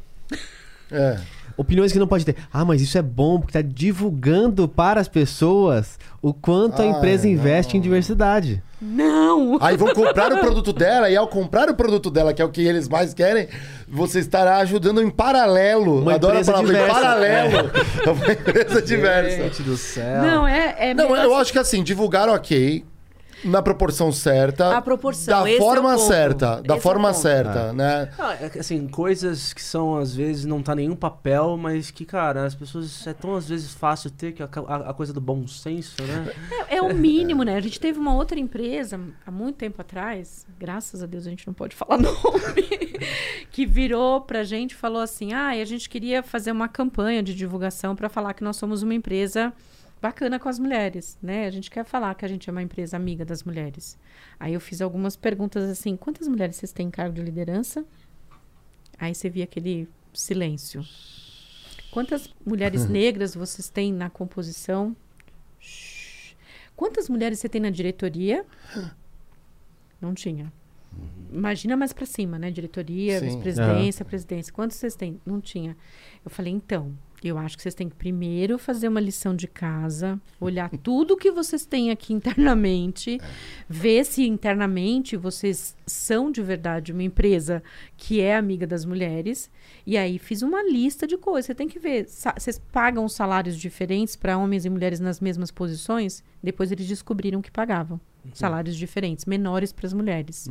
[0.91, 1.19] É.
[1.57, 2.37] Opiniões que não pode ter.
[2.53, 6.91] Ah, mas isso é bom, porque tá divulgando para as pessoas o quanto a Ai,
[6.91, 7.79] empresa investe não.
[7.79, 8.62] em diversidade.
[8.81, 9.59] Não!
[9.61, 12.49] Aí vão comprar o produto dela, e ao comprar o produto dela, que é o
[12.49, 13.49] que eles mais querem,
[13.89, 16.01] você estará ajudando em paralelo.
[16.01, 17.01] Uma Adoro a empresa palavra em diversa.
[17.01, 17.70] paralelo.
[18.05, 19.43] É uma empresa diversa.
[19.43, 20.23] Gente do céu.
[20.23, 20.74] Não, é.
[20.79, 22.85] é Não, eu acho que assim, divulgar ok.
[23.44, 24.77] Na proporção certa.
[24.77, 26.06] A proporção, Da esse é o forma ponto.
[26.06, 26.47] certa.
[26.62, 27.20] Da Esse é forma ponto.
[27.20, 28.09] certa, né?
[28.19, 32.44] Ah, é assim, coisas que são, às vezes, não tá nenhum papel, mas que, cara,
[32.44, 33.06] as pessoas.
[33.06, 36.32] É tão, às vezes, fácil ter que a, a- a coisa do bom senso, né?
[36.69, 37.56] É, é o mínimo, né?
[37.56, 41.47] A gente teve uma outra empresa há muito tempo atrás, graças a Deus a gente
[41.47, 42.12] não pode falar nome,
[43.51, 47.35] que virou pra gente e falou assim: ah, a gente queria fazer uma campanha de
[47.35, 49.52] divulgação para falar que nós somos uma empresa
[50.03, 51.47] bacana com as mulheres, né?
[51.47, 53.97] A gente quer falar que a gente é uma empresa amiga das mulheres.
[54.39, 57.85] Aí eu fiz algumas perguntas assim: quantas mulheres vocês têm em cargo de liderança?
[58.99, 60.85] Aí você via aquele silêncio.
[61.93, 64.97] Quantas mulheres negras vocês têm na composição?
[66.74, 68.45] Quantas mulheres você tem na diretoria?
[70.01, 70.53] Não tinha.
[71.33, 72.51] Imagina mais pra cima, né?
[72.51, 74.53] Diretoria, vice-presidência, presidência.
[74.53, 75.20] Quantos vocês têm?
[75.24, 75.77] Não tinha.
[76.24, 76.93] Eu falei, então,
[77.28, 81.31] eu acho que vocês têm que primeiro fazer uma lição de casa, olhar tudo que
[81.31, 83.20] vocês têm aqui internamente,
[83.69, 87.62] ver se internamente vocês são de verdade uma empresa
[87.97, 89.51] que é amiga das mulheres.
[89.86, 91.47] E aí fiz uma lista de coisas.
[91.47, 92.07] Você tem que ver.
[92.07, 96.23] Vocês pagam salários diferentes para homens e mulheres nas mesmas posições?
[96.43, 98.01] Depois eles descobriram que pagavam.
[98.35, 100.49] Salários diferentes, menores para as mulheres.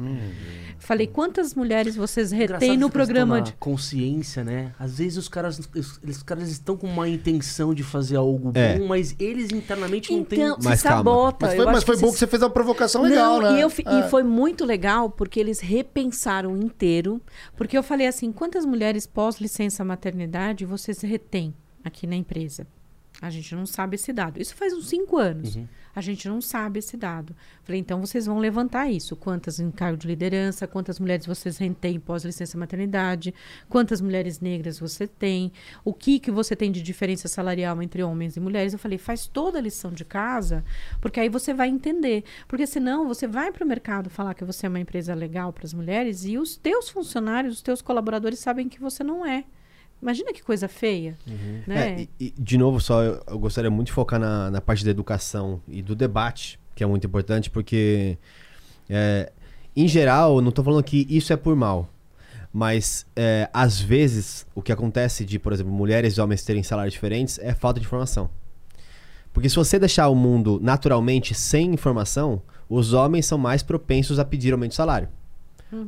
[0.78, 3.54] Falei, quantas mulheres vocês retêm no programa de.
[3.54, 4.74] consciência, né?
[4.78, 8.78] Às vezes os caras, os, os caras estão com uma intenção de fazer algo É.
[8.78, 10.40] bom, mas eles internamente não têm.
[10.42, 10.98] Então, se Mas calma.
[10.98, 11.46] sabota.
[11.48, 13.52] Mas eu foi, mas foi que bom se- que você fez uma provocação legal, não,
[13.52, 13.58] né?
[13.58, 14.00] E, eu fi- É.
[14.00, 17.22] e foi muito legal porque eles repensaram inteiro.
[17.56, 21.54] Porque eu falei assim: quantas mulheres pós-licença maternidade vocês retêm
[21.84, 22.68] aqui na empresa?
[23.22, 24.42] A gente não sabe esse dado.
[24.42, 25.56] Isso faz uns cinco anos.
[25.94, 27.36] A gente não sabe esse dado.
[27.64, 29.16] Falei, então vocês vão levantar isso.
[29.16, 33.34] Quantas em cargo de liderança, quantas mulheres vocês retêm pós-licença maternidade,
[33.70, 35.52] quantas mulheres negras você tem,
[35.86, 38.74] o que, que você tem de diferença salarial entre homens e mulheres.
[38.74, 40.64] Eu falei, faz toda a lição de casa,
[41.00, 42.24] porque aí você vai entender.
[42.48, 45.66] Porque senão você vai para o mercado falar que você é uma empresa legal para
[45.66, 49.46] as mulheres e os teus funcionários, os teus colaboradores sabem que você não é.
[50.02, 51.16] Imagina que coisa feia.
[51.68, 51.94] Né?
[51.94, 54.84] É, e, e, de novo, só eu, eu gostaria muito de focar na, na parte
[54.84, 58.18] da educação e do debate, que é muito importante, porque,
[58.90, 59.32] é,
[59.76, 61.88] em geral, eu não estou falando que isso é por mal,
[62.52, 66.94] mas é, às vezes o que acontece de, por exemplo, mulheres e homens terem salários
[66.94, 68.30] diferentes é falta de informação.
[69.32, 74.26] Porque se você deixar o mundo naturalmente sem informação, os homens são mais propensos a
[74.26, 75.08] pedir aumento de salário.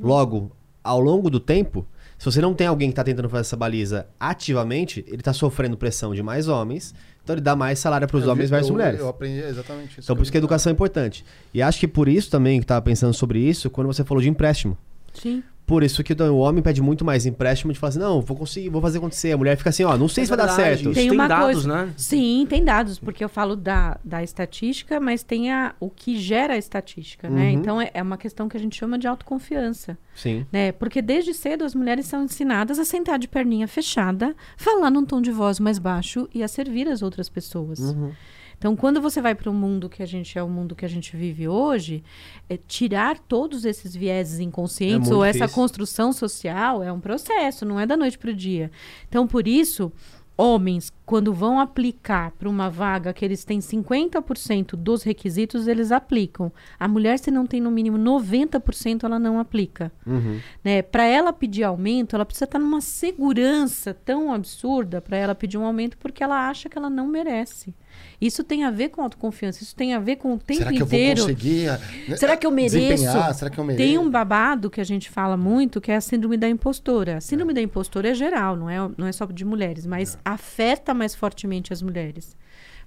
[0.01, 1.85] Logo, ao longo do tempo,
[2.23, 5.75] se você não tem alguém que está tentando fazer essa baliza ativamente, ele está sofrendo
[5.75, 8.73] pressão de mais homens, então ele dá mais salário para os Eu homens versus eu-
[8.75, 8.99] mulheres.
[9.01, 10.01] Eu aprendi exatamente isso.
[10.03, 11.25] Então por isso que a educação é importante.
[11.53, 14.29] E acho que por isso também que estava pensando sobre isso quando você falou de
[14.29, 14.77] empréstimo.
[15.13, 15.43] Sim.
[15.65, 18.67] Por isso que o homem pede muito mais empréstimo de falar assim, não, vou conseguir,
[18.69, 19.31] vou fazer acontecer.
[19.31, 20.83] A mulher fica assim, ó, não sei É se vai dar certo.
[20.85, 21.93] Tem tem, uma dados, coisa- né?
[21.95, 26.55] Sim, tem dados, porque eu falo da, da estatística, mas tem a, o que gera
[26.55, 27.43] a estatística, né?
[27.45, 27.49] Uhum.
[27.51, 30.45] Então é, é uma questão que a gente chama de autoconfiança, Sim.
[30.51, 30.73] né?
[30.73, 35.21] Porque desde cedo as mulheres são ensinadas a sentar de perninha fechada, falar num tom
[35.21, 37.79] de voz mais baixo e a servir as outras pessoas.
[37.79, 38.11] Uhum.
[38.57, 40.89] Então, quando você vai para o mundo que a gente é o mundo que a
[40.89, 42.03] gente vive hoje,
[42.49, 45.55] é, tirar todos esses vieses inconscientes É ou essa difícil.
[45.55, 48.71] construção social é um processo, não é da noite para o dia.
[49.09, 49.91] Então, por isso,
[50.37, 56.51] homens, quando vão aplicar para uma vaga que eles têm 50% dos requisitos, eles aplicam.
[56.79, 60.39] A mulher, se não tem no mínimo 90%, ela não aplica Uhum.
[60.63, 60.81] né?
[60.81, 65.65] Para ela pedir aumento, ela precisa estar numa segurança tão absurda para ela pedir um
[65.65, 67.75] aumento porque ela acha que ela não merece.
[68.19, 70.81] Isso tem a ver com autoconfiança, isso tem a ver com o tempo Será que
[70.81, 71.21] eu vou inteiro.
[71.21, 71.65] conseguir?
[72.07, 73.03] né, Será que eu mereço?
[73.33, 73.87] Será que eu mereço?
[73.87, 77.17] Tem um babado que a gente fala muito, que é a síndrome da impostora.
[77.17, 80.93] A síndrome da impostora é geral, não é, não é só de mulheres, mas afeta
[80.93, 82.35] mais fortemente as mulheres.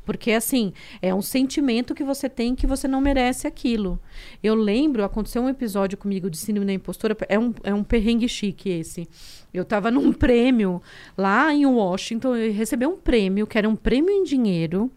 [0.07, 0.73] Porque, assim,
[1.03, 3.99] é um sentimento que você tem que você não merece aquilo.
[4.41, 8.29] Eu lembro, aconteceu um episódio comigo de síndrome da impostora, é um, é um perrengue
[8.29, 9.09] chique esse.
[9.53, 10.81] Eu estava num prêmio
[11.19, 14.89] lá em Washington, eu recebi um prêmio, que era um prêmio em dinheiro.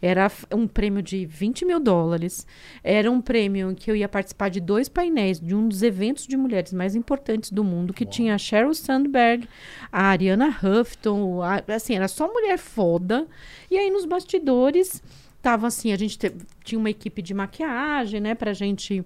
[0.00, 2.46] Era um prêmio de 20 mil dólares.
[2.82, 6.26] Era um prêmio em que eu ia participar de dois painéis de um dos eventos
[6.26, 9.48] de mulheres mais importantes do mundo, que tinha a Sheryl Sandberg,
[9.90, 13.26] a Ariana Huffington, a- assim, era só mulher foda.
[13.70, 15.02] E aí nos bastidores
[15.42, 16.32] tava assim, a gente te-
[16.64, 19.04] tinha uma equipe de maquiagem, né, pra gente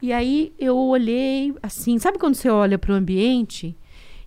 [0.00, 3.76] e aí eu olhei assim, sabe quando você olha para o ambiente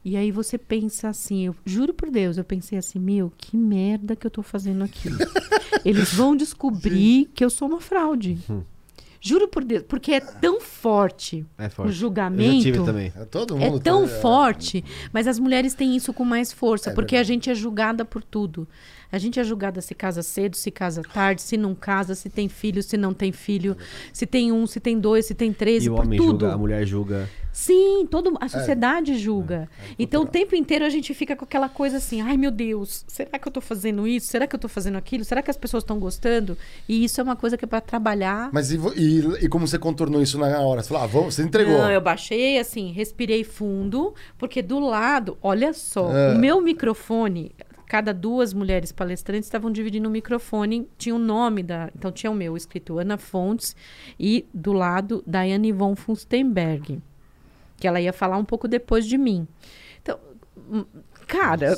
[0.03, 4.15] e aí você pensa assim, eu juro por Deus, eu pensei assim, meu, que merda
[4.15, 5.09] que eu tô fazendo aqui.
[5.85, 8.37] Eles vão descobrir que eu sou uma fraude.
[9.23, 11.89] Juro por Deus, porque é tão forte, É forte.
[11.89, 12.55] o Eu julgamento.
[12.55, 13.13] já tive também.
[13.15, 14.83] É, todo É mundo tão tá- forte,
[15.13, 17.33] mas as mulheres têm isso com mais força, É porque a verdade.
[17.33, 18.67] gente é julgada por tudo.
[19.11, 22.47] A gente é julgada se casa cedo, se casa tarde, se não casa, se tem
[22.47, 23.75] filho, se não tem filho,
[24.13, 26.29] se tem um, se tem dois, se tem três, E o homem tudo.
[26.45, 27.29] julga, a mulher julga.
[27.53, 29.67] Sim, todo, a sociedade julga.
[29.99, 33.37] então o tempo inteiro a gente fica com aquela coisa assim, ai meu Deus, será
[33.37, 34.27] que eu tô fazendo isso?
[34.27, 35.25] Será que eu tô fazendo aquilo?
[35.25, 36.57] Será que as pessoas estão gostando?
[36.87, 38.49] E isso é uma coisa que é para trabalhar.
[38.53, 40.81] Mas e, e- e como você contornou isso na hora?
[40.81, 41.77] Você falou, ah, vamos, você entregou.
[41.77, 46.33] Não, eu baixei assim, respirei fundo, porque do lado, olha só, É.
[46.33, 47.51] o meu microfone,
[47.91, 51.89] cada duas mulheres palestrantes estavam dividindo o microfone, tinha o nome da.
[51.93, 53.75] Então tinha o meu escrito Ana Fontes
[54.17, 57.01] e do lado Daiane von Funstenberg,
[57.75, 59.45] que ela ia falar um pouco depois de mim.
[60.01, 60.17] Então,
[60.71, 60.85] hum,
[61.27, 61.77] cara.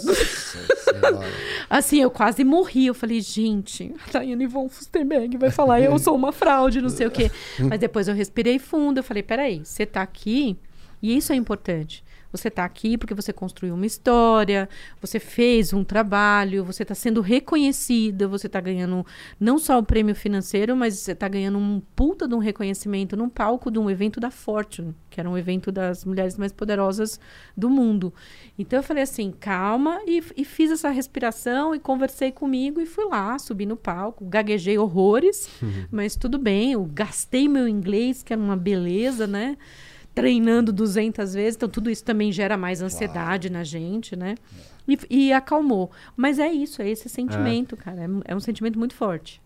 [1.68, 2.86] Assim, eu quase morri.
[2.86, 7.08] Eu falei, gente, a Daiane von Fustenberg vai falar, eu sou uma fraude, não sei
[7.08, 7.32] o quê.
[7.58, 10.60] Mas depois eu respirei fundo, eu falei, peraí, você tá aqui,
[11.02, 12.04] e isso é importante.
[12.34, 14.68] Você tá aqui porque você construiu uma história,
[15.00, 19.06] você fez um trabalho, você está sendo reconhecida, você está ganhando
[19.40, 23.30] não só o prêmio financeiro, mas você está ganhando um puta de um reconhecimento num
[23.30, 27.20] palco de um evento da Fortune, que era um evento das mulheres mais poderosas
[27.56, 28.12] do mundo.
[28.58, 33.06] Então eu falei assim, calma, e, e fiz essa respiração e conversei comigo e fui
[33.06, 35.48] lá, subi no palco, gaguejei horrores,
[35.92, 39.56] mas tudo bem, eu gastei meu inglês, que era uma beleza, né?
[40.14, 44.36] Treinando 200 vezes, então tudo isso também gera mais ansiedade na gente, né?
[44.88, 45.90] E, e acalmou.
[46.16, 48.02] Mas é isso, é esse sentimento, cara.
[48.02, 49.42] É, é um sentimento muito forte.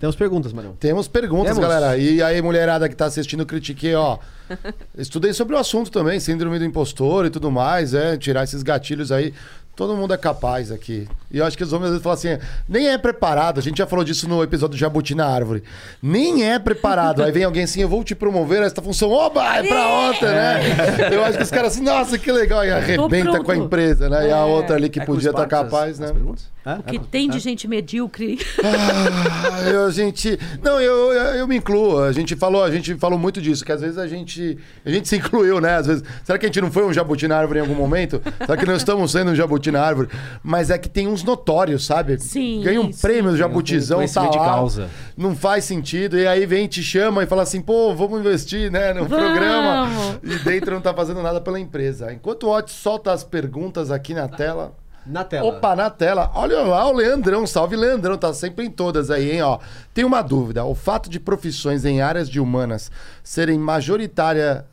[0.00, 0.74] Temos perguntas, Marão.
[0.78, 1.60] Temos perguntas, Temos.
[1.60, 1.96] galera.
[1.98, 4.18] E aí, mulherada que tá assistindo, critiquei, ó.
[4.96, 9.10] Estudei sobre o assunto também, síndrome do impostor e tudo mais, é, tirar esses gatilhos
[9.10, 9.34] aí.
[9.78, 11.06] Todo mundo é capaz aqui.
[11.30, 12.36] E eu acho que os homens às vezes falam assim,
[12.68, 13.60] nem é preparado.
[13.60, 15.62] A gente já falou disso no episódio do Jabuti na Árvore.
[16.02, 17.22] Nem é preparado.
[17.22, 19.08] aí vem alguém assim, eu vou te promover esta função.
[19.12, 20.60] Oba, é pra outra, né?
[21.14, 22.64] Eu acho que os caras assim, nossa, que legal.
[22.64, 24.26] E arrebenta com a empresa, né?
[24.26, 26.06] E a outra ali que É podia estar as- capaz, as né?
[26.12, 26.48] perguntas?
[26.66, 26.80] Hã?
[26.80, 28.36] O que tem de gente medíocre.
[28.64, 30.38] Ah, eu, a gente.
[30.62, 32.00] Não, eu, eu, eu me incluo.
[32.02, 34.58] A gente falou, a gente falou muito disso, que às vezes a gente.
[34.84, 35.76] A gente se incluiu, né?
[35.76, 36.02] Às vezes.
[36.24, 38.20] Será que a gente não foi um jabuti na árvore em algum momento?
[38.44, 40.08] Será que não estamos sendo um jabuti na árvore?
[40.42, 42.18] Mas é que tem uns notórios, sabe?
[42.18, 43.00] Sim, Ganha um sim.
[43.00, 44.44] prêmio do jabutizão, tá conhecimento de lá.
[44.44, 44.88] causa.
[45.16, 46.18] Não faz sentido.
[46.18, 48.92] E aí vem, te chama e fala assim, pô, vamos investir, né?
[48.92, 49.24] No Vamos.
[49.24, 49.88] programa.
[50.22, 52.12] E dentro não tá fazendo nada pela empresa.
[52.12, 54.72] Enquanto o Otis solta as perguntas aqui na tela.
[55.06, 55.46] Na tela.
[55.48, 56.30] Opa, na tela.
[56.34, 57.46] Olha lá o Leandrão.
[57.46, 58.18] Salve, Leandrão.
[58.18, 59.42] Tá sempre em todas aí, hein?
[59.42, 59.58] Ó,
[59.94, 60.64] tem uma dúvida.
[60.66, 62.90] O fato de profissões em áreas de humanas
[63.24, 64.64] serem majoritárias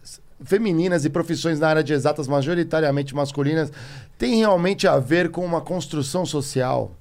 [0.43, 3.71] femininas e profissões na área de exatas majoritariamente masculinas
[4.17, 6.91] tem realmente a ver com uma construção social?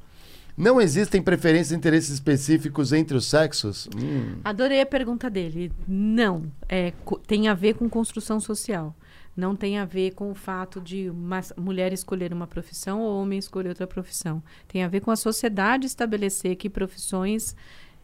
[0.56, 3.89] Não existem preferências e interesses específicos entre os sexos?
[3.97, 4.36] Hum.
[4.44, 5.73] Adorei a pergunta dele.
[5.86, 6.93] Não, é,
[7.27, 8.94] tem a ver com construção social.
[9.36, 13.36] Não tem a ver com o fato de uma mulher escolher uma profissão ou homem
[13.36, 14.40] escolher outra profissão.
[14.69, 17.56] Tem a ver com a sociedade estabelecer que profissões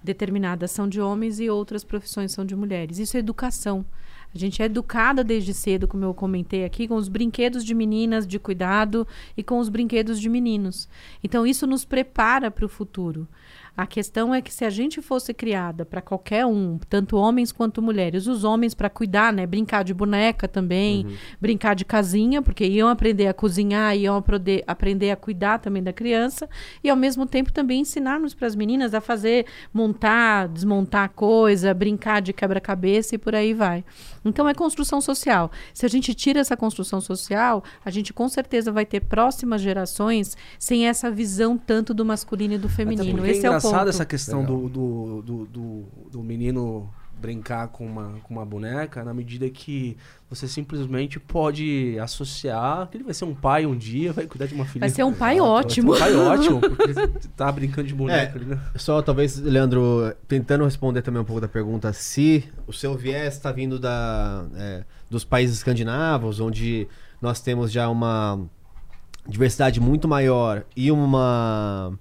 [0.02, 2.98] determinadas são de homens e outras profissões são de mulheres.
[2.98, 3.86] Isso é educação.
[4.34, 8.26] A gente é educada desde cedo, como eu comentei aqui, com os brinquedos de meninas
[8.26, 10.88] de cuidado e com os brinquedos de meninos.
[11.22, 13.26] Então, isso nos prepara para o futuro.
[13.76, 17.80] A questão é que se a gente fosse criada para qualquer um, tanto homens quanto
[17.80, 21.06] mulheres, os homens para cuidar, né, brincar de boneca também,
[21.40, 25.92] brincar de casinha, porque iam aprender a cozinhar, iam aprender, aprender a cuidar também da
[25.92, 26.48] criança,
[26.82, 32.20] e ao mesmo tempo também ensinarmos para as meninas a fazer, montar, desmontar coisa, brincar
[32.20, 33.84] de quebra-cabeça e por aí vai.
[34.24, 35.50] Então é construção social.
[35.72, 40.36] Se a gente tira essa construção social, a gente com certeza vai ter próximas gerações
[40.58, 43.16] sem essa visão tanto do masculino e do feminino.
[43.16, 43.88] porque Esse é é o engraçado ponto.
[43.88, 46.88] essa questão do, do, do, do, do menino
[47.20, 49.96] brincar com uma, com uma boneca, na medida que
[50.28, 54.54] você simplesmente pode associar que ele vai ser um pai um dia, vai cuidar de
[54.54, 54.80] uma filha.
[54.80, 55.94] Vai ser um pai Vai ser ótimo.
[55.94, 56.94] um pai ótimo, porque
[57.36, 58.40] tá brincando de boneca É.
[58.40, 58.60] ali, né?
[58.76, 63.52] Só talvez, Leandro, tentando responder também um pouco da pergunta, se o seu viés está
[63.52, 66.88] vindo da, é, dos países escandinavos, onde
[67.20, 68.40] nós temos já uma
[69.28, 71.92] diversidade muito maior e uma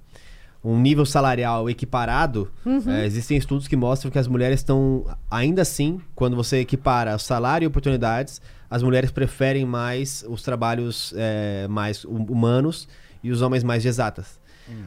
[0.64, 2.50] um nível salarial equiparado,
[2.88, 7.20] é, existem estudos que mostram que as mulheres estão, ainda assim, quando você equipara o
[7.20, 12.88] salário e oportunidades, as mulheres preferem mais os trabalhos é, mais hu- humanos
[13.24, 14.38] e os homens mais de exatas.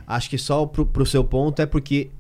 [0.07, 2.11] Acho que só pro, pro seu ponto é porque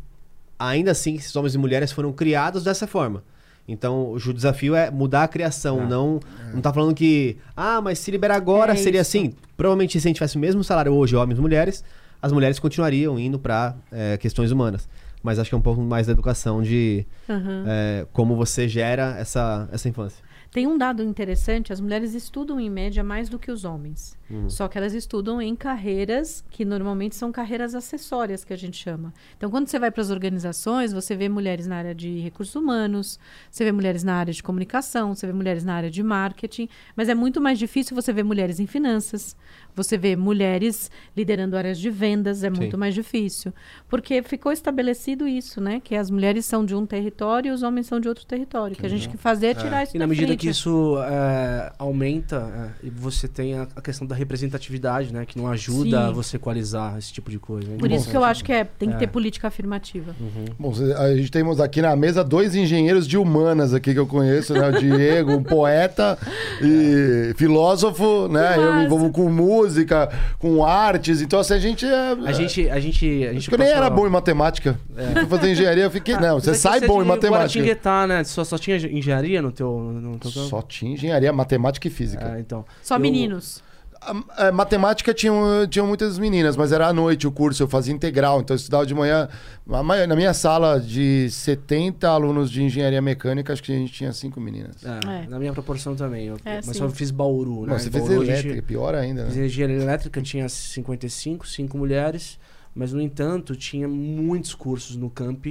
[0.59, 3.23] ainda assim esses homens e mulheres foram criados dessa forma.
[3.69, 5.87] Então, o desafio é mudar a criação, É.
[5.87, 6.19] não
[6.53, 9.17] não tá falando que ah, mas se liberar agora É seria isso.
[9.17, 9.33] assim.
[9.57, 11.85] Provavelmente se a gente tivesse o mesmo salário hoje, homens e mulheres,
[12.23, 13.75] as mulheres continuariam indo para
[14.21, 14.89] questões humanas.
[15.23, 17.65] Mas acho que é um pouco mais da educação de Aham.
[17.67, 20.23] é, como você gera essa, essa infância.
[20.51, 24.19] Tem um dado interessante: as mulheres estudam em média mais do que os homens.
[24.49, 29.13] Só que elas estudam em carreiras que normalmente são carreiras acessórias, que a gente chama.
[29.37, 33.21] Então, quando você vai para as organizações, você vê mulheres na área de recursos humanos,
[33.51, 36.67] você vê mulheres na área de comunicação, você vê mulheres na área de marketing,
[36.97, 39.37] mas é muito mais difícil você ver mulheres em finanças,
[39.75, 42.77] você vê mulheres liderando áreas de vendas, é muito Sim.
[42.77, 43.53] mais difícil.
[43.89, 45.81] Porque ficou estabelecido isso, né?
[45.83, 48.77] Que as mulheres são de um território e os homens são de outro território.
[48.77, 50.41] que a gente tem que fazer é tirar isso E na da medida frente.
[50.41, 55.25] que isso é, aumenta, é, e você tem a, a questão da representatividade, né?
[55.27, 56.09] Que não ajuda Sim.
[56.09, 57.73] a você equalizar esse tipo de coisa.
[57.73, 58.99] É Por isso que eu acho que é, tem que É.
[58.99, 60.15] ter política afirmativa.
[60.59, 64.07] Bom, cê- a gente temos aqui na mesa dois engenheiros de humanas aqui que eu
[64.07, 64.69] conheço, né?
[64.69, 66.19] O Diego, um poeta
[66.61, 68.57] e filósofo, né?
[68.57, 69.29] Eu me envolvo com
[69.63, 72.13] música, com artes, então assim, a gente é...
[72.25, 74.79] A gente, a gente, a gente eu nem era bom em matemática.
[75.15, 76.17] Fui fazer engenharia, eu fiquei...
[76.17, 77.59] não, você é sai você é bom em de matemática.
[77.61, 78.25] Guaratinguetá, né?
[78.25, 80.49] Só, só tinha engenharia no teu, no teu campo?
[80.49, 82.35] Só tinha engenharia, matemática e física.
[82.37, 82.65] É, então.
[82.83, 83.63] Só Eu- meninos.
[84.05, 87.93] A- a matemática tinham, tinham muitas meninas, mas era à noite o curso, eu fazia
[87.95, 89.29] integral, então eu estudava de manhã.
[89.67, 94.41] Na minha sala de 70 alunos de engenharia mecânica, acho que a gente tinha cinco
[94.41, 94.77] meninas.
[94.85, 95.27] É, É.
[95.29, 96.27] Na minha proporção também.
[96.27, 96.75] Eu- É, mas sim.
[96.75, 97.73] só fiz Bauru, né?
[97.73, 99.47] Não, você fez Bauru, gente- elétrica, pior ainda, Fiz né?
[99.47, 102.39] engenharia elétrica, tinha 55, 5 mulheres,
[102.75, 105.47] mas no entanto tinha muitos cursos no camp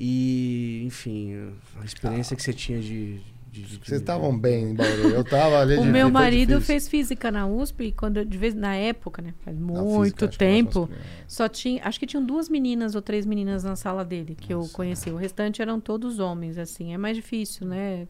[0.00, 3.20] e, enfim, a experiência que você tinha de.
[3.52, 6.66] De- Vocês estavam bem em Bauru, eu tava ali O de- meu marido difícil.
[6.66, 10.28] fez física na USP e quando eu- de vez na época, né, faz muito física,
[10.28, 10.88] que é tempo,
[11.28, 14.66] só tinha, acho que tinham duas meninas ou três meninas na sala dele que eu
[14.72, 15.10] conheci.
[15.10, 18.08] O restante eram todos homens, assim, é mais difícil, né?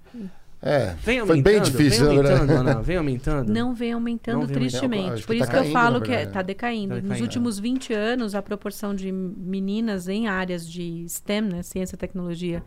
[0.65, 2.41] É, Vem foi bem aumentando, difícil, vem verdade.
[2.43, 3.53] aumentando, Ana, vem aumentando.
[3.53, 4.71] Não vem aumentando Não vem aumentando.
[4.71, 5.21] tristemente.
[5.23, 6.89] Que Por tá isso que eu caindo, falo na que está decaindo.
[6.91, 7.25] Tá Nos decaindo.
[7.25, 12.63] últimos 20 anos, a proporção de meninas em áreas de STEM, né, ciência, tecnologia,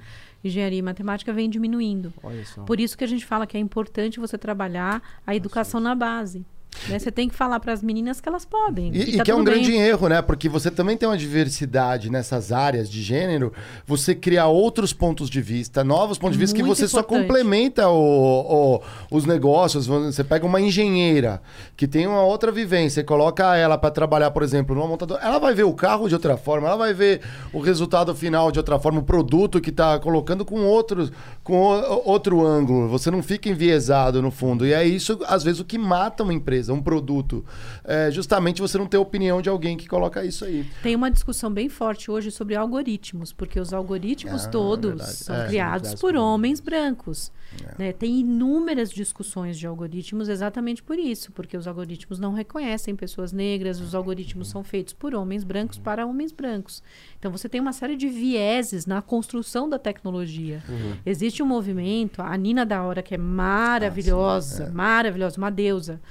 [0.47, 2.13] engenharia e matemática, vem diminuindo.
[2.23, 2.63] Olha só.
[2.63, 6.45] Por isso que a gente fala que é importante você trabalhar a educação na base.
[6.89, 6.99] Né?
[6.99, 8.91] Você tem que falar para as meninas que elas podem.
[8.93, 9.53] E, e tá que é um bem.
[9.55, 10.21] grande erro, né?
[10.21, 13.51] Porque você também tem uma diversidade nessas áreas de gênero,
[13.85, 17.27] você cria outros pontos de vista, novos pontos de vista que Muito você só importante.
[17.27, 18.81] complementa o- o-
[19.15, 19.87] os negócios.
[19.87, 21.41] Você pega uma engenheira
[21.75, 25.39] que tem uma outra vivência e coloca ela para trabalhar, por exemplo, numa montadora, ela
[25.39, 27.21] vai ver o carro de outra forma, ela vai ver
[27.53, 31.09] o resultado final de outra forma, o produto que tá colocando com outro,
[31.43, 32.87] com o- outro ângulo.
[32.89, 34.65] Você não fica enviesado no fundo.
[34.65, 37.43] E é isso, às vezes, o que mata uma empresa, um produto.
[37.83, 40.65] É justamente você não ter opinião de alguém que coloca isso aí.
[40.83, 45.11] Tem uma discussão bem forte hoje sobre algoritmos, porque os algoritmos Ah, todos verdade.
[45.15, 45.47] são É.
[45.47, 45.55] criados
[45.89, 47.31] Criados por homens brancos.
[47.77, 47.93] né?
[47.93, 53.79] Tem inúmeras discussões de algoritmos exatamente por isso, porque os algoritmos não reconhecem pessoas negras,
[53.79, 56.83] os algoritmos são feitos por homens brancos para homens brancos.
[57.17, 60.61] Então você tem uma série de vieses na construção da tecnologia.
[61.05, 66.01] Existe um movimento, a Nina da Hora, que é maravilhosa, maravilhosa, uma deusa.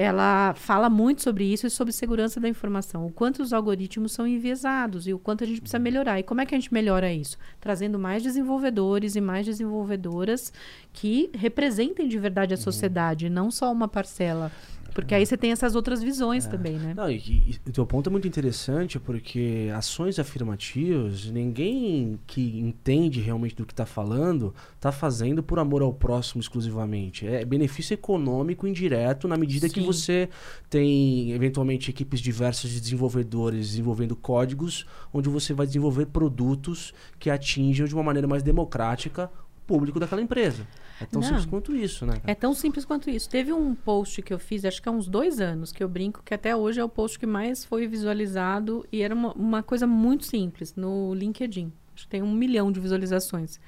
[0.00, 3.04] Ela fala muito sobre isso e sobre segurança da informação.
[3.04, 6.20] O quanto os algoritmos são enviesados e o quanto a gente precisa melhorar.
[6.20, 7.36] E como é que a gente melhora isso?
[7.60, 10.52] Trazendo mais desenvolvedores e mais desenvolvedoras
[10.92, 14.52] que representem de verdade a sociedade, não só uma parcela.
[14.94, 16.92] Porque aí você tem essas outras visões também, né?
[16.94, 23.20] Não, e, e o teu ponto é muito interessante porque ações afirmativas, ninguém que entende
[23.20, 27.26] realmente do que está falando está fazendo por amor ao próximo exclusivamente.
[27.26, 29.86] É benefício econômico indireto na medida que Sim.
[29.86, 30.28] você
[30.68, 37.86] tem, eventualmente, equipes diversas de desenvolvedores desenvolvendo códigos onde você vai desenvolver produtos que atinjam
[37.86, 39.30] de uma maneira mais democrática
[39.66, 40.66] público daquela empresa.
[41.00, 41.28] É tão Não.
[41.28, 42.14] simples quanto isso, né?
[42.26, 43.28] É tão simples quanto isso.
[43.28, 46.22] Teve um post que eu fiz, acho que há uns dois anos, que eu brinco
[46.24, 49.86] que até hoje é o post que mais foi visualizado e era uma, uma coisa
[49.86, 51.72] muito simples no LinkedIn.
[51.94, 53.58] Acho que tem um milhão de visualizações.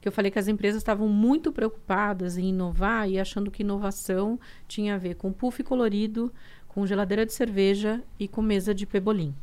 [0.00, 4.38] Que eu falei que as empresas estavam muito preocupadas em inovar e achando que inovação
[4.66, 6.32] tinha a ver com puff colorido,
[6.68, 9.34] com geladeira de cerveja e com mesa de pebolim.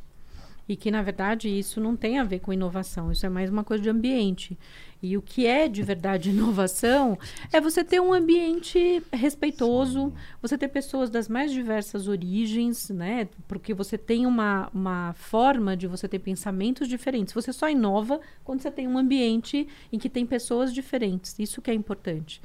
[0.68, 3.64] E que, na verdade, isso não tem a ver com inovação, isso é mais uma
[3.64, 4.58] coisa de ambiente.
[5.02, 7.20] E o que é de verdade inovação
[7.52, 13.28] é você ter um ambiente respeitoso, você ter pessoas das mais diversas origens, né?
[13.46, 17.34] Porque você tem uma, uma forma de você ter pensamentos diferentes.
[17.34, 21.38] Você só inova quando você tem um ambiente em que tem pessoas diferentes.
[21.38, 22.42] Isso que é importante.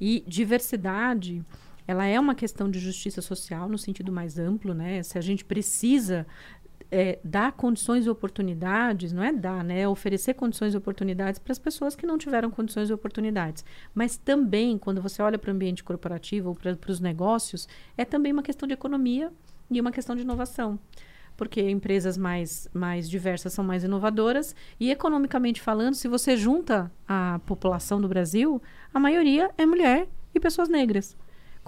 [0.00, 1.44] E diversidade
[1.88, 5.02] ela é uma questão de justiça social no sentido mais amplo, né?
[5.02, 6.26] Se a gente precisa
[6.90, 9.80] é, dar condições e oportunidades, não é dar, né?
[9.80, 13.64] É oferecer condições e oportunidades para as pessoas que não tiveram condições e oportunidades.
[13.94, 18.32] Mas também, quando você olha para o ambiente corporativo ou para os negócios, é também
[18.32, 19.32] uma questão de economia
[19.70, 20.78] e uma questão de inovação.
[21.36, 27.40] Porque empresas mais, mais diversas são mais inovadoras e, economicamente falando, se você junta a
[27.46, 28.60] população do Brasil,
[28.92, 31.16] a maioria é mulher e pessoas negras.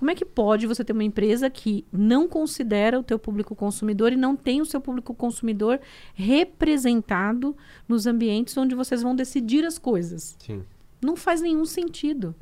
[0.00, 4.10] Como é que pode você ter uma empresa que não considera o teu público consumidor
[4.14, 5.78] e não tem o seu público consumidor
[6.14, 7.54] representado
[7.86, 10.36] nos ambientes onde vocês vão decidir as coisas?
[10.38, 10.62] Sim.
[11.02, 12.34] Não faz nenhum sentido.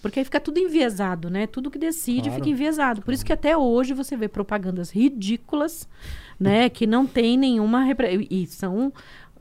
[0.00, 1.46] Porque aí fica tudo enviesado, né?
[1.48, 2.36] Tudo que decide Claro.
[2.36, 3.02] fica enviesado.
[3.02, 5.86] Por isso que até hoje você vê propagandas ridículas,
[6.38, 6.68] né?
[6.70, 7.82] Que não tem nenhuma...
[7.84, 8.92] repre- E são,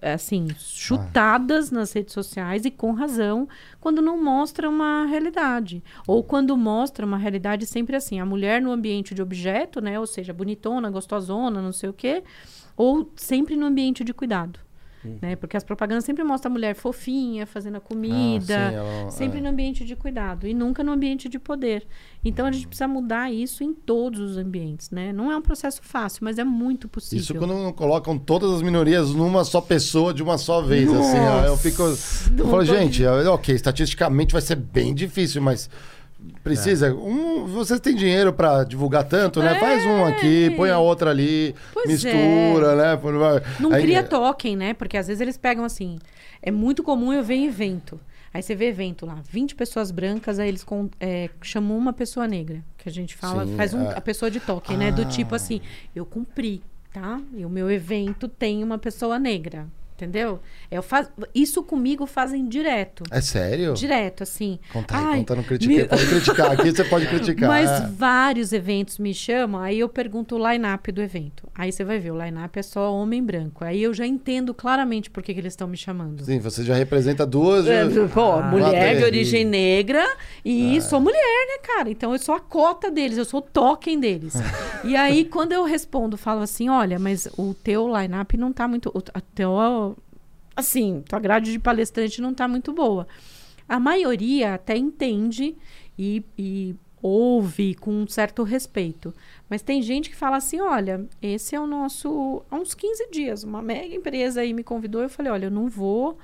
[0.01, 3.47] assim, chutadas nas redes sociais e com razão,
[3.79, 5.83] quando não mostra uma realidade.
[6.07, 9.99] Ou quando mostra uma realidade sempre assim, a mulher no ambiente de objeto, né?
[9.99, 12.23] Ou seja, bonitona, gostosona, não sei o quê.
[12.75, 14.59] Ou sempre no ambiente de cuidado.
[15.21, 15.35] Né?
[15.37, 19.37] Porque as propagandas sempre mostram a mulher fofinha, fazendo a comida, Ah, sim, ela- sempre
[19.39, 19.41] é.
[19.41, 21.87] no ambiente de cuidado e nunca no ambiente de poder.
[22.23, 25.13] Então a gente precisa mudar isso em todos os ambientes, né?
[25.13, 27.23] Não é um processo fácil, mas é muito possível.
[27.23, 31.17] Isso quando não colocam todas as minorias numa só pessoa de uma só vez, assim,
[31.47, 31.81] eu fico.
[31.83, 35.69] Eu falo, gente, ok, estatisticamente vai ser bem difícil, mas
[36.43, 36.87] precisa.
[36.87, 36.91] É.
[36.91, 39.55] Um, vocês têm dinheiro pra divulgar tanto, né?
[39.59, 42.99] Faz um aqui, põe a outra ali, Pois mistura, né?
[43.59, 44.73] Não Aí- cria token, né?
[44.73, 45.97] Porque às vezes eles pegam assim.
[46.41, 47.99] É muito comum eu ver em evento.
[48.33, 52.27] Aí você vê evento lá, 20 pessoas brancas, aí eles com- é, chamam uma pessoa
[52.27, 52.63] negra.
[52.77, 53.97] Que a gente fala, Sim, faz um- é.
[53.97, 54.91] a pessoa de token, né?
[54.91, 55.05] Do Ah.
[55.05, 55.59] tipo assim,
[55.95, 56.61] eu cumpri,
[56.93, 57.19] tá?
[57.35, 59.65] E o meu evento tem uma pessoa negra.
[59.99, 60.39] Entendeu?
[60.71, 61.11] Eu faz...
[61.35, 63.03] Isso comigo fazem direto.
[63.11, 63.73] É sério?
[63.73, 64.57] Direto, assim.
[64.71, 65.77] Conta aí, Ai, conta, não critiquei.
[65.77, 67.49] meu- Pode criticar, aqui você pode criticar.
[67.49, 67.87] Mas é.
[67.87, 71.49] vários eventos me chamam, aí eu pergunto o line-up do evento.
[71.53, 73.65] Aí você vai ver, o line-up é só homem branco.
[73.65, 76.23] Aí eu já entendo claramente por que, que eles estão me chamando.
[76.23, 77.67] Sim, você já representa duas.
[77.67, 80.05] É, Pô, Ah, mulher de origem negra
[80.45, 81.17] e sou mulher,
[81.47, 81.89] né, cara?
[81.89, 84.35] Então eu sou a cota deles, eu sou o token deles.
[84.85, 88.89] e aí, quando eu respondo, falo assim: olha, mas o teu line-up não tá muito.
[88.89, 89.88] O a teu,
[90.59, 93.07] assim, tua grade de palestrante não tá muito boa.
[93.67, 95.55] A maioria até entende
[95.97, 99.13] e, e ouve com um certo respeito.
[99.49, 102.43] Mas tem gente que fala assim: olha, esse é o nosso.
[102.49, 105.01] Há uns 15 dias, uma mega empresa aí me convidou.
[105.01, 106.17] Eu falei: olha, eu não vou.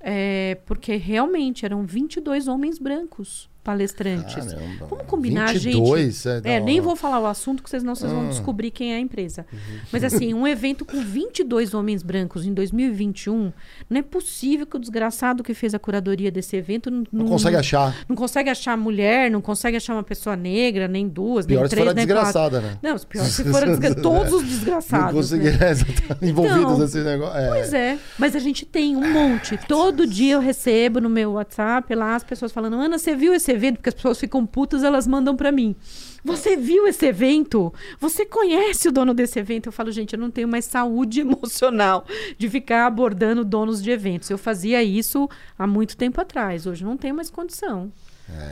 [0.00, 4.34] é, porque realmente eram 22 homens brancos palestrantes.
[4.46, 4.86] Caramba.
[4.88, 6.46] Vamos combinar, 22, gente.
[6.48, 6.66] é, É, não.
[6.66, 8.14] nem vou falar o assunto, que senão vocês Ah.
[8.14, 9.46] vão descobrir quem é a empresa.
[9.52, 9.58] Uhum.
[9.92, 13.52] Mas assim, um evento com 22 homens brancos em 2021,
[13.88, 17.56] não é possível que o desgraçado que fez a curadoria desse evento não, Não consegue
[17.56, 17.94] achar.
[18.08, 21.70] não consegue achar mulher, não consegue achar uma pessoa negra, nem duas, Pior nem se
[21.70, 22.22] três, for a nem quatro.
[22.24, 22.78] desgraçada, né?
[22.82, 25.12] Não, os piores se desgra- todos os Não desgraçados.
[25.14, 25.58] consegui né?
[26.22, 27.38] é, envolvidos Então, nesse negócio.
[27.38, 27.48] É.
[27.48, 29.56] Pois é, mas a gente tem um monte.
[29.68, 33.51] Todo dia eu recebo no meu WhatsApp lá as pessoas falando: Ana, você viu esse
[33.52, 33.76] evento?
[33.76, 35.76] Porque as pessoas ficam putas, elas mandam pra mim.
[36.24, 37.72] Você viu esse evento?
[38.00, 39.66] Você conhece o dono desse evento?
[39.66, 42.06] Eu falo, gente, eu não tenho mais saúde emocional
[42.38, 44.30] de ficar abordando donos de eventos.
[44.30, 46.66] Eu fazia isso há muito tempo atrás.
[46.66, 47.92] Hoje não tenho mais condição.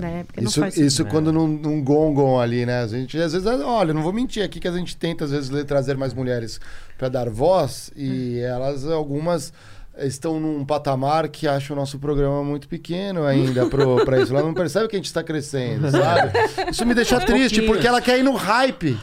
[0.01, 0.25] Né?
[0.25, 2.83] Porque Isso, isso quando não, não gongam ali, né?
[2.83, 5.51] A gente, às vezes, olha, não vou mentir aqui que a gente tenta, às vezes,
[5.65, 6.61] trazer mais mulheres
[6.99, 9.53] para dar voz e elas, algumas,
[9.99, 14.33] estão num patamar que acham o nosso programa muito pequeno ainda pro, pra isso.
[14.35, 16.33] Ela não percebe que a gente está crescendo, sabe?
[16.71, 18.99] Isso me deixa triste, porque ela quer ir no hype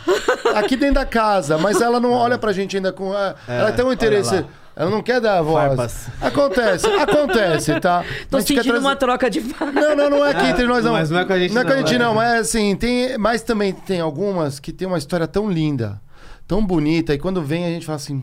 [0.55, 3.13] aqui dentro da casa, mas ela não olha pra gente ainda com.
[3.13, 4.43] ah, ela tem um interesse.
[4.79, 5.67] Ela não quer dar voz.
[5.69, 6.07] Farpas.
[6.21, 8.05] Acontece, acontece, tá?
[8.29, 9.73] Tô A sentindo trazer- uma troca de farpas.
[9.73, 10.91] não, não, não é aqui entre nós, não.
[10.91, 11.97] Mas não é com a gente, Não é com a não, gente, é.
[11.97, 12.13] não.
[12.13, 13.17] Mas assim, tem.
[13.17, 15.99] Mas também tem algumas que tem uma história tão linda,
[16.47, 18.21] tão bonita, e quando vem a gente fala assim,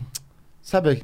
[0.61, 1.03] sabe,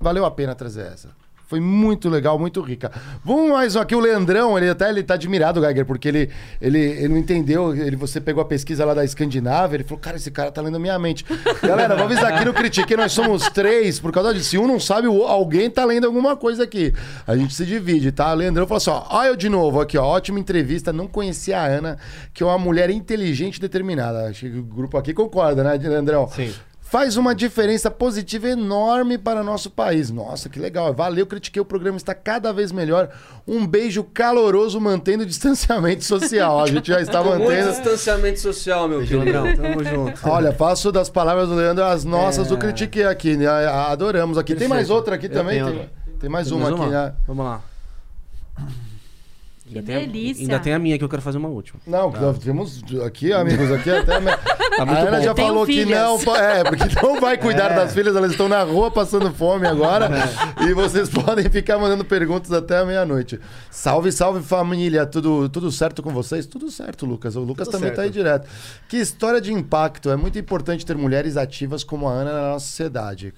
[0.00, 1.10] valeu a pena trazer essa.
[1.52, 2.90] Foi muito legal, muito rica.
[3.22, 7.08] Vamos mais aqui, o Leandrão, ele até ele tá admirado, Geiger, porque ele, ele, ele
[7.08, 10.50] não entendeu, ele, você pegou a pesquisa lá da Escandinávia, ele falou, cara, esse cara
[10.50, 11.26] tá lendo minha mente.
[11.62, 14.48] Galera, vamos avisar aqui no Critique, nós somos três, por causa disso.
[14.48, 16.94] Se um não sabe, alguém tá lendo alguma coisa aqui.
[17.26, 18.32] A gente se divide, tá?
[18.32, 21.66] O Leandrão falou assim, ó, eu de novo aqui, ó, ótima entrevista, não conhecia a
[21.66, 21.98] Ana,
[22.32, 24.26] que é uma mulher inteligente e determinada.
[24.26, 26.26] Acho que o grupo aqui concorda, né, Leandrão?
[26.30, 26.50] Sim.
[26.92, 30.10] Faz uma diferença positiva enorme para nosso país.
[30.10, 30.92] Nossa, que legal.
[30.92, 31.58] Valeu, critiquei.
[31.58, 33.08] O programa está cada vez melhor.
[33.48, 36.60] Um beijo caloroso, mantendo o distanciamento social.
[36.60, 37.70] A gente já está Muito mantendo.
[37.72, 39.24] distanciamento social, meu querido.
[39.24, 40.28] Leandrão, tamo junto.
[40.28, 42.50] Olha, faço das palavras do Leandro as nossas É.
[42.50, 43.38] do Critiquei aqui.
[43.38, 43.46] né?
[43.48, 44.54] Adoramos aqui.
[44.54, 44.94] Tem mais Perfeito.
[44.98, 45.64] outra aqui Eu também?
[45.64, 45.88] tenho Tem,
[46.20, 47.14] tem mais Tem uma mais aqui, né?
[47.26, 47.62] Vamos lá.
[49.72, 50.42] Que Ainda tem a- delícia.
[50.42, 51.80] ainda tem a minha que eu quero fazer uma última.
[51.86, 54.12] Não, nós temos aqui, amigos, aqui até.
[54.78, 55.22] A, a muito Ana bom.
[55.24, 56.16] já falou que não.
[56.34, 60.08] É, porque não vai cuidar das filhas, elas estão na rua passando fome agora.
[60.66, 63.38] E vocês podem ficar mandando perguntas até a meia-noite.
[63.70, 65.04] Salve, salve família.
[65.04, 66.46] Tudo, tudo certo com vocês?
[66.46, 67.36] Tudo certo, Lucas.
[67.36, 68.14] O Lucas Tudo também tá aí certo.
[68.14, 68.48] direto.
[68.88, 70.08] Que história de impacto.
[70.10, 73.34] É muito importante ter mulheres ativas como a Ana na nossa sociedade.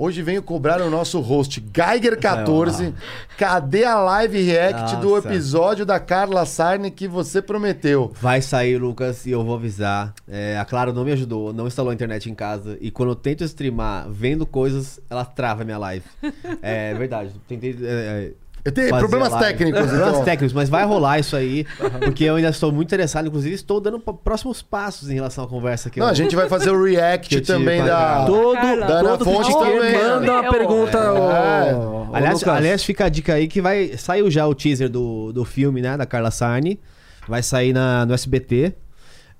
[0.00, 2.94] Hoje venho cobrar o nosso host Geiger14.
[3.36, 5.26] Cadê a live react do Nossa.
[5.26, 8.12] episódio da Carla Sarne que você prometeu?
[8.20, 10.14] Vai sair, Lucas, e eu vou avisar.
[10.28, 12.78] É, a Clara não me ajudou, não instalou a internet em casa.
[12.80, 16.04] E quando eu tento streamar vendo coisas, ela trava a minha live.
[16.62, 17.32] É verdade.
[17.48, 17.76] Tentei.
[17.82, 18.32] é,
[18.68, 19.46] Eu tenho fazer problemas live.
[19.46, 20.24] técnicos, Problemas então.
[20.24, 21.66] técnicos, mas vai rolar isso aí.
[22.04, 23.26] Porque eu ainda estou muito interessado.
[23.28, 26.48] Inclusive, estou dando próximos passos em relação à conversa que Não, eu- a gente vai
[26.48, 27.88] fazer o react também da.
[27.96, 28.26] Carla.
[28.26, 28.68] Todo, Da
[28.98, 30.98] Ana todo Fonte também, manda uma pergunta.
[30.98, 31.74] É.
[31.74, 33.92] ô- ô, Aliás, aliás, fica a dica aí que vai.
[33.98, 35.96] Saiu já o teaser do, do filme, né?
[35.96, 36.78] Da Carla Sarni.
[37.28, 38.72] Vai sair na, no SBT.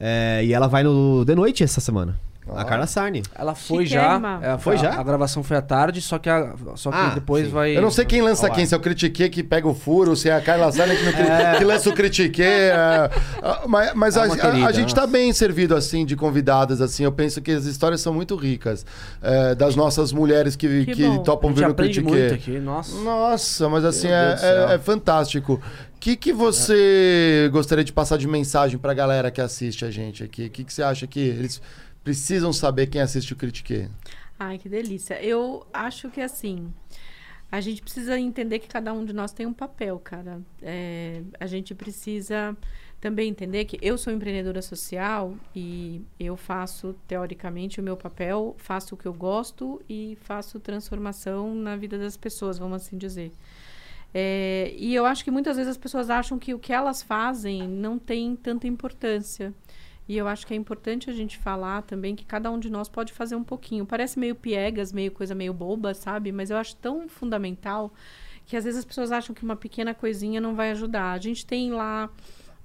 [0.01, 2.19] É, e ela vai no The Noite essa semana.
[2.57, 3.23] A Carla Sarni.
[3.35, 4.39] Ela foi Chiquérrima.
[4.43, 4.55] já.
[4.55, 5.01] é, Foi a- já?
[5.01, 7.53] A gravação foi à tarde, só que, a- só que Ah, depois sim.
[7.53, 7.77] vai.
[7.77, 10.29] Eu não sei quem lança quem, se é o Critiquei que pega o furo, se
[10.29, 12.47] é a Carla Sane que, cri- que lança o Critiquei.
[12.47, 13.11] é,
[13.43, 15.13] ah, Mas, mas É a, a- querida, a gente tá nossa.
[15.13, 17.05] bem servido, assim, de convidadas, assim.
[17.05, 18.85] Eu penso que as histórias são muito ricas.
[19.23, 21.05] é, das nossas mulheres que, Que que.
[21.07, 22.21] A topam vir no aprende Critiquei.
[22.23, 22.97] muito aqui, nossa.
[23.03, 25.61] Nossa, mas assim, é, é- é fantástico.
[25.95, 30.23] O que, que você gostaria de passar de mensagem pra galera que assiste a gente
[30.23, 30.47] aqui?
[30.47, 31.61] O que, que você acha que eles
[32.09, 33.91] precisam saber quem assiste o Critique?
[34.39, 35.23] Ai, que delícia.
[35.23, 36.73] Eu acho que assim,
[37.53, 40.41] a gente precisa entender que cada um de nós tem um papel, cara.
[40.63, 42.57] É, a gente precisa
[42.99, 48.95] também entender que eu sou empreendedora social e eu faço, teoricamente, o meu papel, faço
[48.95, 53.33] o que eu gosto e faço transformação na vida das pessoas, vamos assim dizer.
[54.15, 57.69] É, e eu acho que muitas vezes as pessoas acham que o que elas fazem
[57.69, 59.53] não tem tanta importância.
[60.09, 62.89] E eu acho que é importante a gente falar também que cada um de nós
[62.89, 63.85] pode fazer um pouquinho.
[63.85, 66.33] Parece meio piegas, meio coisa meio boba, sabe?
[66.33, 67.93] Mas eu acho tão fundamental
[68.47, 71.13] que às vezes as pessoas acham que uma pequena coisinha não vai ajudar.
[71.13, 72.09] A gente tem lá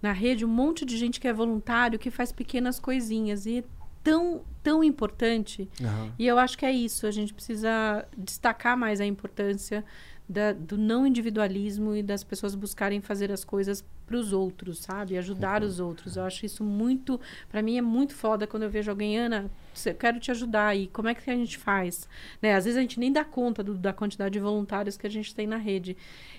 [0.02, 3.46] na rede um monte de gente que é voluntário, que faz pequenas coisinhas.
[3.46, 3.64] E é
[4.02, 5.70] tão, tão importante.
[5.82, 6.14] Aham.
[6.18, 7.06] E eu acho que é isso.
[7.06, 9.84] A gente precisa destacar mais a importância
[10.28, 15.18] da- do não individualismo e das pessoas buscarem fazer as coisas para os outros, sabe?
[15.18, 16.16] Ajudar os outros.
[16.18, 17.20] Eu acho isso muito.
[17.50, 19.50] Para mim é muito foda quando eu vejo alguém, Ana,
[19.86, 20.76] eu quero te ajudar.
[20.76, 22.08] E como é que a gente faz?
[22.42, 22.54] Né?
[22.56, 25.34] Às vezes a gente nem dá conta do- da quantidade de voluntários que a gente
[25.34, 25.96] tem na rede.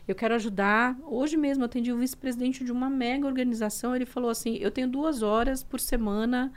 [0.06, 0.96] Eu quero ajudar.
[1.06, 3.94] Hoje mesmo eu atendi o vice-presidente de uma mega organização.
[3.96, 6.52] Ele falou assim: eu tenho duas horas por semana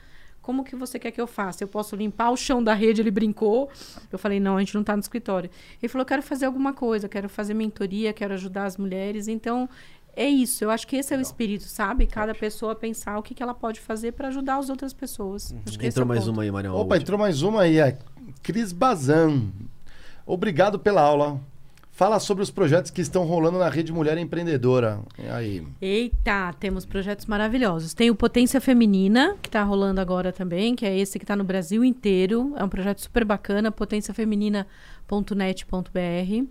[0.48, 1.62] como que você quer que eu faça?
[1.62, 3.02] Eu posso limpar o chão da rede?
[3.02, 3.70] Ele brincou.
[4.10, 5.50] Eu falei, não, a gente não está no escritório.
[5.82, 9.28] Ele falou, quero fazer alguma coisa, quero fazer mentoria, quero ajudar as mulheres.
[9.28, 9.68] Então,
[10.16, 10.64] é isso.
[10.64, 12.08] Eu acho que esse é o espírito, sabe?
[12.08, 15.54] Cada pessoa pensar o que, que ela pode fazer para ajudar as outras pessoas.
[15.68, 16.32] Acho que esse é Entrou o mais ponto.
[16.32, 16.78] uma aí, Marião.
[16.78, 17.98] a Opa, entrou mais uma aí, é
[18.42, 19.52] Cris Bazan.
[20.26, 21.42] Obrigado pela aula.
[21.98, 25.00] Fala sobre os projetos que estão rolando na Rede Mulher Empreendedora.
[25.18, 25.68] E aí?
[25.82, 27.96] Eita, temos projetos maravilhosos.
[27.96, 31.44] Tem o Potência Feminina, que está rolando agora também, que é esse que está no
[31.44, 32.54] Brasil inteiro.
[32.56, 36.48] É um projeto super bacana, potenciafeminina.net.br.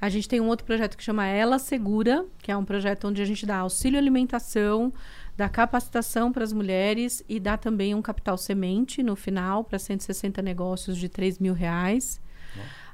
[0.00, 3.22] A gente tem um outro projeto que chama Ela Segura, que é um projeto onde
[3.22, 4.92] a gente dá auxílio alimentação,
[5.36, 10.42] dá capacitação para as mulheres e dá também um capital semente no final para 160
[10.42, 12.20] negócios de 3 mil reais.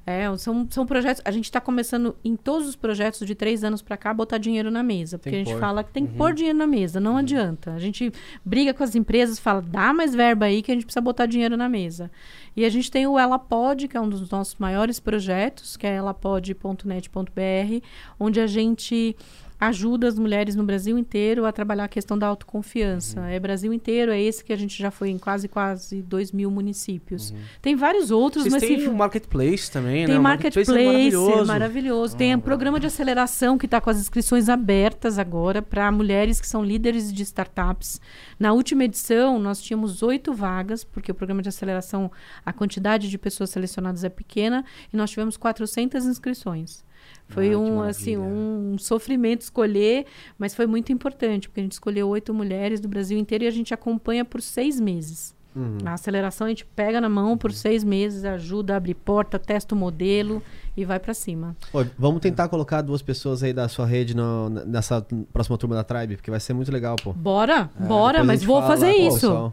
[0.07, 1.23] É, são, são projetos.
[1.25, 4.37] A gente está começando em todos os projetos de três anos para cá a botar
[4.37, 5.19] dinheiro na mesa.
[5.19, 5.61] Porque a gente pôr.
[5.61, 7.73] fala que tem que pôr dinheiro na mesa, não adianta.
[7.73, 8.13] A gente
[8.45, 11.57] briga com as empresas, fala, dá mais verba aí que a gente precisa botar dinheiro
[11.57, 12.11] na mesa.
[12.55, 15.87] E a gente tem o Ela Pode, que é um dos nossos maiores projetos, que
[15.87, 17.87] é elapod.net.br,
[18.21, 19.17] onde a gente
[19.59, 23.21] ajuda as mulheres no Brasil inteiro a trabalhar a questão da autoconfiança.
[23.29, 26.51] É Brasil inteiro, é esse que a gente já foi em quase, quase 2 mil
[26.51, 27.33] municípios.
[27.63, 30.21] Tem vários outros, Vocês mas se- um marketplace também, tem né?
[30.21, 31.47] O marketplace, é maravilhoso.
[31.47, 32.17] maravilhoso.
[32.17, 36.47] Tem um programa de aceleração que está com as inscrições abertas agora para mulheres que
[36.47, 38.01] são líderes de startups.
[38.39, 42.11] Na última edição, nós tínhamos oito vagas, porque o programa de aceleração,
[42.45, 46.85] a quantidade de pessoas selecionadas é pequena, e nós tivemos 400 inscrições.
[47.29, 50.05] Foi Ah, um, assim, um sofrimento escolher,
[50.39, 53.51] mas foi muito importante, porque a gente escolheu oito mulheres do Brasil inteiro e a
[53.51, 55.35] gente acompanha por seis meses.
[55.57, 55.79] Uhum.
[55.85, 59.79] A aceleração a gente pega na mão por seis meses, ajuda, abre porta, testa o
[59.79, 60.43] modelo
[60.77, 61.57] e vai pra cima.
[61.71, 65.01] Pô, vamos tentar colocar duas pessoas aí da sua rede no- nessa
[65.33, 67.13] próxima turma da Tribe, porque vai ser muito legal, pô.
[67.13, 69.15] Bora, É, bora, mas vou fazer lá isso.
[69.15, 69.53] pessoal.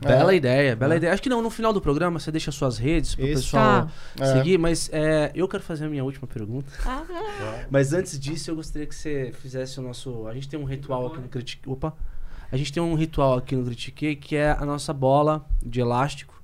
[0.00, 1.12] Bela ideia, bela ideia.
[1.12, 3.42] Acho que não, no final do programa você deixa suas redes pro Isso.
[3.42, 4.32] pessoal Tá.
[4.32, 6.70] seguir, mas é, eu quero fazer a minha última pergunta.
[7.70, 10.26] Mas antes disso, eu gostaria que você fizesse o nosso.
[10.26, 11.68] A gente tem um ritual aqui no Critique.
[11.68, 11.94] Opa!
[12.50, 16.34] A gente tem um ritual aqui no Critique que é a nossa bola de elástico.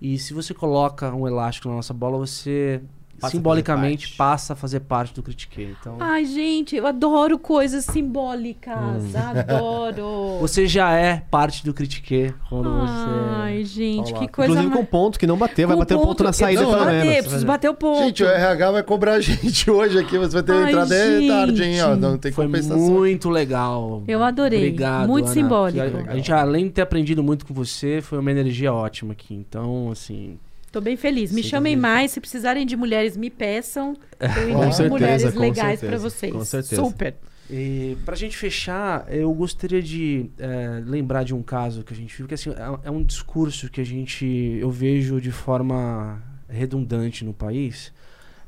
[0.00, 2.82] E se você coloca um elástico na nossa bola, você
[3.22, 5.62] Passa simbolicamente passa a fazer parte do Critique.
[5.80, 8.74] Então, Ai, gente, eu adoro coisas simbólicas.
[8.76, 9.12] Hum.
[9.16, 10.38] Adoro.
[10.42, 13.64] você já é parte do Critique quando Ai, você.
[13.64, 14.88] gente, que coisa Inclusive com mais...
[14.90, 17.22] ponto que não bateu, vai Com bater o ponto na saída pelo preciso bater, menos.
[17.22, 18.04] preciso bater o ponto.
[18.04, 20.18] Gente, o RH vai cobrar a gente hoje aqui.
[20.18, 21.28] Você vai ter Ai, entrada gente.
[21.28, 21.82] tarde, hein?
[21.82, 22.78] Ó, não tem Foi compensação.
[22.78, 24.02] muito legal.
[24.08, 24.58] Eu adorei.
[24.58, 25.34] Obrigado, Muito Ana.
[25.34, 25.80] simbólico.
[25.80, 29.34] A, a gente, além de ter aprendido muito com você, foi uma energia ótima aqui.
[29.34, 30.38] Então, assim,
[30.72, 31.30] Tô bem feliz.
[31.30, 31.82] Me Sim, chamem também.
[31.82, 32.10] mais.
[32.12, 33.94] Se precisarem de mulheres, me peçam.
[34.18, 36.32] Eu Com indico certeza, mulheres com legais pra vocês.
[36.32, 36.82] com certeza.
[36.82, 37.14] Super.
[37.50, 42.16] E pra gente fechar, eu gostaria de eh, lembrar de um caso que a gente
[42.16, 44.24] viu, que assim, é, é um discurso que a gente,
[44.58, 47.92] eu vejo de forma redundante no país.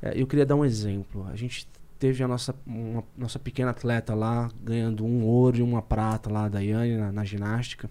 [0.01, 1.27] Eh, eu queria dar um exemplo.
[1.31, 1.69] A gente
[1.99, 6.45] teve a nossa, uma- nossa pequena atleta lá, ganhando um ouro e uma prata lá,
[6.49, 7.91] da Daiane, na, na ginástica.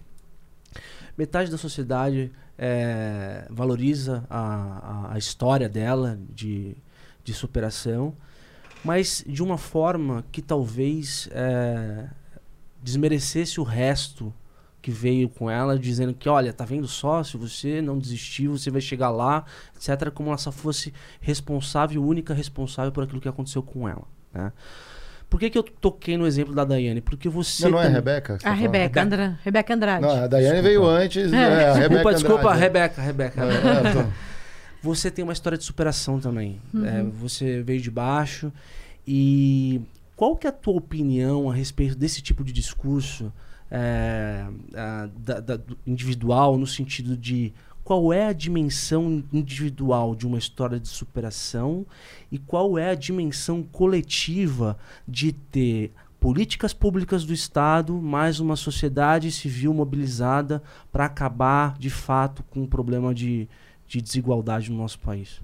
[1.16, 6.76] Metade da sociedade eh, valoriza a, a, história dela de,
[7.22, 8.14] de superação
[8.84, 12.06] mas de uma forma que talvez é,
[12.82, 14.32] desmerecesse o resto
[14.82, 18.70] que veio com ela, dizendo que, olha, tá vendo só, se você não desistiu, você
[18.70, 23.62] vai chegar lá, etc., como ela só fosse responsável, única responsável por aquilo que aconteceu
[23.62, 24.52] com ela, né?
[25.34, 27.00] Por que, que eu toquei no exemplo da Daiane?
[27.00, 27.64] Porque você...
[27.64, 28.34] Não, não é a tam- Rebeca?
[28.34, 28.52] A tá?
[28.52, 30.02] Rebeca, Andra, Rebeca Andrade.
[30.02, 31.32] Não, a Daiane veio antes.
[31.32, 32.60] É, a Rebeca Desculpa, desculpa, Andrade.
[32.60, 33.40] Rebeca, Rebeca.
[33.44, 34.08] É, tô-
[34.80, 36.60] você tem uma história de superação também.
[36.84, 38.52] É, você veio de baixo.
[39.04, 39.80] E
[40.14, 43.32] qual que é a tua opinião a respeito desse tipo de discurso
[43.68, 44.44] é,
[45.18, 47.52] da- da- individual, no sentido de
[47.84, 51.86] qual é a dimensão individual de uma história de superação
[52.32, 59.30] e qual é a dimensão coletiva de ter políticas públicas do Estado, mais uma sociedade
[59.30, 63.46] civil mobilizada para acabar de fato com o problema de,
[63.86, 65.42] de desigualdade no nosso país.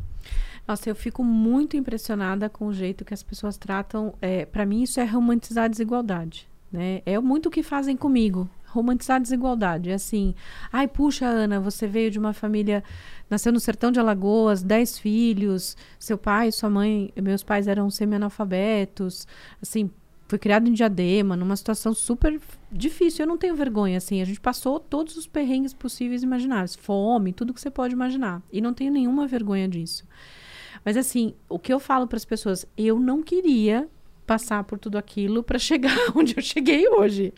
[0.67, 4.15] Nossa, eu fico muito impressionada com o jeito que as pessoas tratam.
[4.23, 6.49] É, para mim, isso é romantizar a desigualdade.
[6.73, 7.03] Né?
[7.05, 8.49] É muito o que fazem comigo.
[8.73, 9.91] Romantizar a desigualdade.
[9.91, 10.35] É assim,
[10.73, 12.83] ai, puxa, Ana, você veio de uma família.
[13.29, 19.27] Nasceu no sertão de Alagoas, dez filhos, seu pai, sua mãe, meus pais eram semi-analfabetos.
[19.63, 19.91] Assim,
[20.29, 22.41] fui criado em Diadema, numa situação super
[22.71, 23.25] difícil.
[23.25, 24.23] Eu não tenho vergonha, assim.
[24.23, 26.77] A gente passou todos os perrengues possíveis e imagináveis.
[26.77, 28.41] Fome, tudo que você pode imaginar.
[28.53, 30.05] E não tenho nenhuma vergonha disso.
[30.85, 33.89] Mas assim, o que eu falo para as pessoas, eu não queria
[34.27, 37.35] passar por tudo aquilo para chegar onde eu cheguei hoje.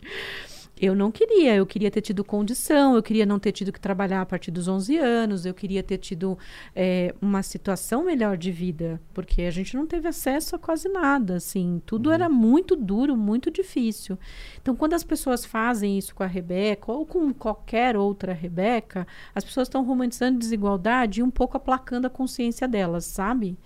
[0.81, 4.21] Eu não queria, eu queria ter tido condição, eu queria não ter tido que trabalhar
[4.21, 6.37] a partir dos 11 anos, eu queria ter tido
[6.75, 11.35] eh, uma situação melhor de vida, porque a gente não teve acesso a quase nada,
[11.35, 14.17] assim, tudo era muito duro, muito difícil.
[14.61, 19.05] Então, quando as pessoas fazem isso com a Rebeca, ou com qualquer outra Rebeca,
[19.35, 23.57] as pessoas estão romantizando desigualdade e um pouco aplacando a consciência delas, sabe?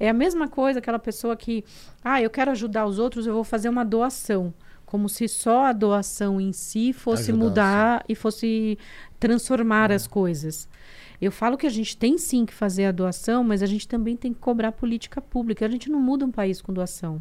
[0.00, 1.62] É a mesma coisa aquela pessoa que,
[2.02, 4.52] ah, eu quero ajudar os outros, eu vou fazer uma doação.
[4.94, 8.78] Como se só a doação em si fosse mudar e fosse
[9.18, 10.68] transformar as coisas.
[11.20, 14.16] Eu falo que a gente tem sim que fazer a doação, mas a gente também
[14.16, 15.66] tem que cobrar política pública.
[15.66, 17.20] A gente não muda um país com doação.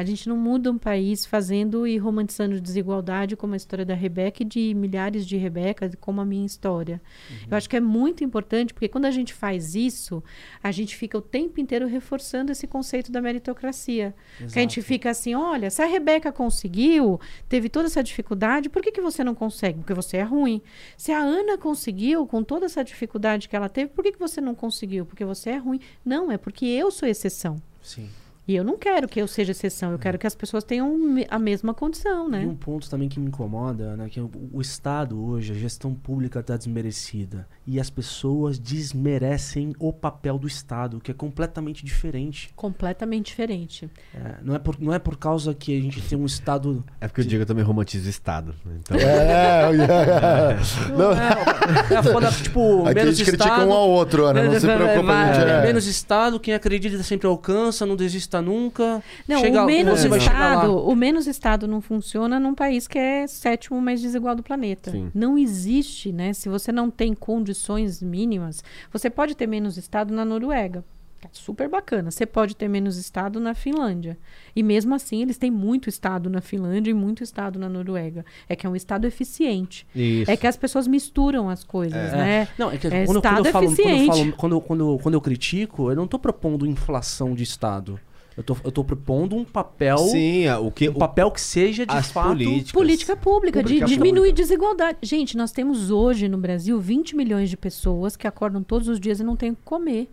[0.00, 4.42] A gente não muda um país fazendo e romantizando desigualdade, como a história da Rebeca
[4.42, 7.02] e de milhares de Rebecas, como a minha história.
[7.50, 10.24] Eu acho que é muito importante, porque quando a gente faz isso,
[10.62, 14.14] a gente fica o tempo inteiro reforçando esse conceito da meritocracia.
[14.38, 18.80] Que a gente fica assim, olha, se a Rebeca conseguiu, teve toda essa dificuldade, por
[18.80, 19.80] que, que você não consegue?
[19.80, 20.62] Porque você é ruim.
[20.96, 24.40] Se a Ana conseguiu, com toda essa dificuldade que ela teve, por que, que você
[24.40, 25.04] não conseguiu?
[25.04, 25.78] Porque você é ruim.
[26.02, 27.60] Não, é porque eu sou exceção.
[27.82, 28.08] Sim.
[28.50, 30.92] E eu não quero que eu seja exceção, eu quero que as pessoas tenham
[31.30, 32.38] a mesma condição, E né?
[32.40, 34.08] um ponto também que me incomoda, né?
[34.10, 37.46] Que o, o Estado hoje, a gestão pública está desmerecida.
[37.64, 42.50] E as pessoas desmerecem o papel do Estado, que é completamente diferente.
[42.56, 43.88] Completamente diferente.
[44.12, 46.82] É, não, é por, não é por causa que a gente tem um Estado.
[47.00, 48.52] É porque o Diego também romantiza o Estado.
[48.64, 48.78] né?
[48.80, 50.58] Então, É, yeah.
[50.98, 51.12] Não,
[51.94, 53.68] É, é foda, tipo, aqui a menos gente critica Estado.
[53.68, 54.42] um ao outro, Ana.
[54.42, 55.46] Não se preocupa, Vai, gente.
[55.48, 59.02] é- Menos Estado, quem acredita sempre alcança, não desista nunca.
[59.28, 60.04] Não, Chega- o menos.
[60.04, 64.90] Estado, o menos Estado não funciona num país que é sétimo mais desigual do planeta.
[64.90, 65.10] Sim.
[65.14, 66.32] Não existe, né?
[66.32, 68.62] Se você não tem condições mínimas,
[68.92, 70.84] você pode ter menos Estado na Noruega.
[71.20, 72.10] Tá super bacana.
[72.10, 74.16] Você pode ter menos Estado na Finlândia.
[74.56, 78.24] E mesmo assim, eles têm muito Estado na Finlândia e muito Estado na Noruega.
[78.48, 79.86] É que é um Estado eficiente.
[79.94, 80.30] isso.
[80.30, 82.48] É que as pessoas misturam as coisas, né?
[82.56, 84.06] Não, é que É quando, quando Estado eu falo, quando, eu eficiente.
[84.18, 88.00] falo quando, eu- quando, eu- quando eu critico, eu não tô propondo inflação de Estado.
[88.36, 89.98] Eu tô, eu tô propondo um papel.
[89.98, 90.88] Sim, é, o que.
[90.88, 92.28] Um papel que seja de as fato.
[92.28, 92.72] políticas.
[92.72, 94.36] Política pública, Política de diminuir pública.
[94.36, 94.98] desigualdade.
[95.02, 99.20] Gente, nós temos hoje no Brasil 20 milhões de pessoas que acordam todos os dias
[99.20, 100.08] e não têm o que comer.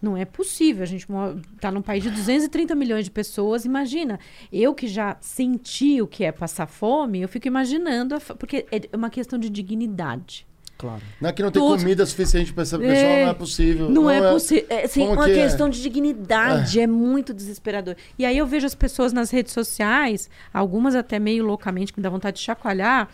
[0.00, 0.82] Não é possível.
[0.82, 1.06] A gente
[1.54, 3.66] está num país de 230 milhões de pessoas.
[3.66, 4.18] Imagina,
[4.50, 8.96] eu que já senti o que é passar fome, eu fico imaginando, a porque é
[8.96, 10.46] uma questão de dignidade.
[10.80, 11.02] Claro.
[11.20, 13.90] Não é que não tem Todos- comida suficiente para essa pessoa, É, não é possível.
[13.90, 14.64] Não, é, possível.
[14.70, 15.34] É assim, uma que é?
[15.34, 16.80] questão de dignidade.
[16.80, 16.86] É.
[16.86, 17.94] muito desesperador.
[18.18, 22.02] E aí eu vejo as pessoas nas redes sociais, algumas até meio loucamente, que me
[22.02, 23.08] dá vontade de chacoalhar.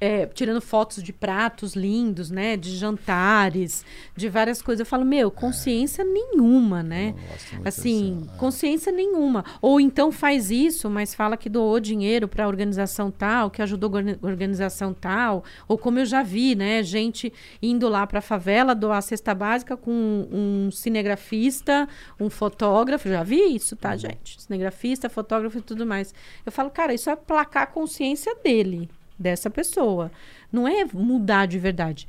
[0.00, 2.56] É, tirando fotos de pratos lindos, né?
[2.56, 3.84] De jantares,
[4.16, 4.80] de várias coisas.
[4.80, 7.14] Eu falo, meu, consciência nenhuma, né?
[7.64, 9.44] Assim, consciência nenhuma.
[9.60, 14.18] Ou então faz isso, mas fala que doou dinheiro para organização tal, que ajudou orga-
[14.22, 15.44] organização tal.
[15.68, 16.82] Ou como eu já vi, né?
[16.82, 17.32] Gente
[17.62, 21.88] indo lá para a favela doar cesta básica com um cinegrafista,
[22.18, 23.08] um fotógrafo.
[23.08, 24.40] Já vi isso, tá, gente?
[24.40, 26.14] Cinegrafista, fotógrafo e tudo mais.
[26.44, 28.88] Eu falo, cara, isso é placar a consciência dele,
[29.18, 30.10] dessa pessoa.
[30.52, 32.08] Não é mudar de verdade.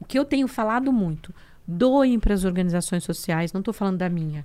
[0.00, 1.34] O que eu tenho falado muito,
[1.66, 4.44] doem para as organizações sociais, não estou falando da minha.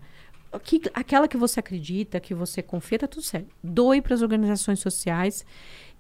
[0.64, 3.50] Que, aquela que você acredita, que você confia, tá tudo certo.
[3.64, 5.46] Doe para as organizações sociais,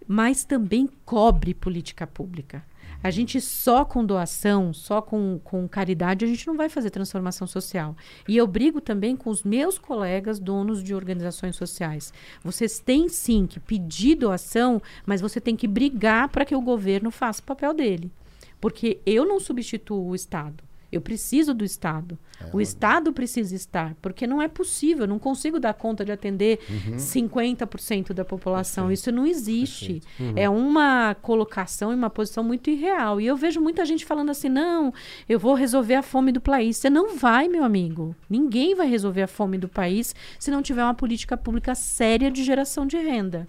[0.07, 2.63] mas também cobre política pública.
[3.03, 7.45] A gente só com doação, só com, com caridade, a gente não vai fazer transformação
[7.45, 7.95] social.
[8.27, 12.11] E eu brigo também com os meus colegas donos de organizações sociais.
[12.43, 17.11] Vocês têm sim que pedir doação, mas você tem que brigar para que o governo
[17.11, 18.11] faça o papel dele.
[18.59, 20.66] Porque eu não substituo o Estado.
[20.91, 22.17] Eu preciso do Estado.
[22.53, 26.59] o Estado precisa estar, porque não é possível, eu não consigo dar conta de atender
[26.95, 28.91] 50% da população.
[28.91, 30.01] Isso não existe.
[30.35, 33.19] É uma colocação e uma posição muito irreal.
[33.19, 34.93] E eu vejo muita gente falando assim: não,
[35.27, 36.77] eu vou resolver a fome do país.
[36.77, 38.15] Você não vai, meu amigo.
[38.29, 42.43] Ninguém vai resolver a fome do país se não tiver uma política pública séria de
[42.43, 43.47] geração de renda.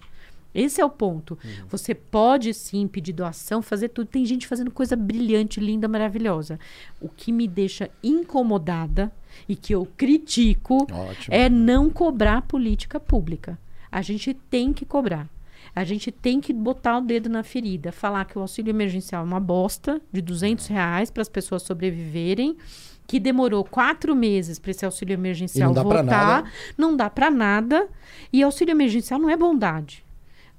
[0.53, 1.37] Esse é o ponto.
[1.67, 4.07] Você pode sim pedir doação, fazer tudo.
[4.07, 6.59] Tem gente fazendo coisa brilhante, linda, maravilhosa.
[6.99, 9.11] O que me deixa incomodada
[9.47, 11.27] e que eu critico Ótimo.
[11.29, 13.59] é não cobrar política pública.
[13.91, 15.27] A gente tem que cobrar.
[15.75, 19.25] A gente tem que botar o dedo na ferida, falar que o auxílio emergencial é
[19.25, 22.57] uma bosta de 200 reais para as pessoas sobreviverem,
[23.05, 27.87] que demorou quatro meses para esse auxílio emergencial não voltar, não dá para nada.
[28.31, 30.03] E auxílio emergencial não é bondade.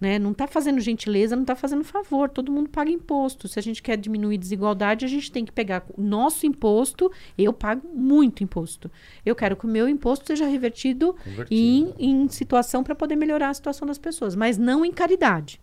[0.01, 0.19] Né?
[0.19, 2.31] Não está fazendo gentileza, não está fazendo favor.
[2.31, 3.47] Todo mundo paga imposto.
[3.47, 7.13] Se a gente quer diminuir desigualdade, a gente tem que pegar o nosso imposto.
[7.37, 8.91] Eu pago muito imposto.
[9.27, 11.15] Eu quero que o meu imposto seja revertido,
[11.51, 15.61] em, em situação para poder melhorar a situação das pessoas, mas não em caridade.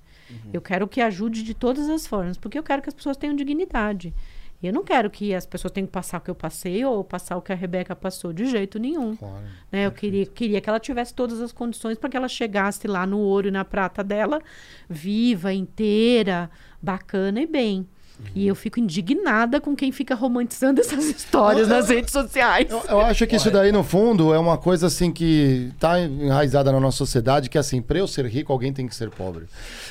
[0.53, 3.35] Eu quero que ajude de todas as formas, porque eu quero que as pessoas tenham
[3.35, 4.13] dignidade.
[4.61, 7.37] Eu não quero que as pessoas tenham que passar o que eu passei ou passar
[7.37, 9.15] o que a Rebeca passou de jeito nenhum.
[9.15, 9.43] Claro.
[9.71, 9.85] Né?
[9.85, 13.19] Eu queria, queria que ela tivesse todas as condições para que ela chegasse lá no
[13.19, 14.41] ouro e na prata dela,
[14.89, 16.49] viva, inteira,
[16.81, 17.87] bacana e bem.
[18.33, 22.69] E eu fico indignada com quem fica romantizando essas histórias nas redes sociais.
[22.69, 26.71] Eu, eu acho que isso daí, no fundo, é uma coisa assim que tá enraizada
[26.71, 29.45] na nossa sociedade, que assim, para eu ser rico, alguém tem que ser pobre.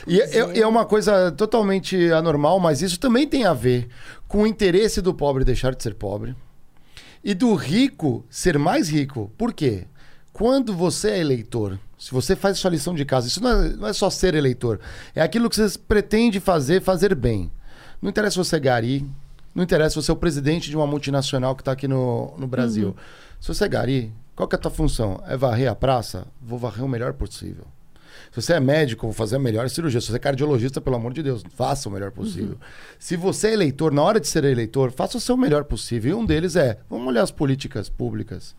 [0.07, 3.89] E é, é uma coisa totalmente anormal, mas isso também tem a ver
[4.29, 6.35] com o interesse do pobre deixar de ser pobre
[7.23, 9.33] e do rico ser mais rico.
[9.37, 9.87] Por quê?
[10.33, 13.89] Quando você é eleitor, se você faz sua lição de casa, isso não é, não
[13.89, 14.79] é só ser eleitor,
[15.15, 17.51] é aquilo que você pretende fazer, fazer bem.
[18.03, 19.07] Não interessa se você é gari,
[19.55, 22.47] não interessa se você é o presidente de uma multinacional que está aqui no, no
[22.47, 22.95] Brasil.
[23.41, 25.23] Se você é gari, qual que é a tua função?
[25.27, 26.27] É varrer a praça?
[26.43, 27.65] Vou varrer o melhor possível.
[28.37, 29.99] Se você é médico, vou fazer a melhor cirurgia.
[29.99, 32.59] Se você é cardiologista, pelo amor de Deus, faça o melhor possível.
[32.99, 36.11] Se você é eleitor, na hora de ser eleitor, faça o seu melhor possível.
[36.11, 38.55] E um deles é, vamos olhar as políticas públicas.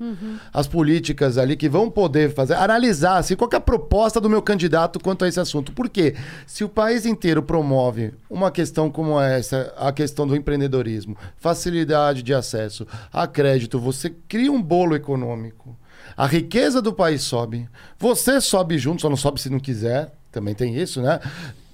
[0.51, 4.41] As políticas ali que vão poder fazer, analisar assim, qual é a proposta do meu
[4.41, 5.71] candidato quanto a esse assunto.
[5.71, 6.15] Por quê?
[6.47, 12.33] Se o país inteiro promove uma questão como essa, a questão do empreendedorismo, facilidade de
[12.33, 15.77] acesso a crédito, você cria um bolo econômico.
[16.17, 17.69] A riqueza do país sobe.
[17.99, 20.11] Você sobe junto, só não sobe se não quiser.
[20.31, 21.19] Também tem isso, né?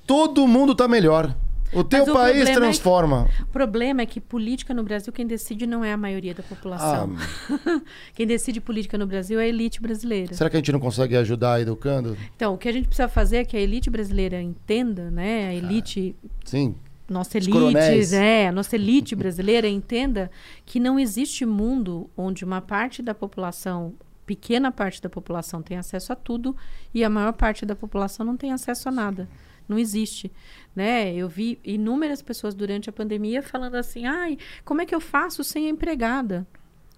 [0.05, 1.33] Todo mundo tá melhor.
[1.73, 3.29] O teu o país problema é que- transforma.
[3.41, 7.15] O problema é que política no Brasil, quem decide não é a maioria da população.
[7.17, 7.81] Ah,
[8.13, 10.33] quem decide política no Brasil é a elite brasileira.
[10.35, 12.15] será que a gente não consegue ajudar educando?
[12.35, 15.47] Então, o que a gente precisa fazer é que a elite brasileira entenda, né?
[15.47, 16.15] A elite,
[16.45, 16.75] Sim.
[17.09, 20.29] nossa Os elite, é, a nossa elite brasileira entenda
[20.67, 23.93] que não existe mundo onde uma parte da população,
[24.25, 26.55] pequena parte da população tem acesso a tudo
[26.93, 29.27] e a maior parte da população não tem acesso a nada.
[29.67, 30.31] Não existe,
[30.75, 31.13] né?
[31.13, 35.43] Eu vi inúmeras pessoas durante a pandemia falando assim: "Ai, como é que eu faço
[35.43, 36.45] sem a empregada?"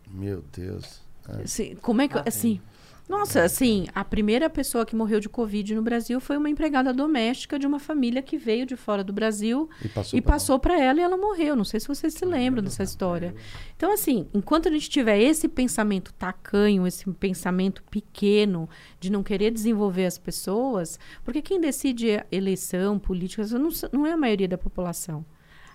[0.10, 1.02] Meu Deus.
[1.28, 2.18] Assim, como é que.
[2.28, 2.62] assim.
[3.08, 7.60] Nossa, assim, a primeira pessoa que morreu de Covid no Brasil foi uma empregada doméstica
[7.60, 9.70] de uma família que veio de fora do Brasil
[10.18, 11.56] E passou para ela e ela morreu.
[11.56, 13.36] Não sei se vocês se lembram dessa história.
[13.78, 18.68] Então, assim, enquanto a gente tiver esse pensamento tacanho, esse pensamento pequeno
[19.00, 24.14] de não querer desenvolver as pessoas, porque quem decide a eleição, política, não, não é
[24.14, 25.24] a maioria da população.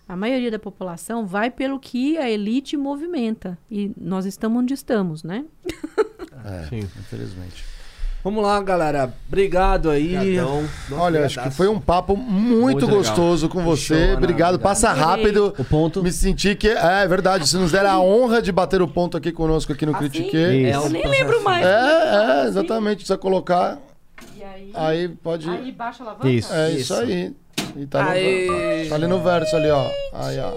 [0.08, 3.56] A maioria da população vai pelo que a elite movimenta.
[3.70, 5.44] E nós estamos onde estamos, né?
[6.44, 6.88] É, Sim.
[6.98, 7.64] infelizmente.
[8.22, 9.14] Vamos lá, galera.
[9.28, 10.14] Obrigado aí.
[10.14, 10.68] Obrigadão.
[10.90, 12.98] Nossa, Olha, acho que foi um papo muito, Muito legal.
[12.98, 14.12] gostoso com você.
[14.12, 14.58] Obrigado.
[14.58, 15.54] Passa rápido.
[15.58, 16.02] O ponto.
[16.02, 16.68] Me senti que.
[16.68, 17.48] É, é verdade.
[17.48, 20.10] Se nos der a honra de bater o ponto aqui conosco aqui no Assim?
[20.10, 20.68] Critiquei.
[20.68, 20.76] Isso.
[20.76, 21.64] É um Eu nem processo- lembro mais.
[21.66, 22.96] É, é, exatamente.
[22.96, 23.78] Precisa colocar.
[24.36, 25.48] E aí, Aí pode.
[25.48, 26.28] aí baixa a alavanca?
[26.28, 26.52] Isso.
[26.52, 27.34] É isso aí.
[27.76, 29.86] E tá, no, tá ali no verso ali, ó.
[30.12, 30.52] Aí, ó.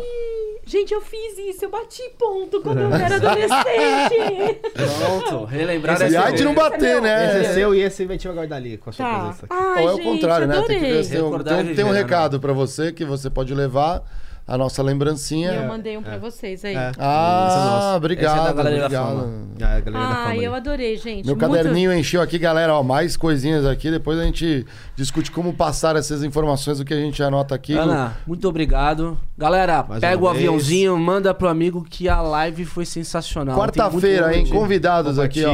[0.73, 4.59] Gente, eu fiz isso, eu bati ponto quando eu era adolescente.
[4.73, 5.45] Pronto.
[5.45, 7.41] Relembrar E aí de não bater, né?
[7.41, 9.19] Esse é seu e esse vai guardar ali com a sua tá.
[9.19, 9.55] presença aqui.
[9.55, 10.63] Ai, Ou é o contrário, né?
[10.65, 14.01] Tem, que tem, um, tem, um- tem um recado pra você que você pode levar
[14.45, 15.51] a nossa E lembrancinha.
[15.51, 16.75] eu mandei um pra vocês aí.
[16.75, 16.77] É.
[16.79, 17.97] É Ah, nosso.
[17.97, 18.35] obrigado.
[18.37, 19.19] Esse é da Galeria da obrigado.
[19.19, 19.33] Fama.
[19.61, 21.25] Ah, a galera da Ah, fama eu adorei, gente.
[21.25, 22.73] Meu Muito- caderninho encheu aqui, galera.
[22.75, 23.89] Ó, mais coisinhas aqui.
[23.89, 24.65] Depois a gente
[24.95, 27.73] discute como passar essas informações do que a gente anota aqui.
[27.73, 29.17] Ana, muito obrigado.
[29.37, 30.35] Galera, Mais pega o vez.
[30.37, 33.57] aviãozinho, manda pro amigo que a live foi sensacional.
[33.57, 34.47] Quarta-feira, hein?
[34.49, 35.53] Convidados aqui, ó.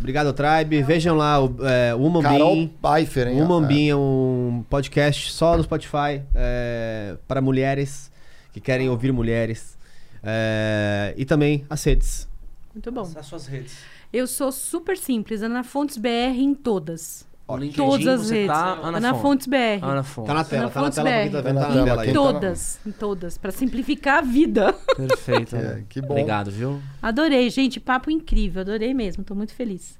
[0.00, 0.82] Obrigado, Tribe.
[0.82, 2.68] Vejam lá o é, Woman Carol Bean.
[2.82, 3.42] Pfeiffer, hein?
[3.42, 3.68] Woman É.
[3.68, 8.10] Bean é um podcast só no Spotify é, para mulheres
[8.52, 9.78] que querem ouvir mulheres.
[10.22, 12.26] É, e também as redes.
[12.74, 13.08] Muito bom.
[13.14, 13.76] As suas redes.
[14.12, 17.26] Eu sou super simples, Ana Fontes BR em todas.
[17.50, 18.46] No LinkedIn, Todas as você redes.
[18.48, 19.22] Tá, Ana, Ana Fontes.
[19.22, 19.56] Fontes BR.
[19.84, 20.28] Ana Fontes.
[20.28, 21.42] Tá na tela, Ana tá na tela, pra quem tá BR.
[21.42, 22.08] vendo, Tá tá na tela, aí.
[22.08, 24.72] tá- Todas, em todas, pra simplificar a vida.
[24.96, 25.56] Perfeito.
[25.56, 26.10] É, que bom.
[26.14, 26.80] Obrigado, viu?
[27.02, 29.98] Adorei, gente, papo incrível, adorei mesmo, tô muito feliz.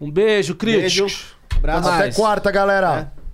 [0.00, 0.92] Um beijo, críticos.
[0.94, 1.36] Beijo.
[1.56, 1.88] Abraço.
[1.88, 2.16] Até mais.
[2.16, 3.10] quarta, galera.
[3.22, 3.25] É.